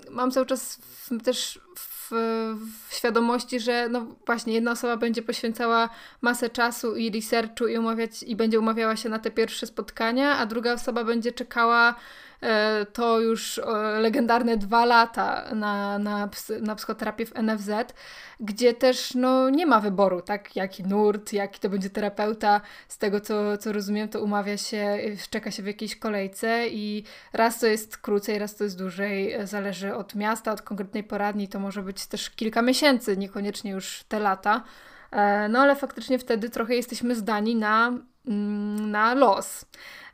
mam 0.09 0.31
cały 0.31 0.45
czas 0.45 0.75
w, 0.75 1.23
też 1.23 1.59
w, 1.75 2.11
w, 2.89 2.93
świadomości, 2.95 3.59
że 3.59 3.89
no 3.89 4.05
właśnie 4.25 4.53
jedna 4.53 4.71
osoba 4.71 4.97
będzie 4.97 5.21
poświęcała 5.21 5.89
masę 6.21 6.49
czasu 6.49 6.95
i 6.95 7.11
researchu 7.11 7.67
i 7.67 7.77
umawiać 7.77 8.23
i 8.23 8.35
będzie 8.35 8.59
umawiała 8.59 8.95
się 8.95 9.09
na 9.09 9.19
te 9.19 9.31
pierwsze 9.31 9.67
spotkania, 9.67 10.37
a 10.37 10.45
druga 10.45 10.73
osoba 10.73 11.03
będzie 11.03 11.31
czekała 11.31 11.95
to 12.93 13.19
już 13.19 13.61
legendarne 13.99 14.57
dwa 14.57 14.85
lata 14.85 15.55
na, 15.55 15.99
na, 15.99 16.29
na 16.61 16.75
psychoterapię 16.75 17.25
w 17.25 17.33
NFZ, 17.35 17.69
gdzie 18.39 18.73
też 18.73 19.15
no, 19.15 19.49
nie 19.49 19.65
ma 19.65 19.79
wyboru, 19.79 20.21
tak? 20.21 20.55
Jaki 20.55 20.83
nurt, 20.83 21.33
jaki 21.33 21.59
to 21.59 21.69
będzie 21.69 21.89
terapeuta. 21.89 22.61
Z 22.87 22.97
tego, 22.97 23.21
co, 23.21 23.57
co 23.57 23.71
rozumiem, 23.71 24.09
to 24.09 24.21
umawia 24.21 24.57
się, 24.57 24.97
czeka 25.29 25.51
się 25.51 25.63
w 25.63 25.67
jakiejś 25.67 25.95
kolejce 25.95 26.67
i 26.67 27.03
raz 27.33 27.59
to 27.59 27.67
jest 27.67 27.97
krócej, 27.97 28.39
raz 28.39 28.55
to 28.55 28.63
jest 28.63 28.77
dłużej. 28.77 29.35
Zależy 29.43 29.95
od 29.95 30.15
miasta, 30.15 30.51
od 30.51 30.61
konkretnej 30.61 31.03
poradni. 31.03 31.47
To 31.47 31.59
może 31.59 31.83
być 31.83 32.05
też 32.05 32.29
kilka 32.29 32.61
miesięcy, 32.61 33.17
niekoniecznie 33.17 33.71
już 33.71 34.03
te 34.07 34.19
lata. 34.19 34.63
E, 35.11 35.49
no 35.49 35.59
ale 35.59 35.75
faktycznie 35.75 36.19
wtedy 36.19 36.49
trochę 36.49 36.75
jesteśmy 36.75 37.15
zdani 37.15 37.55
na, 37.55 37.93
mm, 38.27 38.91
na 38.91 39.13
los. 39.13 39.65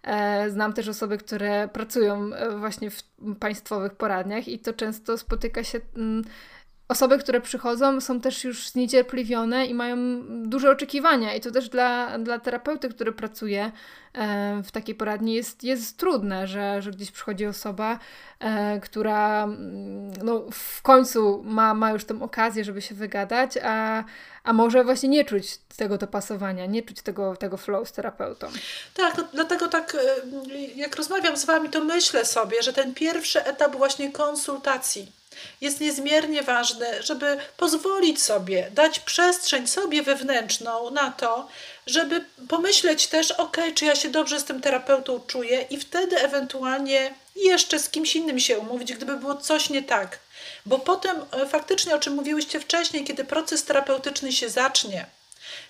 E, 0.06 0.49
znam 0.49 0.74
też 0.74 0.88
osoby, 0.88 1.18
które 1.18 1.68
pracują 1.68 2.34
e, 2.34 2.58
właśnie 2.58 2.91
w 2.91 3.03
państwowych 3.39 3.95
poradniach 3.95 4.47
i 4.47 4.60
to 4.60 4.74
często 4.74 5.18
spotyka 5.18 5.64
się. 5.64 5.82
Osoby, 6.88 7.17
które 7.17 7.41
przychodzą, 7.41 8.01
są 8.01 8.21
też 8.21 8.43
już 8.43 8.69
zniecierpliwione 8.69 9.65
i 9.65 9.73
mają 9.73 9.97
duże 10.43 10.71
oczekiwania, 10.71 11.36
i 11.36 11.41
to 11.41 11.51
też 11.51 11.69
dla, 11.69 12.19
dla 12.19 12.39
terapeuty, 12.39 12.89
który 12.89 13.11
pracuje 13.11 13.71
e, 14.13 14.61
w 14.65 14.71
takiej 14.71 14.95
poradni, 14.95 15.33
jest, 15.33 15.63
jest 15.63 15.97
trudne, 15.97 16.47
że, 16.47 16.81
że 16.81 16.91
gdzieś 16.91 17.11
przychodzi 17.11 17.45
osoba, 17.45 17.99
która 18.81 19.43
mm, 19.43 20.13
no, 20.23 20.45
w 20.51 20.81
końcu 20.81 21.43
ma, 21.45 21.73
ma 21.73 21.91
już 21.91 22.05
tę 22.05 22.21
okazję, 22.21 22.63
żeby 22.63 22.81
się 22.81 22.95
wygadać, 22.95 23.51
a, 23.63 24.03
a 24.43 24.53
może 24.53 24.83
właśnie 24.83 25.09
nie 25.09 25.25
czuć 25.25 25.57
tego 25.77 25.97
dopasowania, 25.97 26.65
nie 26.65 26.83
czuć 26.83 27.01
tego, 27.01 27.36
tego 27.36 27.57
flow 27.57 27.89
z 27.89 27.91
terapeutą. 27.91 28.47
Tak, 28.93 29.17
no, 29.17 29.23
dlatego 29.33 29.67
tak 29.67 29.95
y, 29.95 30.57
jak 30.75 30.95
rozmawiam 30.95 31.38
z 31.38 31.45
Wami, 31.45 31.69
to 31.69 31.83
myślę 31.83 32.25
sobie, 32.25 32.63
że 32.63 32.73
ten 32.73 32.93
pierwszy 32.93 33.43
etap 33.43 33.75
właśnie 33.75 34.11
konsultacji 34.11 35.11
jest 35.62 35.80
niezmiernie 35.80 36.41
ważny, 36.41 37.04
żeby 37.04 37.38
pozwolić 37.58 38.22
sobie, 38.22 38.72
dać 38.72 39.00
przestrzeń 39.00 39.68
sobie 39.68 40.04
wewnętrzną 40.04 40.89
na 40.89 41.12
to, 41.12 41.48
żeby 41.88 42.26
pomyśleć 42.50 43.08
też, 43.08 43.32
ok, 43.32 43.58
czy 43.76 43.86
ja 43.86 43.96
się 43.96 44.10
dobrze 44.10 44.39
z 44.39 44.43
tym 44.43 44.62
terapeutą 44.62 45.20
czuję 45.28 45.62
i 45.70 45.80
wtedy 45.80 46.20
ewentualnie 46.20 47.14
jeszcze 47.36 47.80
z 47.80 47.89
kimś 47.89 48.16
innym 48.16 48.39
się 48.39 48.60
umówić, 48.60 48.93
gdyby 48.93 49.18
było 49.18 49.36
coś 49.36 49.70
nie 49.70 49.84
tak. 49.84 50.20
Bo 50.66 50.80
potem 50.80 51.18
e, 51.32 51.46
faktycznie, 51.46 51.96
o 51.96 52.00
czym 52.00 52.14
mówiłyście 52.14 52.60
wcześniej, 52.60 53.04
kiedy 53.04 53.24
proces 53.24 53.64
terapeutyczny 53.64 54.34
się 54.34 54.50
zacznie, 54.50 55.06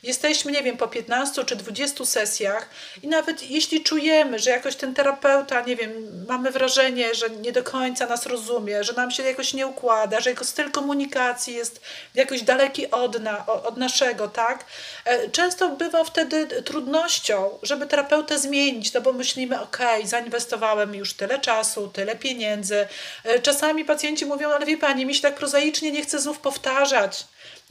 jesteśmy, 0.04 0.52
nie 0.52 0.64
wiem, 0.64 0.78
po 0.78 0.88
15 0.88 1.46
czy 1.46 1.56
20 1.56 2.06
sesjach 2.06 2.70
i 3.04 3.08
nawet 3.08 3.50
jeśli 3.50 3.84
czujemy, 3.84 4.40
że 4.40 4.50
jakoś 4.50 4.76
ten 4.76 4.94
terapeuta, 4.94 5.62
nie 5.62 5.76
wiem, 5.76 5.92
mamy 6.28 6.52
wrażenie, 6.52 7.16
że 7.16 7.30
nie 7.30 7.52
do 7.52 7.64
końca 7.64 8.06
nas 8.08 8.26
rozumie, 8.26 8.84
że 8.84 8.94
nam 8.94 9.12
się 9.12 9.24
jakoś 9.24 9.54
nie 9.54 9.68
układa, 9.68 10.20
że 10.20 10.30
jego 10.30 10.46
styl 10.46 10.72
komunikacji 10.72 11.56
jest 11.56 11.82
jakoś 12.16 12.42
daleki 12.42 12.92
od, 12.92 13.22
na, 13.22 13.46
od 13.46 13.78
naszego, 13.78 14.28
tak? 14.28 14.66
E, 15.06 15.30
często 15.30 15.70
bywa 15.70 16.04
wtedy 16.04 16.48
trudnością, 16.48 17.60
żeby 17.64 17.88
terapeutę 17.88 18.40
zmienić, 18.40 18.94
no 18.94 19.02
bo 19.02 19.14
myślimy, 19.14 19.62
ok, 19.62 19.80
zainwestowałem 20.04 20.96
już 20.96 21.14
tyle 21.14 21.40
czasu, 21.40 21.88
tyle 21.88 22.16
pieniędzy. 22.16 22.88
E, 23.24 23.40
czasami 23.40 23.86
pacjenci 23.86 24.26
mówią, 24.26 24.50
ale 24.50 24.66
wie 24.66 24.78
pani, 24.78 25.06
mi 25.06 25.16
się 25.16 25.22
tak 25.22 25.36
prozaicznie 25.36 25.92
nie 25.92 26.02
chce 26.02 26.20
znów 26.20 26.40
powtarzać 26.40 27.26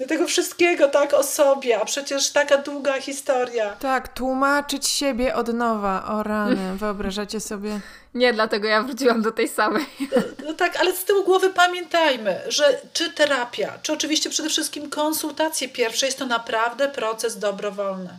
tego 0.08 0.26
wszystkiego 0.26 0.88
tak 0.88 1.14
o 1.14 1.22
sobie, 1.22 1.80
a 1.80 1.84
przecież 1.84 2.30
taka 2.30 2.58
długa 2.58 3.00
historia. 3.00 3.76
Tak, 3.80 4.08
tłumaczyć 4.08 4.88
siebie 4.88 5.34
od 5.34 5.54
nowa, 5.54 6.06
o 6.06 6.22
rany, 6.22 6.76
wyobrażacie 6.80 7.40
sobie? 7.40 7.80
Nie, 8.14 8.32
dlatego 8.32 8.68
ja 8.68 8.82
wróciłam 8.82 9.22
do 9.22 9.32
tej 9.32 9.48
samej. 9.48 9.86
No, 10.00 10.22
no 10.46 10.54
tak, 10.54 10.76
ale 10.76 10.92
z 10.92 11.04
tyłu 11.04 11.24
głowy 11.24 11.50
pamiętajmy, 11.50 12.40
że 12.48 12.80
czy 12.92 13.12
terapia, 13.12 13.72
czy 13.82 13.92
oczywiście 13.92 14.30
przede 14.30 14.48
wszystkim 14.48 14.90
konsultacje 14.90 15.68
pierwsze 15.68 16.06
jest 16.06 16.18
to 16.18 16.26
naprawdę 16.26 16.88
proces 16.88 17.38
dobrowolny. 17.38 18.10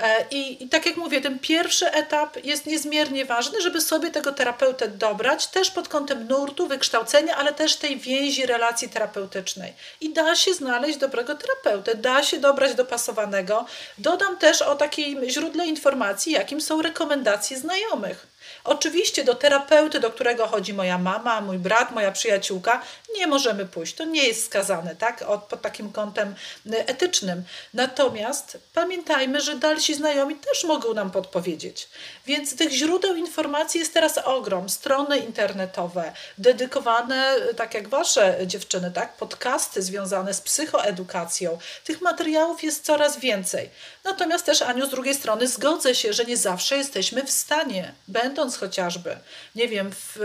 E, 0.00 0.26
I, 0.30 0.64
I 0.64 0.68
tak 0.68 0.86
jak 0.86 0.96
mówię, 0.96 1.20
ten 1.20 1.38
pierwszy 1.38 1.92
etap 1.92 2.44
jest 2.44 2.66
niezmiernie 2.66 3.24
ważny, 3.24 3.62
żeby 3.62 3.80
sobie 3.80 4.10
tego 4.10 4.32
terapeutę 4.32 4.88
dobrać, 4.88 5.46
też 5.46 5.70
pod 5.70 5.88
kątem 5.88 6.28
nurtu, 6.28 6.66
wykształcenia, 6.66 7.36
ale 7.36 7.52
też 7.52 7.76
tej 7.76 7.98
więzi 7.98 8.46
relacji 8.46 8.88
terapeutycznej. 8.88 9.72
I 10.00 10.12
da 10.12 10.36
się 10.36 10.54
znaleźć 10.54 10.98
dobrego 10.98 11.34
terapeutę, 11.34 11.94
da 11.94 12.22
się 12.22 12.40
dobrać 12.40 12.74
dopasowanego. 12.74 13.66
Dodam 13.98 14.36
też 14.36 14.62
o 14.62 14.74
takim 14.74 15.28
źródle 15.28 15.66
informacji, 15.66 16.32
jakim 16.32 16.60
są 16.60 16.82
rekomendacje 16.82 17.58
znajomych. 17.58 18.26
Oczywiście 18.64 19.24
do 19.24 19.34
terapeuty, 19.34 20.00
do 20.00 20.10
którego 20.10 20.46
chodzi 20.46 20.74
moja 20.74 20.98
mama, 20.98 21.40
mój 21.40 21.58
brat, 21.58 21.90
moja 21.90 22.12
przyjaciółka, 22.12 22.82
nie 23.16 23.26
możemy 23.26 23.66
pójść. 23.66 23.94
To 23.94 24.04
nie 24.04 24.26
jest 24.26 24.44
skazane, 24.44 24.96
tak? 24.96 25.22
Od, 25.22 25.42
pod 25.42 25.62
takim 25.62 25.92
kątem 25.92 26.34
etycznym. 26.70 27.42
Natomiast 27.74 28.58
pamiętajmy, 28.74 29.40
że 29.40 29.56
dalsi 29.56 29.94
znajomi 29.94 30.36
też 30.36 30.64
mogą 30.64 30.94
nam 30.94 31.10
podpowiedzieć. 31.10 31.88
Więc 32.26 32.56
tych 32.56 32.70
źródeł 32.70 33.16
informacji 33.16 33.80
jest 33.80 33.94
teraz 33.94 34.18
ogrom. 34.18 34.68
Strony 34.68 35.18
internetowe, 35.18 36.12
dedykowane, 36.38 37.36
tak 37.56 37.74
jak 37.74 37.88
wasze 37.88 38.38
dziewczyny, 38.46 38.90
tak? 38.90 39.16
Podcasty 39.16 39.82
związane 39.82 40.34
z 40.34 40.40
psychoedukacją. 40.40 41.58
Tych 41.84 42.00
materiałów 42.00 42.62
jest 42.62 42.84
coraz 42.84 43.18
więcej. 43.18 43.70
Natomiast 44.04 44.46
też, 44.46 44.62
Aniu, 44.62 44.86
z 44.86 44.90
drugiej 44.90 45.14
strony 45.14 45.48
zgodzę 45.48 45.94
się, 45.94 46.12
że 46.12 46.24
nie 46.24 46.36
zawsze 46.36 46.76
jesteśmy 46.76 47.24
w 47.24 47.30
stanie, 47.30 47.92
będąc 48.08 48.56
chociażby, 48.56 49.16
nie 49.54 49.68
wiem, 49.68 49.90
w 49.92 50.16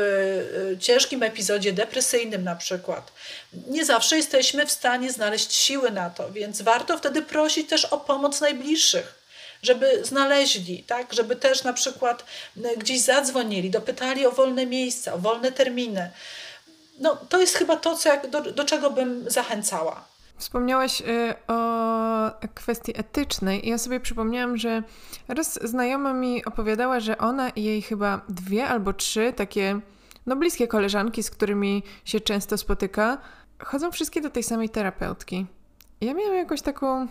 y, 0.73 0.77
ciężkim 0.79 1.23
epizodzie 1.23 1.73
depresyjnym 1.73 2.43
na 2.43 2.55
przykład, 2.55 2.72
nie 3.67 3.85
zawsze 3.85 4.17
jesteśmy 4.17 4.65
w 4.65 4.71
stanie 4.71 5.11
znaleźć 5.11 5.53
siły 5.53 5.91
na 5.91 6.09
to, 6.09 6.31
więc 6.31 6.61
warto 6.61 6.97
wtedy 6.97 7.21
prosić 7.21 7.69
też 7.69 7.85
o 7.85 7.97
pomoc 7.97 8.41
najbliższych 8.41 9.23
żeby 9.63 10.05
znaleźli, 10.05 10.83
tak, 10.83 11.13
żeby 11.13 11.35
też 11.35 11.63
na 11.63 11.73
przykład 11.73 12.25
y, 12.57 12.77
gdzieś 12.77 13.01
zadzwonili, 13.01 13.69
dopytali 13.69 14.25
o 14.25 14.31
wolne 14.31 14.65
miejsca, 14.65 15.13
o 15.13 15.17
wolne 15.17 15.51
terminy. 15.51 16.11
No, 16.99 17.17
to 17.29 17.39
jest 17.39 17.55
chyba 17.55 17.75
to, 17.75 17.95
co 17.95 18.09
do, 18.27 18.41
do 18.41 18.65
czego 18.65 18.91
bym 18.91 19.29
zachęcała. 19.29 20.05
Wspomniałaś 20.37 21.01
y, 21.01 21.33
o 21.47 22.47
kwestii 22.53 22.99
etycznej 22.99 23.67
i 23.67 23.69
ja 23.69 23.77
sobie 23.77 23.99
przypomniałam, 23.99 24.57
że 24.57 24.83
raz 25.27 25.59
znajoma 25.63 26.13
mi 26.13 26.45
opowiadała, 26.45 26.99
że 26.99 27.17
ona 27.17 27.49
i 27.49 27.63
jej 27.63 27.81
chyba 27.81 28.21
dwie 28.29 28.67
albo 28.67 28.93
trzy 28.93 29.33
takie 29.37 29.79
no 30.25 30.35
bliskie 30.35 30.67
koleżanki, 30.67 31.23
z 31.23 31.31
którymi 31.31 31.83
się 32.05 32.19
często 32.19 32.57
spotyka, 32.57 33.17
chodzą 33.59 33.91
wszystkie 33.91 34.21
do 34.21 34.29
tej 34.29 34.43
samej 34.43 34.69
terapeutki. 34.69 35.45
Ja 36.01 36.13
miałam 36.13 36.35
jakąś 36.35 36.61
taką 36.61 37.07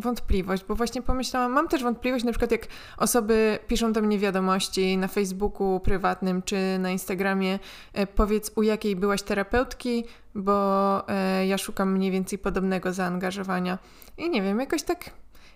wątpliwość, 0.00 0.64
bo 0.68 0.74
właśnie 0.74 1.02
pomyślałam, 1.02 1.52
mam 1.52 1.68
też 1.68 1.82
wątpliwość, 1.82 2.24
na 2.24 2.32
przykład 2.32 2.50
jak 2.50 2.66
osoby 2.96 3.58
piszą 3.68 3.92
do 3.92 4.02
mnie 4.02 4.18
wiadomości 4.18 4.96
na 4.98 5.08
Facebooku 5.08 5.80
prywatnym 5.80 6.42
czy 6.42 6.78
na 6.78 6.90
Instagramie, 6.90 7.58
e, 7.92 8.06
powiedz 8.06 8.52
u 8.56 8.62
jakiej 8.62 8.96
byłaś 8.96 9.22
terapeutki, 9.22 10.04
bo 10.34 11.08
e, 11.08 11.46
ja 11.46 11.58
szukam 11.58 11.92
mniej 11.92 12.10
więcej 12.10 12.38
podobnego 12.38 12.92
zaangażowania. 12.92 13.78
I 14.18 14.30
nie 14.30 14.42
wiem, 14.42 14.60
jakoś 14.60 14.82
tak 14.82 15.10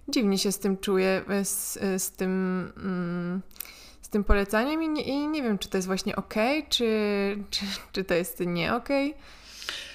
dziwnie 0.09 0.39
się 0.39 0.53
z 0.53 0.59
tym 0.59 0.79
czuję, 0.79 1.23
e, 1.29 1.45
z, 1.45 1.79
z 2.03 2.11
tym. 2.11 2.31
Mm, 2.77 3.43
tym 4.13 4.25
polecaniem 4.25 4.83
i 4.83 4.89
nie, 4.89 5.03
i 5.03 5.29
nie 5.29 5.43
wiem, 5.43 5.59
czy 5.59 5.69
to 5.69 5.79
jest 5.79 5.87
właśnie 5.87 6.17
ok, 6.17 6.35
czy, 6.69 6.87
czy, 7.51 7.61
czy 7.93 8.05
to 8.05 8.15
jest 8.15 8.41
nie 8.41 8.75
ok. 8.75 8.89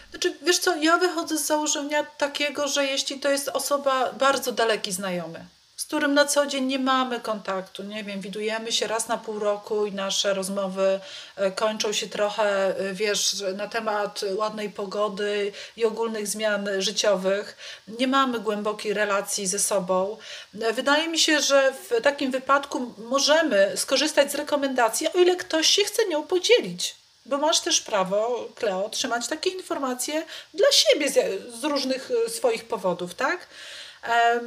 Znaczy, 0.09 0.37
wiesz 0.45 0.59
co, 0.59 0.75
ja 0.75 0.97
wychodzę 0.97 1.37
z 1.37 1.45
założenia 1.45 2.03
takiego, 2.03 2.67
że 2.67 2.85
jeśli 2.85 3.19
to 3.19 3.29
jest 3.29 3.47
osoba 3.49 4.13
bardzo 4.13 4.51
daleki 4.51 4.91
znajomy, 4.91 5.45
którym 5.87 6.13
na 6.13 6.25
co 6.25 6.45
dzień 6.45 6.65
nie 6.65 6.79
mamy 6.79 7.19
kontaktu, 7.19 7.83
nie 7.83 8.03
wiem, 8.03 8.21
widujemy 8.21 8.71
się 8.71 8.87
raz 8.87 9.07
na 9.07 9.17
pół 9.17 9.39
roku 9.39 9.85
i 9.85 9.91
nasze 9.91 10.33
rozmowy 10.33 10.99
e, 11.35 11.51
kończą 11.51 11.93
się 11.93 12.07
trochę, 12.07 12.77
e, 12.77 12.93
wiesz, 12.93 13.35
na 13.55 13.67
temat 13.67 14.21
ładnej 14.35 14.69
pogody 14.69 15.51
i 15.77 15.85
ogólnych 15.85 16.27
zmian 16.27 16.69
życiowych. 16.79 17.57
Nie 17.99 18.07
mamy 18.07 18.39
głębokiej 18.39 18.93
relacji 18.93 19.47
ze 19.47 19.59
sobą. 19.59 20.17
E, 20.61 20.73
wydaje 20.73 21.07
mi 21.07 21.19
się, 21.19 21.41
że 21.41 21.73
w 21.89 22.01
takim 22.01 22.31
wypadku 22.31 22.93
możemy 22.97 23.71
skorzystać 23.75 24.31
z 24.31 24.35
rekomendacji, 24.35 25.07
o 25.13 25.17
ile 25.17 25.35
ktoś 25.35 25.67
się 25.67 25.83
chce 25.83 26.05
nią 26.07 26.23
podzielić 26.23 26.95
bo 27.25 27.37
masz 27.37 27.59
też 27.59 27.81
prawo, 27.81 28.47
Kleo, 28.55 28.89
trzymać 28.89 29.27
takie 29.27 29.49
informacje 29.49 30.25
dla 30.53 30.71
siebie 30.71 31.09
z, 31.09 31.43
z 31.59 31.63
różnych 31.63 32.09
swoich 32.27 32.65
powodów, 32.65 33.15
tak? 33.15 33.47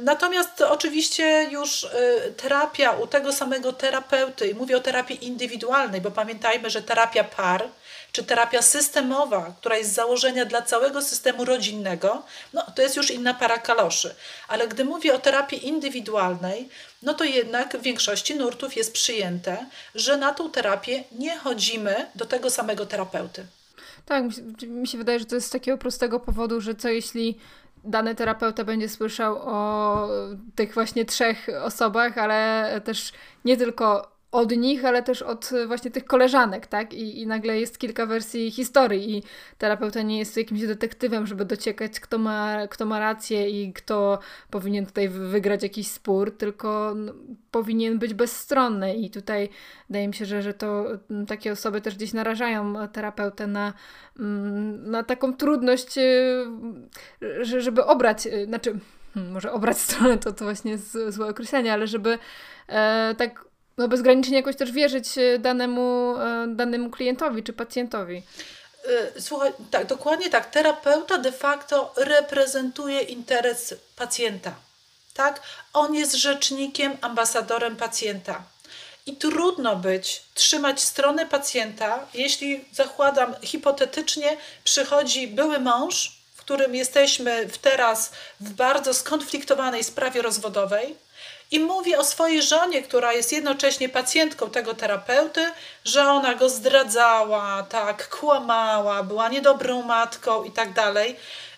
Natomiast 0.03 0.61
oczywiście 0.61 1.47
już 1.51 1.83
e, 1.83 1.89
terapia 2.37 2.91
u 2.91 3.07
tego 3.07 3.33
samego 3.33 3.73
terapeuty, 3.73 4.47
i 4.47 4.55
mówię 4.55 4.77
o 4.77 4.79
terapii 4.79 5.25
indywidualnej, 5.27 6.01
bo 6.01 6.11
pamiętajmy, 6.11 6.69
że 6.69 6.81
terapia 6.81 7.23
par 7.23 7.67
czy 8.11 8.23
terapia 8.23 8.61
systemowa, 8.61 9.53
która 9.59 9.77
jest 9.77 9.91
z 9.91 9.95
założenia 9.95 10.45
dla 10.45 10.61
całego 10.61 11.01
systemu 11.01 11.45
rodzinnego, 11.45 12.23
no 12.53 12.65
to 12.75 12.81
jest 12.81 12.95
już 12.95 13.11
inna 13.11 13.33
para 13.33 13.57
kaloszy. 13.57 14.15
Ale 14.47 14.67
gdy 14.67 14.85
mówię 14.85 15.15
o 15.15 15.19
terapii 15.19 15.67
indywidualnej, 15.67 16.69
no 17.01 17.13
to 17.13 17.23
jednak 17.23 17.77
w 17.77 17.81
większości 17.81 18.35
nurtów 18.35 18.77
jest 18.77 18.93
przyjęte, 18.93 19.65
że 19.95 20.17
na 20.17 20.33
tą 20.33 20.51
terapię 20.51 21.03
nie 21.11 21.37
chodzimy 21.37 22.07
do 22.15 22.25
tego 22.25 22.49
samego 22.49 22.85
terapeuty. 22.85 23.45
Tak, 24.05 24.23
mi 24.61 24.87
się 24.87 24.97
wydaje, 24.97 25.19
że 25.19 25.25
to 25.25 25.35
jest 25.35 25.47
z 25.47 25.51
takiego 25.51 25.77
prostego 25.77 26.19
powodu, 26.19 26.61
że 26.61 26.75
co 26.75 26.89
jeśli 26.89 27.37
dany 27.83 28.15
terapeuta 28.15 28.63
będzie 28.63 28.89
słyszał 28.89 29.37
o 29.41 30.07
tych 30.55 30.73
właśnie 30.73 31.05
trzech 31.05 31.47
osobach, 31.63 32.17
ale 32.17 32.81
też 32.85 33.13
nie 33.45 33.57
tylko 33.57 34.11
od 34.31 34.51
nich, 34.57 34.85
ale 34.85 35.03
też 35.03 35.21
od 35.21 35.51
e, 35.53 35.67
właśnie 35.67 35.91
tych 35.91 36.05
koleżanek, 36.05 36.67
tak? 36.67 36.93
I, 36.93 37.21
I 37.21 37.27
nagle 37.27 37.59
jest 37.59 37.79
kilka 37.79 38.05
wersji 38.05 38.51
historii 38.51 39.17
i 39.17 39.23
terapeuta 39.57 40.01
nie 40.01 40.19
jest 40.19 40.37
jakimś 40.37 40.61
detektywem, 40.61 41.27
żeby 41.27 41.45
dociekać, 41.45 41.99
kto 41.99 42.17
ma, 42.17 42.67
kto 42.67 42.85
ma 42.85 42.99
rację 42.99 43.49
i 43.49 43.73
kto 43.73 44.19
powinien 44.49 44.85
tutaj 44.85 45.09
wygrać 45.09 45.63
jakiś 45.63 45.87
spór, 45.87 46.37
tylko 46.37 46.95
powinien 47.51 47.99
być 47.99 48.13
bezstronny 48.13 48.95
i 48.95 49.09
tutaj 49.09 49.49
wydaje 49.89 50.07
mi 50.07 50.13
się, 50.13 50.25
że, 50.25 50.41
że 50.41 50.53
to 50.53 50.85
takie 51.27 51.51
osoby 51.51 51.81
też 51.81 51.95
gdzieś 51.95 52.13
narażają 52.13 52.87
terapeutę 52.87 53.47
na, 53.47 53.73
na 54.83 55.03
taką 55.03 55.33
trudność, 55.33 55.97
e, 55.97 56.45
żeby 57.41 57.85
obrać, 57.85 58.27
e, 58.27 58.45
znaczy 58.45 58.79
hmm, 59.13 59.33
może 59.33 59.51
obrać 59.51 59.77
stronę, 59.77 60.17
to, 60.17 60.33
to 60.33 60.45
właśnie 60.45 60.77
złe 61.07 61.27
określenie, 61.27 61.73
ale 61.73 61.87
żeby 61.87 62.17
e, 62.67 63.15
tak 63.17 63.50
no 63.81 63.87
bezgranicznie 63.87 64.37
jakoś 64.37 64.55
też 64.55 64.71
wierzyć 64.71 65.17
e, 65.17 65.39
danemu, 65.39 66.15
e, 66.17 66.47
danemu 66.47 66.89
klientowi 66.89 67.43
czy 67.43 67.53
pacjentowi. 67.53 68.23
E, 69.15 69.21
słuchaj, 69.21 69.51
tak, 69.71 69.85
dokładnie 69.87 70.29
tak. 70.29 70.49
Terapeuta 70.49 71.17
de 71.17 71.31
facto 71.31 71.93
reprezentuje 71.97 73.01
interes 73.01 73.73
pacjenta. 73.95 74.55
Tak? 75.13 75.41
On 75.73 75.95
jest 75.95 76.15
rzecznikiem, 76.15 76.97
ambasadorem 77.01 77.75
pacjenta. 77.75 78.43
I 79.05 79.15
trudno 79.15 79.75
być, 79.75 80.23
trzymać 80.33 80.81
stronę 80.81 81.25
pacjenta, 81.25 82.07
jeśli 82.13 82.65
zakładam 82.71 83.35
hipotetycznie, 83.43 84.37
przychodzi 84.63 85.27
były 85.27 85.59
mąż, 85.59 86.21
w 86.35 86.39
którym 86.39 86.75
jesteśmy 86.75 87.47
w 87.47 87.57
teraz 87.57 88.11
w 88.39 88.49
bardzo 88.49 88.93
skonfliktowanej 88.93 89.83
sprawie 89.83 90.21
rozwodowej, 90.21 90.95
i 91.51 91.59
mówi 91.59 91.95
o 91.95 92.03
swojej 92.03 92.41
żonie, 92.41 92.81
która 92.81 93.13
jest 93.13 93.31
jednocześnie 93.31 93.89
pacjentką 93.89 94.49
tego 94.49 94.73
terapeuty, 94.73 95.51
że 95.85 96.09
ona 96.09 96.35
go 96.35 96.49
zdradzała, 96.49 97.63
tak, 97.63 98.09
kłamała, 98.09 99.03
była 99.03 99.29
niedobrą 99.29 99.81
matką 99.81 100.43
i 100.43 100.51
tak 100.51 100.73
dalej. 100.73 101.15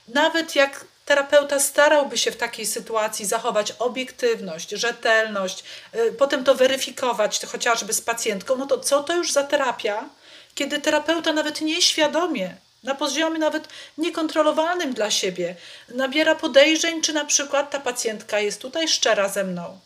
Nawet 0.08 0.56
jak 0.56 0.86
terapeuta 1.06 1.60
starałby 1.60 2.18
się 2.18 2.32
w 2.32 2.38
takiej 2.38 2.66
sytuacji 2.66 3.26
zachować 3.26 3.72
obiektywność, 3.80 4.70
rzetelność, 4.70 5.64
y, 5.96 6.12
potem 6.12 6.44
to 6.44 6.56
weryfikować 6.56 7.46
chociażby 7.46 7.94
z 7.94 8.02
pacjentką, 8.02 8.56
no 8.56 8.66
to 8.66 8.80
co 8.80 9.04
to 9.04 9.14
już 9.16 9.32
za 9.32 9.44
terapia, 9.44 10.10
kiedy 10.56 10.80
terapeuta 10.80 11.34
nawet 11.34 11.62
nieświadomie 11.62 12.58
na 12.84 12.96
poziomie 12.96 13.40
nawet 13.40 13.68
niekontrolowalnym 13.98 14.94
dla 14.94 15.12
siebie. 15.12 15.56
Nabiera 15.90 16.36
podejrzeń, 16.36 17.02
czy 17.02 17.14
na 17.14 17.26
przykład 17.26 17.72
ta 17.72 17.80
pacjentka 17.80 18.40
jest 18.40 18.62
tutaj 18.62 18.88
szczera 18.88 19.30
ze 19.30 19.44
mną. 19.44 19.80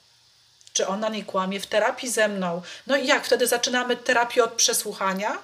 Czy 0.73 0.87
ona 0.87 1.09
nie 1.09 1.25
kłamie 1.25 1.59
w 1.59 1.67
terapii 1.67 2.09
ze 2.09 2.27
mną? 2.27 2.61
No 2.87 2.97
i 2.97 3.07
jak? 3.07 3.25
Wtedy 3.25 3.47
zaczynamy 3.47 3.97
terapię 3.97 4.43
od 4.43 4.53
przesłuchania. 4.53 5.37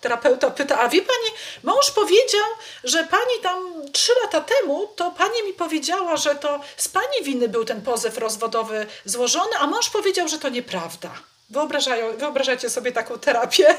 Terapeuta 0.00 0.50
pyta, 0.50 0.80
a 0.80 0.88
wie 0.88 1.02
pani, 1.02 1.30
mąż 1.62 1.90
powiedział, 1.90 2.46
że 2.84 3.04
pani 3.04 3.42
tam 3.42 3.82
trzy 3.92 4.12
lata 4.22 4.40
temu, 4.40 4.86
to 4.96 5.10
pani 5.10 5.42
mi 5.46 5.52
powiedziała, 5.52 6.16
że 6.16 6.34
to 6.34 6.60
z 6.76 6.88
pani 6.88 7.22
winy 7.22 7.48
był 7.48 7.64
ten 7.64 7.82
pozew 7.82 8.18
rozwodowy 8.18 8.86
złożony, 9.04 9.56
a 9.58 9.66
mąż 9.66 9.90
powiedział, 9.90 10.28
że 10.28 10.38
to 10.38 10.48
nieprawda. 10.48 11.10
Wyobrażają, 11.50 12.16
wyobrażacie 12.16 12.70
sobie 12.70 12.92
taką 12.92 13.18
terapię? 13.18 13.74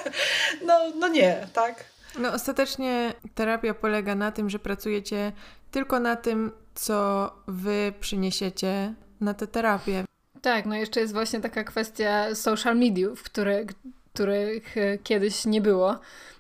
No, 0.62 0.80
no 0.96 1.08
nie, 1.08 1.48
tak? 1.54 1.84
No 2.20 2.34
ostatecznie 2.34 3.14
terapia 3.36 3.74
polega 3.74 4.16
na 4.16 4.32
tym, 4.32 4.50
że 4.50 4.60
pracujecie 4.60 5.32
tylko 5.72 6.00
na 6.00 6.16
tym, 6.16 6.52
co 6.76 7.32
wy 7.48 7.94
przyniesiecie 8.00 8.94
na 9.22 9.34
tę 9.34 9.48
terapię. 9.48 10.06
Tak, 10.42 10.66
no 10.66 10.76
jeszcze 10.76 11.00
jest 11.00 11.14
właśnie 11.14 11.40
taka 11.40 11.64
kwestia 11.64 12.36
social 12.36 12.78
mediów, 12.78 13.24
które, 13.24 13.66
których 14.14 14.76
kiedyś 15.04 15.46
nie 15.46 15.62
było. 15.62 16.00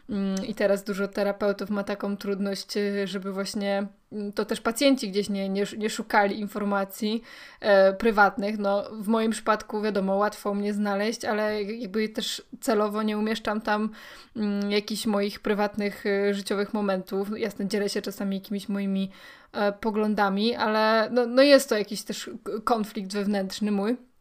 Mm, 0.09 0.45
I 0.47 0.55
teraz 0.55 0.83
dużo 0.83 1.07
terapeutów 1.07 1.69
ma 1.69 1.83
taką 1.83 2.17
trudność, 2.17 2.73
żeby 3.05 3.33
właśnie 3.33 3.87
to 4.35 4.45
też 4.45 4.61
pacjenci 4.61 5.09
gdzieś 5.09 5.29
nie, 5.29 5.49
nie, 5.49 5.65
nie 5.77 5.89
szukali 5.89 6.39
informacji 6.39 7.23
e, 7.59 7.93
prywatnych. 7.93 8.57
No, 8.57 8.83
w 8.91 9.07
moim 9.07 9.31
przypadku, 9.31 9.81
wiadomo, 9.81 10.15
łatwo 10.15 10.53
mnie 10.53 10.73
znaleźć, 10.73 11.25
ale 11.25 11.63
jakby 11.63 12.09
też 12.09 12.41
celowo 12.59 13.03
nie 13.03 13.17
umieszczam 13.17 13.61
tam 13.61 13.89
mm, 14.35 14.71
jakichś 14.71 15.05
moich 15.05 15.39
prywatnych, 15.39 16.05
y, 16.05 16.33
życiowych 16.33 16.73
momentów. 16.73 17.39
Jasne, 17.39 17.67
dzielę 17.67 17.89
się 17.89 18.01
czasami 18.01 18.35
jakimiś 18.35 18.69
moimi 18.69 19.11
e, 19.51 19.71
poglądami, 19.71 20.55
ale 20.55 21.09
no, 21.11 21.25
no 21.25 21.41
jest 21.41 21.69
to 21.69 21.77
jakiś 21.77 22.03
też 22.03 22.29
konflikt 22.63 23.13
wewnętrzny 23.13 23.71
mój. 23.71 24.12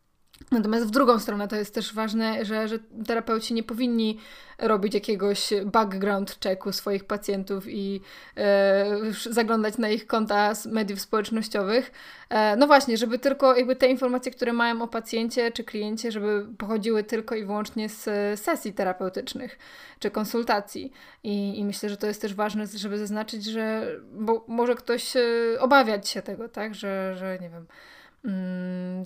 Natomiast 0.51 0.87
w 0.87 0.91
drugą 0.91 1.19
stronę 1.19 1.49
to 1.49 1.57
jest 1.57 1.75
też 1.75 1.95
ważne, 1.95 2.45
że, 2.45 2.69
że 2.69 2.79
terapeuci 3.07 3.55
nie 3.55 3.63
powinni 3.63 4.19
robić 4.59 4.95
jakiegoś 4.95 5.51
background 5.65 6.39
checku 6.43 6.73
swoich 6.73 7.05
pacjentów 7.05 7.65
i 7.69 8.01
e, 8.37 8.85
zaglądać 9.31 9.79
na 9.79 9.89
ich 9.89 10.07
konta 10.07 10.55
z 10.55 10.67
mediów 10.67 11.01
społecznościowych. 11.01 11.93
E, 12.29 12.57
no 12.57 12.67
właśnie, 12.67 12.97
żeby 12.97 13.19
tylko 13.19 13.57
jakby 13.57 13.77
te 13.77 13.87
informacje, 13.87 14.33
które 14.33 14.53
mają 14.53 14.83
o 14.83 14.89
pacjencie 14.89 15.53
czy 15.53 15.65
kliencie, 15.65 16.13
żeby 16.13 16.47
pochodziły 16.59 17.05
tylko 17.05 17.35
i 17.35 17.45
wyłącznie 17.45 17.89
z 17.89 18.05
sesji 18.41 18.73
terapeutycznych 18.73 19.59
czy 19.99 20.11
konsultacji. 20.11 20.93
I, 21.23 21.59
i 21.59 21.65
myślę, 21.65 21.89
że 21.89 21.97
to 21.97 22.07
jest 22.07 22.23
też 22.23 22.35
ważne, 22.35 22.67
żeby 22.67 22.99
zaznaczyć, 22.99 23.45
że 23.45 23.87
bo 24.13 24.45
może 24.49 24.75
ktoś 24.75 25.17
e, 25.17 25.21
obawiać 25.61 26.09
się 26.09 26.23
tego, 26.23 26.49
tak, 26.49 26.75
że, 26.75 27.15
że 27.17 27.39
nie 27.41 27.51
wiem 27.51 27.67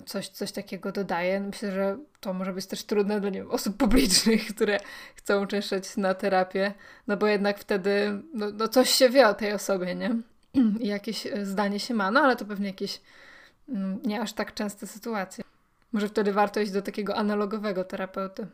coś, 0.05 0.27
coś 0.27 0.51
takiego 0.51 0.91
dodaje. 0.91 1.39
Myślę, 1.39 1.71
że 1.71 1.97
to 2.19 2.33
może 2.33 2.53
być 2.53 2.65
też 2.65 2.83
trudne 2.83 3.21
dla 3.21 3.31
wiem, 3.31 3.51
osób 3.51 3.77
publicznych, 3.77 4.47
które 4.55 4.79
chcą 5.15 5.43
uczęszczać 5.43 5.97
na 5.97 6.13
terapię, 6.13 6.73
no 7.07 7.17
bo 7.17 7.27
jednak 7.27 7.59
wtedy 7.59 8.21
no, 8.33 8.51
no 8.51 8.67
coś 8.67 8.89
się 8.89 9.09
wie 9.09 9.27
o 9.27 9.33
tej 9.33 9.53
osobie, 9.53 9.95
nie? 9.95 10.15
I 10.83 10.87
jakieś 10.87 11.27
e, 11.27 11.45
zdanie 11.45 11.79
się 11.79 11.93
ma, 11.93 12.11
no 12.11 12.19
ale 12.19 12.35
to 12.35 12.45
pewnie 12.45 12.67
jakieś 12.67 13.01
mm, 13.69 13.99
nie 14.05 14.21
aż 14.21 14.33
tak 14.33 14.53
częste 14.53 14.87
sytuacje. 14.87 15.43
Może 15.91 16.07
wtedy 16.07 16.33
warto 16.33 16.59
iść 16.59 16.71
do 16.71 16.81
takiego 16.81 17.15
analogowego 17.15 17.83
terapeuty. 17.83 18.47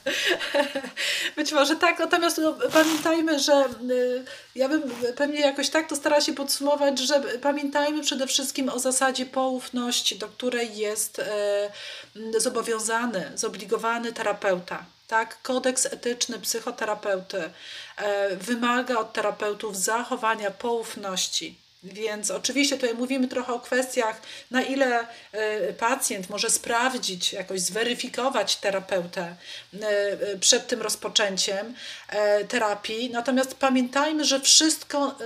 Być 1.36 1.52
może 1.52 1.76
tak, 1.76 1.98
natomiast 1.98 2.38
no, 2.38 2.54
pamiętajmy, 2.72 3.38
że 3.38 3.64
y, 3.90 4.24
ja 4.54 4.68
bym 4.68 4.82
pewnie 5.16 5.40
jakoś 5.40 5.70
tak 5.70 5.88
to 5.88 5.96
starała 5.96 6.20
się 6.20 6.32
podsumować, 6.32 6.98
że 6.98 7.20
pamiętajmy 7.20 8.02
przede 8.02 8.26
wszystkim 8.26 8.68
o 8.68 8.78
zasadzie 8.78 9.26
poufności, 9.26 10.18
do 10.18 10.28
której 10.28 10.76
jest 10.76 11.18
y, 11.18 12.40
zobowiązany, 12.40 13.32
zobligowany 13.34 14.12
terapeuta. 14.12 14.84
Tak? 15.08 15.42
Kodeks 15.42 15.86
etyczny 15.86 16.38
psychoterapeuty 16.38 17.42
y, 17.42 18.36
wymaga 18.36 18.98
od 18.98 19.12
terapeutów 19.12 19.76
zachowania 19.76 20.50
poufności 20.50 21.58
więc 21.82 22.30
oczywiście 22.30 22.76
tutaj 22.76 22.94
mówimy 22.94 23.28
trochę 23.28 23.52
o 23.52 23.60
kwestiach, 23.60 24.22
na 24.50 24.62
ile 24.62 25.06
e, 25.32 25.72
pacjent 25.72 26.30
może 26.30 26.50
sprawdzić, 26.50 27.32
jakoś 27.32 27.60
zweryfikować 27.60 28.56
terapeutę 28.56 29.36
e, 29.82 30.38
przed 30.38 30.66
tym 30.66 30.82
rozpoczęciem 30.82 31.74
e, 32.08 32.44
terapii. 32.44 33.10
Natomiast 33.10 33.54
pamiętajmy, 33.54 34.24
że 34.24 34.40
wszystko, 34.40 35.18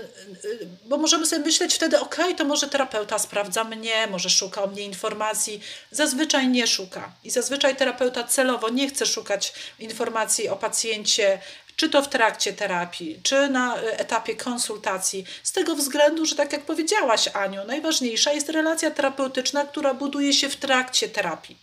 bo 0.84 0.96
możemy 0.96 1.26
sobie 1.26 1.44
myśleć 1.44 1.74
wtedy, 1.74 2.00
ok, 2.00 2.16
to 2.36 2.44
może 2.44 2.68
terapeuta 2.68 3.18
sprawdza 3.18 3.64
mnie, 3.64 4.06
może 4.06 4.30
szuka 4.30 4.62
o 4.62 4.66
mnie 4.66 4.82
informacji. 4.82 5.60
Zazwyczaj 5.90 6.48
nie 6.48 6.66
szuka. 6.66 7.12
I 7.24 7.30
zazwyczaj 7.30 7.76
terapeuta 7.76 8.24
celowo 8.24 8.68
nie 8.68 8.88
chce 8.88 9.06
szukać 9.06 9.52
informacji 9.78 10.48
o 10.48 10.56
pacjencie 10.56 11.38
czy 11.76 11.88
to 11.88 12.02
w 12.02 12.08
trakcie 12.08 12.52
terapii, 12.52 13.20
czy 13.22 13.48
na 13.48 13.76
e, 13.76 13.98
etapie 13.98 14.36
konsultacji, 14.36 15.24
z 15.42 15.52
tego 15.52 15.76
względu, 15.76 16.26
że 16.26 16.36
tak 16.36 16.52
jak 16.52 16.62
powiedziałaś, 16.62 17.28
Aniu, 17.32 17.64
najważniejsza 17.66 18.32
jest 18.32 18.48
relacja 18.48 18.90
terapeutyczna, 18.90 19.64
która 19.64 19.94
buduje 19.94 20.32
się 20.32 20.48
w 20.48 20.56
trakcie 20.56 21.08
terapii. 21.08 21.56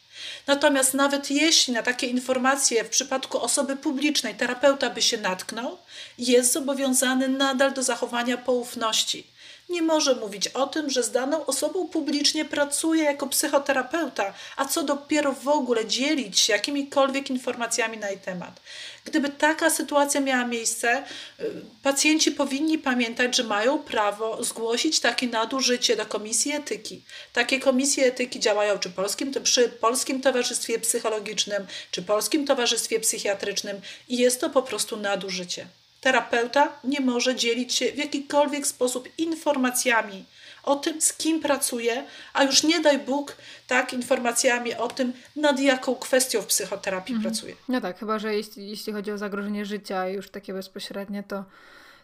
Natomiast 0.47 0.93
nawet 0.93 1.31
jeśli 1.31 1.73
na 1.73 1.83
takie 1.83 2.07
informacje 2.07 2.83
w 2.83 2.89
przypadku 2.89 3.41
osoby 3.41 3.75
publicznej 3.75 4.35
terapeuta 4.35 4.89
by 4.89 5.01
się 5.01 5.17
natknął, 5.17 5.77
jest 6.17 6.53
zobowiązany 6.53 7.27
nadal 7.27 7.73
do 7.73 7.83
zachowania 7.83 8.37
poufności 8.37 9.30
nie 9.71 9.81
może 9.81 10.15
mówić 10.15 10.47
o 10.47 10.67
tym, 10.67 10.89
że 10.89 11.03
z 11.03 11.11
daną 11.11 11.45
osobą 11.45 11.87
publicznie 11.87 12.45
pracuje 12.45 13.03
jako 13.03 13.27
psychoterapeuta, 13.27 14.33
a 14.57 14.65
co 14.65 14.83
dopiero 14.83 15.33
w 15.33 15.47
ogóle 15.47 15.85
dzielić 15.85 16.39
się 16.39 16.53
jakimikolwiek 16.53 17.29
informacjami 17.29 17.97
na 17.97 18.09
jej 18.09 18.19
temat. 18.19 18.61
Gdyby 19.05 19.29
taka 19.29 19.69
sytuacja 19.69 20.21
miała 20.21 20.45
miejsce, 20.45 21.03
y, 21.39 21.43
pacjenci 21.83 22.31
powinni 22.31 22.77
pamiętać, 22.77 23.37
że 23.37 23.43
mają 23.43 23.79
prawo 23.79 24.43
zgłosić 24.43 24.99
takie 24.99 25.27
nadużycie 25.27 25.95
do 25.95 26.05
Komisji 26.05 26.51
Etyki. 26.51 27.03
Takie 27.33 27.59
komisje 27.59 28.05
etyki 28.05 28.39
działają 28.39 28.79
czy 28.79 28.89
polskim, 28.89 29.33
przy 29.43 29.69
Polskim 29.69 30.21
Towarzystwie 30.21 30.79
Psychologicznym, 30.79 31.67
czy 31.91 32.01
Polskim 32.01 32.47
Towarzystwie 32.47 32.99
Psychiatrycznym 32.99 33.81
i 34.09 34.17
jest 34.17 34.41
to 34.41 34.49
po 34.49 34.61
prostu 34.61 34.97
nadużycie. 34.97 35.67
Terapeuta 36.01 36.69
nie 36.83 37.01
może 37.01 37.35
dzielić 37.35 37.73
się 37.73 37.91
w 37.91 37.97
jakikolwiek 37.97 38.67
sposób 38.67 39.09
informacjami 39.17 40.25
o 40.63 40.75
tym, 40.75 41.01
z 41.01 41.13
kim 41.13 41.41
pracuje, 41.41 42.03
a 42.33 42.43
już 42.43 42.63
nie 42.63 42.79
daj 42.79 42.99
Bóg, 42.99 43.35
tak, 43.67 43.93
informacjami 43.93 44.75
o 44.75 44.87
tym, 44.87 45.13
nad 45.35 45.59
jaką 45.59 45.95
kwestią 45.95 46.41
w 46.41 46.45
psychoterapii 46.45 47.15
mhm. 47.15 47.31
pracuje. 47.33 47.55
No 47.69 47.81
tak, 47.81 47.99
chyba, 47.99 48.19
że 48.19 48.35
jeśli, 48.35 48.69
jeśli 48.69 48.93
chodzi 48.93 49.11
o 49.11 49.17
zagrożenie 49.17 49.65
życia 49.65 50.07
już 50.07 50.29
takie 50.29 50.53
bezpośrednie, 50.53 51.23
to, 51.23 51.43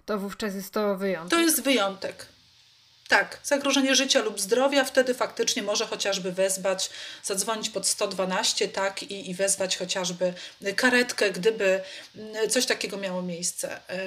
to 0.05 0.17
wówczas 0.17 0.55
jest 0.55 0.73
to 0.73 0.97
wyjątek. 0.97 1.29
To 1.29 1.39
jest 1.39 1.63
wyjątek. 1.63 2.25
Tak, 3.07 3.39
zagrożenie 3.43 3.95
życia 3.95 4.21
lub 4.21 4.39
zdrowia, 4.39 4.83
wtedy 4.83 5.13
faktycznie 5.13 5.63
może 5.63 5.85
chociażby 5.85 6.31
wezwać, 6.31 6.89
zadzwonić 7.23 7.69
pod 7.69 7.87
112, 7.87 8.67
tak, 8.67 9.03
i, 9.03 9.29
i 9.29 9.33
wezwać 9.33 9.77
chociażby 9.77 10.33
karetkę, 10.75 11.31
gdyby 11.31 11.81
mm, 12.15 12.49
coś 12.49 12.65
takiego 12.65 12.97
miało 12.97 13.21
miejsce. 13.21 13.89
E, 13.89 13.99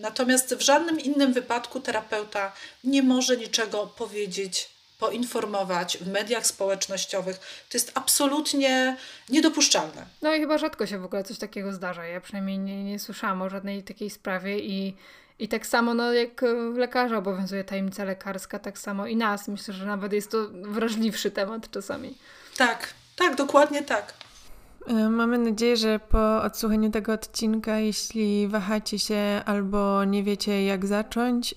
natomiast 0.00 0.54
w 0.54 0.60
żadnym 0.60 1.00
innym 1.00 1.32
wypadku 1.32 1.80
terapeuta 1.80 2.52
nie 2.84 3.02
może 3.02 3.36
niczego 3.36 3.86
powiedzieć, 3.86 4.68
poinformować 4.98 5.98
w 5.98 6.08
mediach 6.08 6.46
społecznościowych. 6.46 7.36
To 7.70 7.78
jest 7.78 7.92
absolutnie 7.94 8.96
niedopuszczalne. 9.28 10.06
No 10.22 10.34
i 10.34 10.40
chyba 10.40 10.58
rzadko 10.58 10.86
się 10.86 10.98
w 10.98 11.04
ogóle 11.04 11.24
coś 11.24 11.38
takiego 11.38 11.72
zdarza. 11.72 12.06
Ja 12.06 12.20
przynajmniej 12.20 12.58
nie, 12.58 12.84
nie 12.84 12.98
słyszałam 12.98 13.42
o 13.42 13.48
żadnej 13.48 13.82
takiej 13.82 14.10
sprawie 14.10 14.58
i 14.58 14.96
i 15.38 15.48
tak 15.48 15.66
samo, 15.66 15.94
no, 15.94 16.12
jak 16.12 16.44
lekarza 16.74 17.18
obowiązuje 17.18 17.64
tajemnica 17.64 18.04
lekarska, 18.04 18.58
tak 18.58 18.78
samo 18.78 19.06
i 19.06 19.16
nas. 19.16 19.48
Myślę, 19.48 19.74
że 19.74 19.86
nawet 19.86 20.12
jest 20.12 20.30
to 20.30 20.38
wrażliwszy 20.52 21.30
temat 21.30 21.70
czasami. 21.70 22.14
Tak, 22.56 22.94
tak, 23.16 23.36
dokładnie 23.36 23.82
tak. 23.82 24.14
E, 24.86 24.92
mamy 24.92 25.38
nadzieję, 25.38 25.76
że 25.76 26.00
po 26.08 26.42
odsłuchaniu 26.42 26.90
tego 26.90 27.12
odcinka, 27.12 27.78
jeśli 27.78 28.48
wahacie 28.48 28.98
się 28.98 29.42
albo 29.46 30.04
nie 30.04 30.22
wiecie, 30.22 30.64
jak 30.64 30.86
zacząć, 30.86 31.54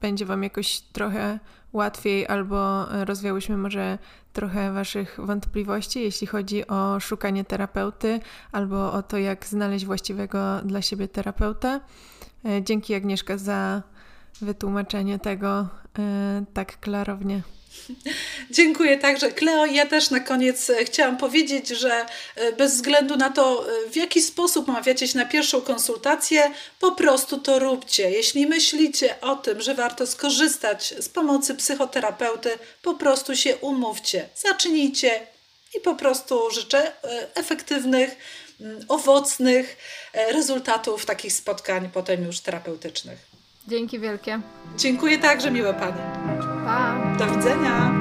będzie 0.00 0.26
Wam 0.26 0.42
jakoś 0.42 0.80
trochę 0.80 1.38
łatwiej, 1.72 2.28
albo 2.28 2.86
rozwiałyśmy 3.04 3.56
może 3.56 3.98
trochę 4.32 4.72
Waszych 4.72 5.20
wątpliwości, 5.22 6.02
jeśli 6.02 6.26
chodzi 6.26 6.66
o 6.66 7.00
szukanie 7.00 7.44
terapeuty, 7.44 8.20
albo 8.52 8.92
o 8.92 9.02
to, 9.02 9.18
jak 9.18 9.46
znaleźć 9.46 9.86
właściwego 9.86 10.38
dla 10.64 10.82
siebie 10.82 11.08
terapeuta. 11.08 11.80
E, 12.48 12.62
dzięki 12.62 12.94
Agnieszka 12.94 13.38
za 13.38 13.82
wytłumaczenie 14.40 15.18
tego 15.18 15.68
e, 15.98 16.44
tak 16.54 16.80
klarownie. 16.80 17.42
Dziękuję 18.50 18.98
także. 18.98 19.32
Kleo, 19.32 19.66
ja 19.66 19.86
też 19.86 20.10
na 20.10 20.20
koniec 20.20 20.70
e, 20.70 20.84
chciałam 20.84 21.16
powiedzieć, 21.16 21.68
że 21.68 22.06
bez 22.58 22.74
względu 22.74 23.16
na 23.16 23.30
to, 23.30 23.66
w 23.92 23.96
jaki 23.96 24.22
sposób 24.22 24.68
mawiacie 24.68 25.08
się 25.08 25.18
na 25.18 25.24
pierwszą 25.24 25.60
konsultację, 25.60 26.50
po 26.80 26.92
prostu 26.92 27.38
to 27.38 27.58
róbcie. 27.58 28.10
Jeśli 28.10 28.46
myślicie 28.46 29.20
o 29.20 29.36
tym, 29.36 29.60
że 29.60 29.74
warto 29.74 30.06
skorzystać 30.06 30.94
z 30.98 31.08
pomocy 31.08 31.54
psychoterapeuty, 31.54 32.50
po 32.82 32.94
prostu 32.94 33.36
się 33.36 33.56
umówcie. 33.56 34.28
Zacznijcie 34.34 35.26
i 35.74 35.80
po 35.80 35.94
prostu 35.94 36.50
życzę 36.50 36.92
efektywnych 37.34 38.16
Mm, 38.60 38.80
owocnych 38.88 39.76
e, 40.12 40.32
rezultatów 40.32 41.06
takich 41.06 41.32
spotkań 41.32 41.90
potem 41.92 42.24
już 42.24 42.40
terapeutycznych. 42.40 43.18
Dzięki 43.68 43.98
wielkie. 43.98 44.40
Dziękuję 44.76 45.18
także, 45.18 45.50
miłe 45.50 45.74
Pani. 45.74 46.00
Pa. 46.64 47.16
Do 47.18 47.26
widzenia. 47.26 47.92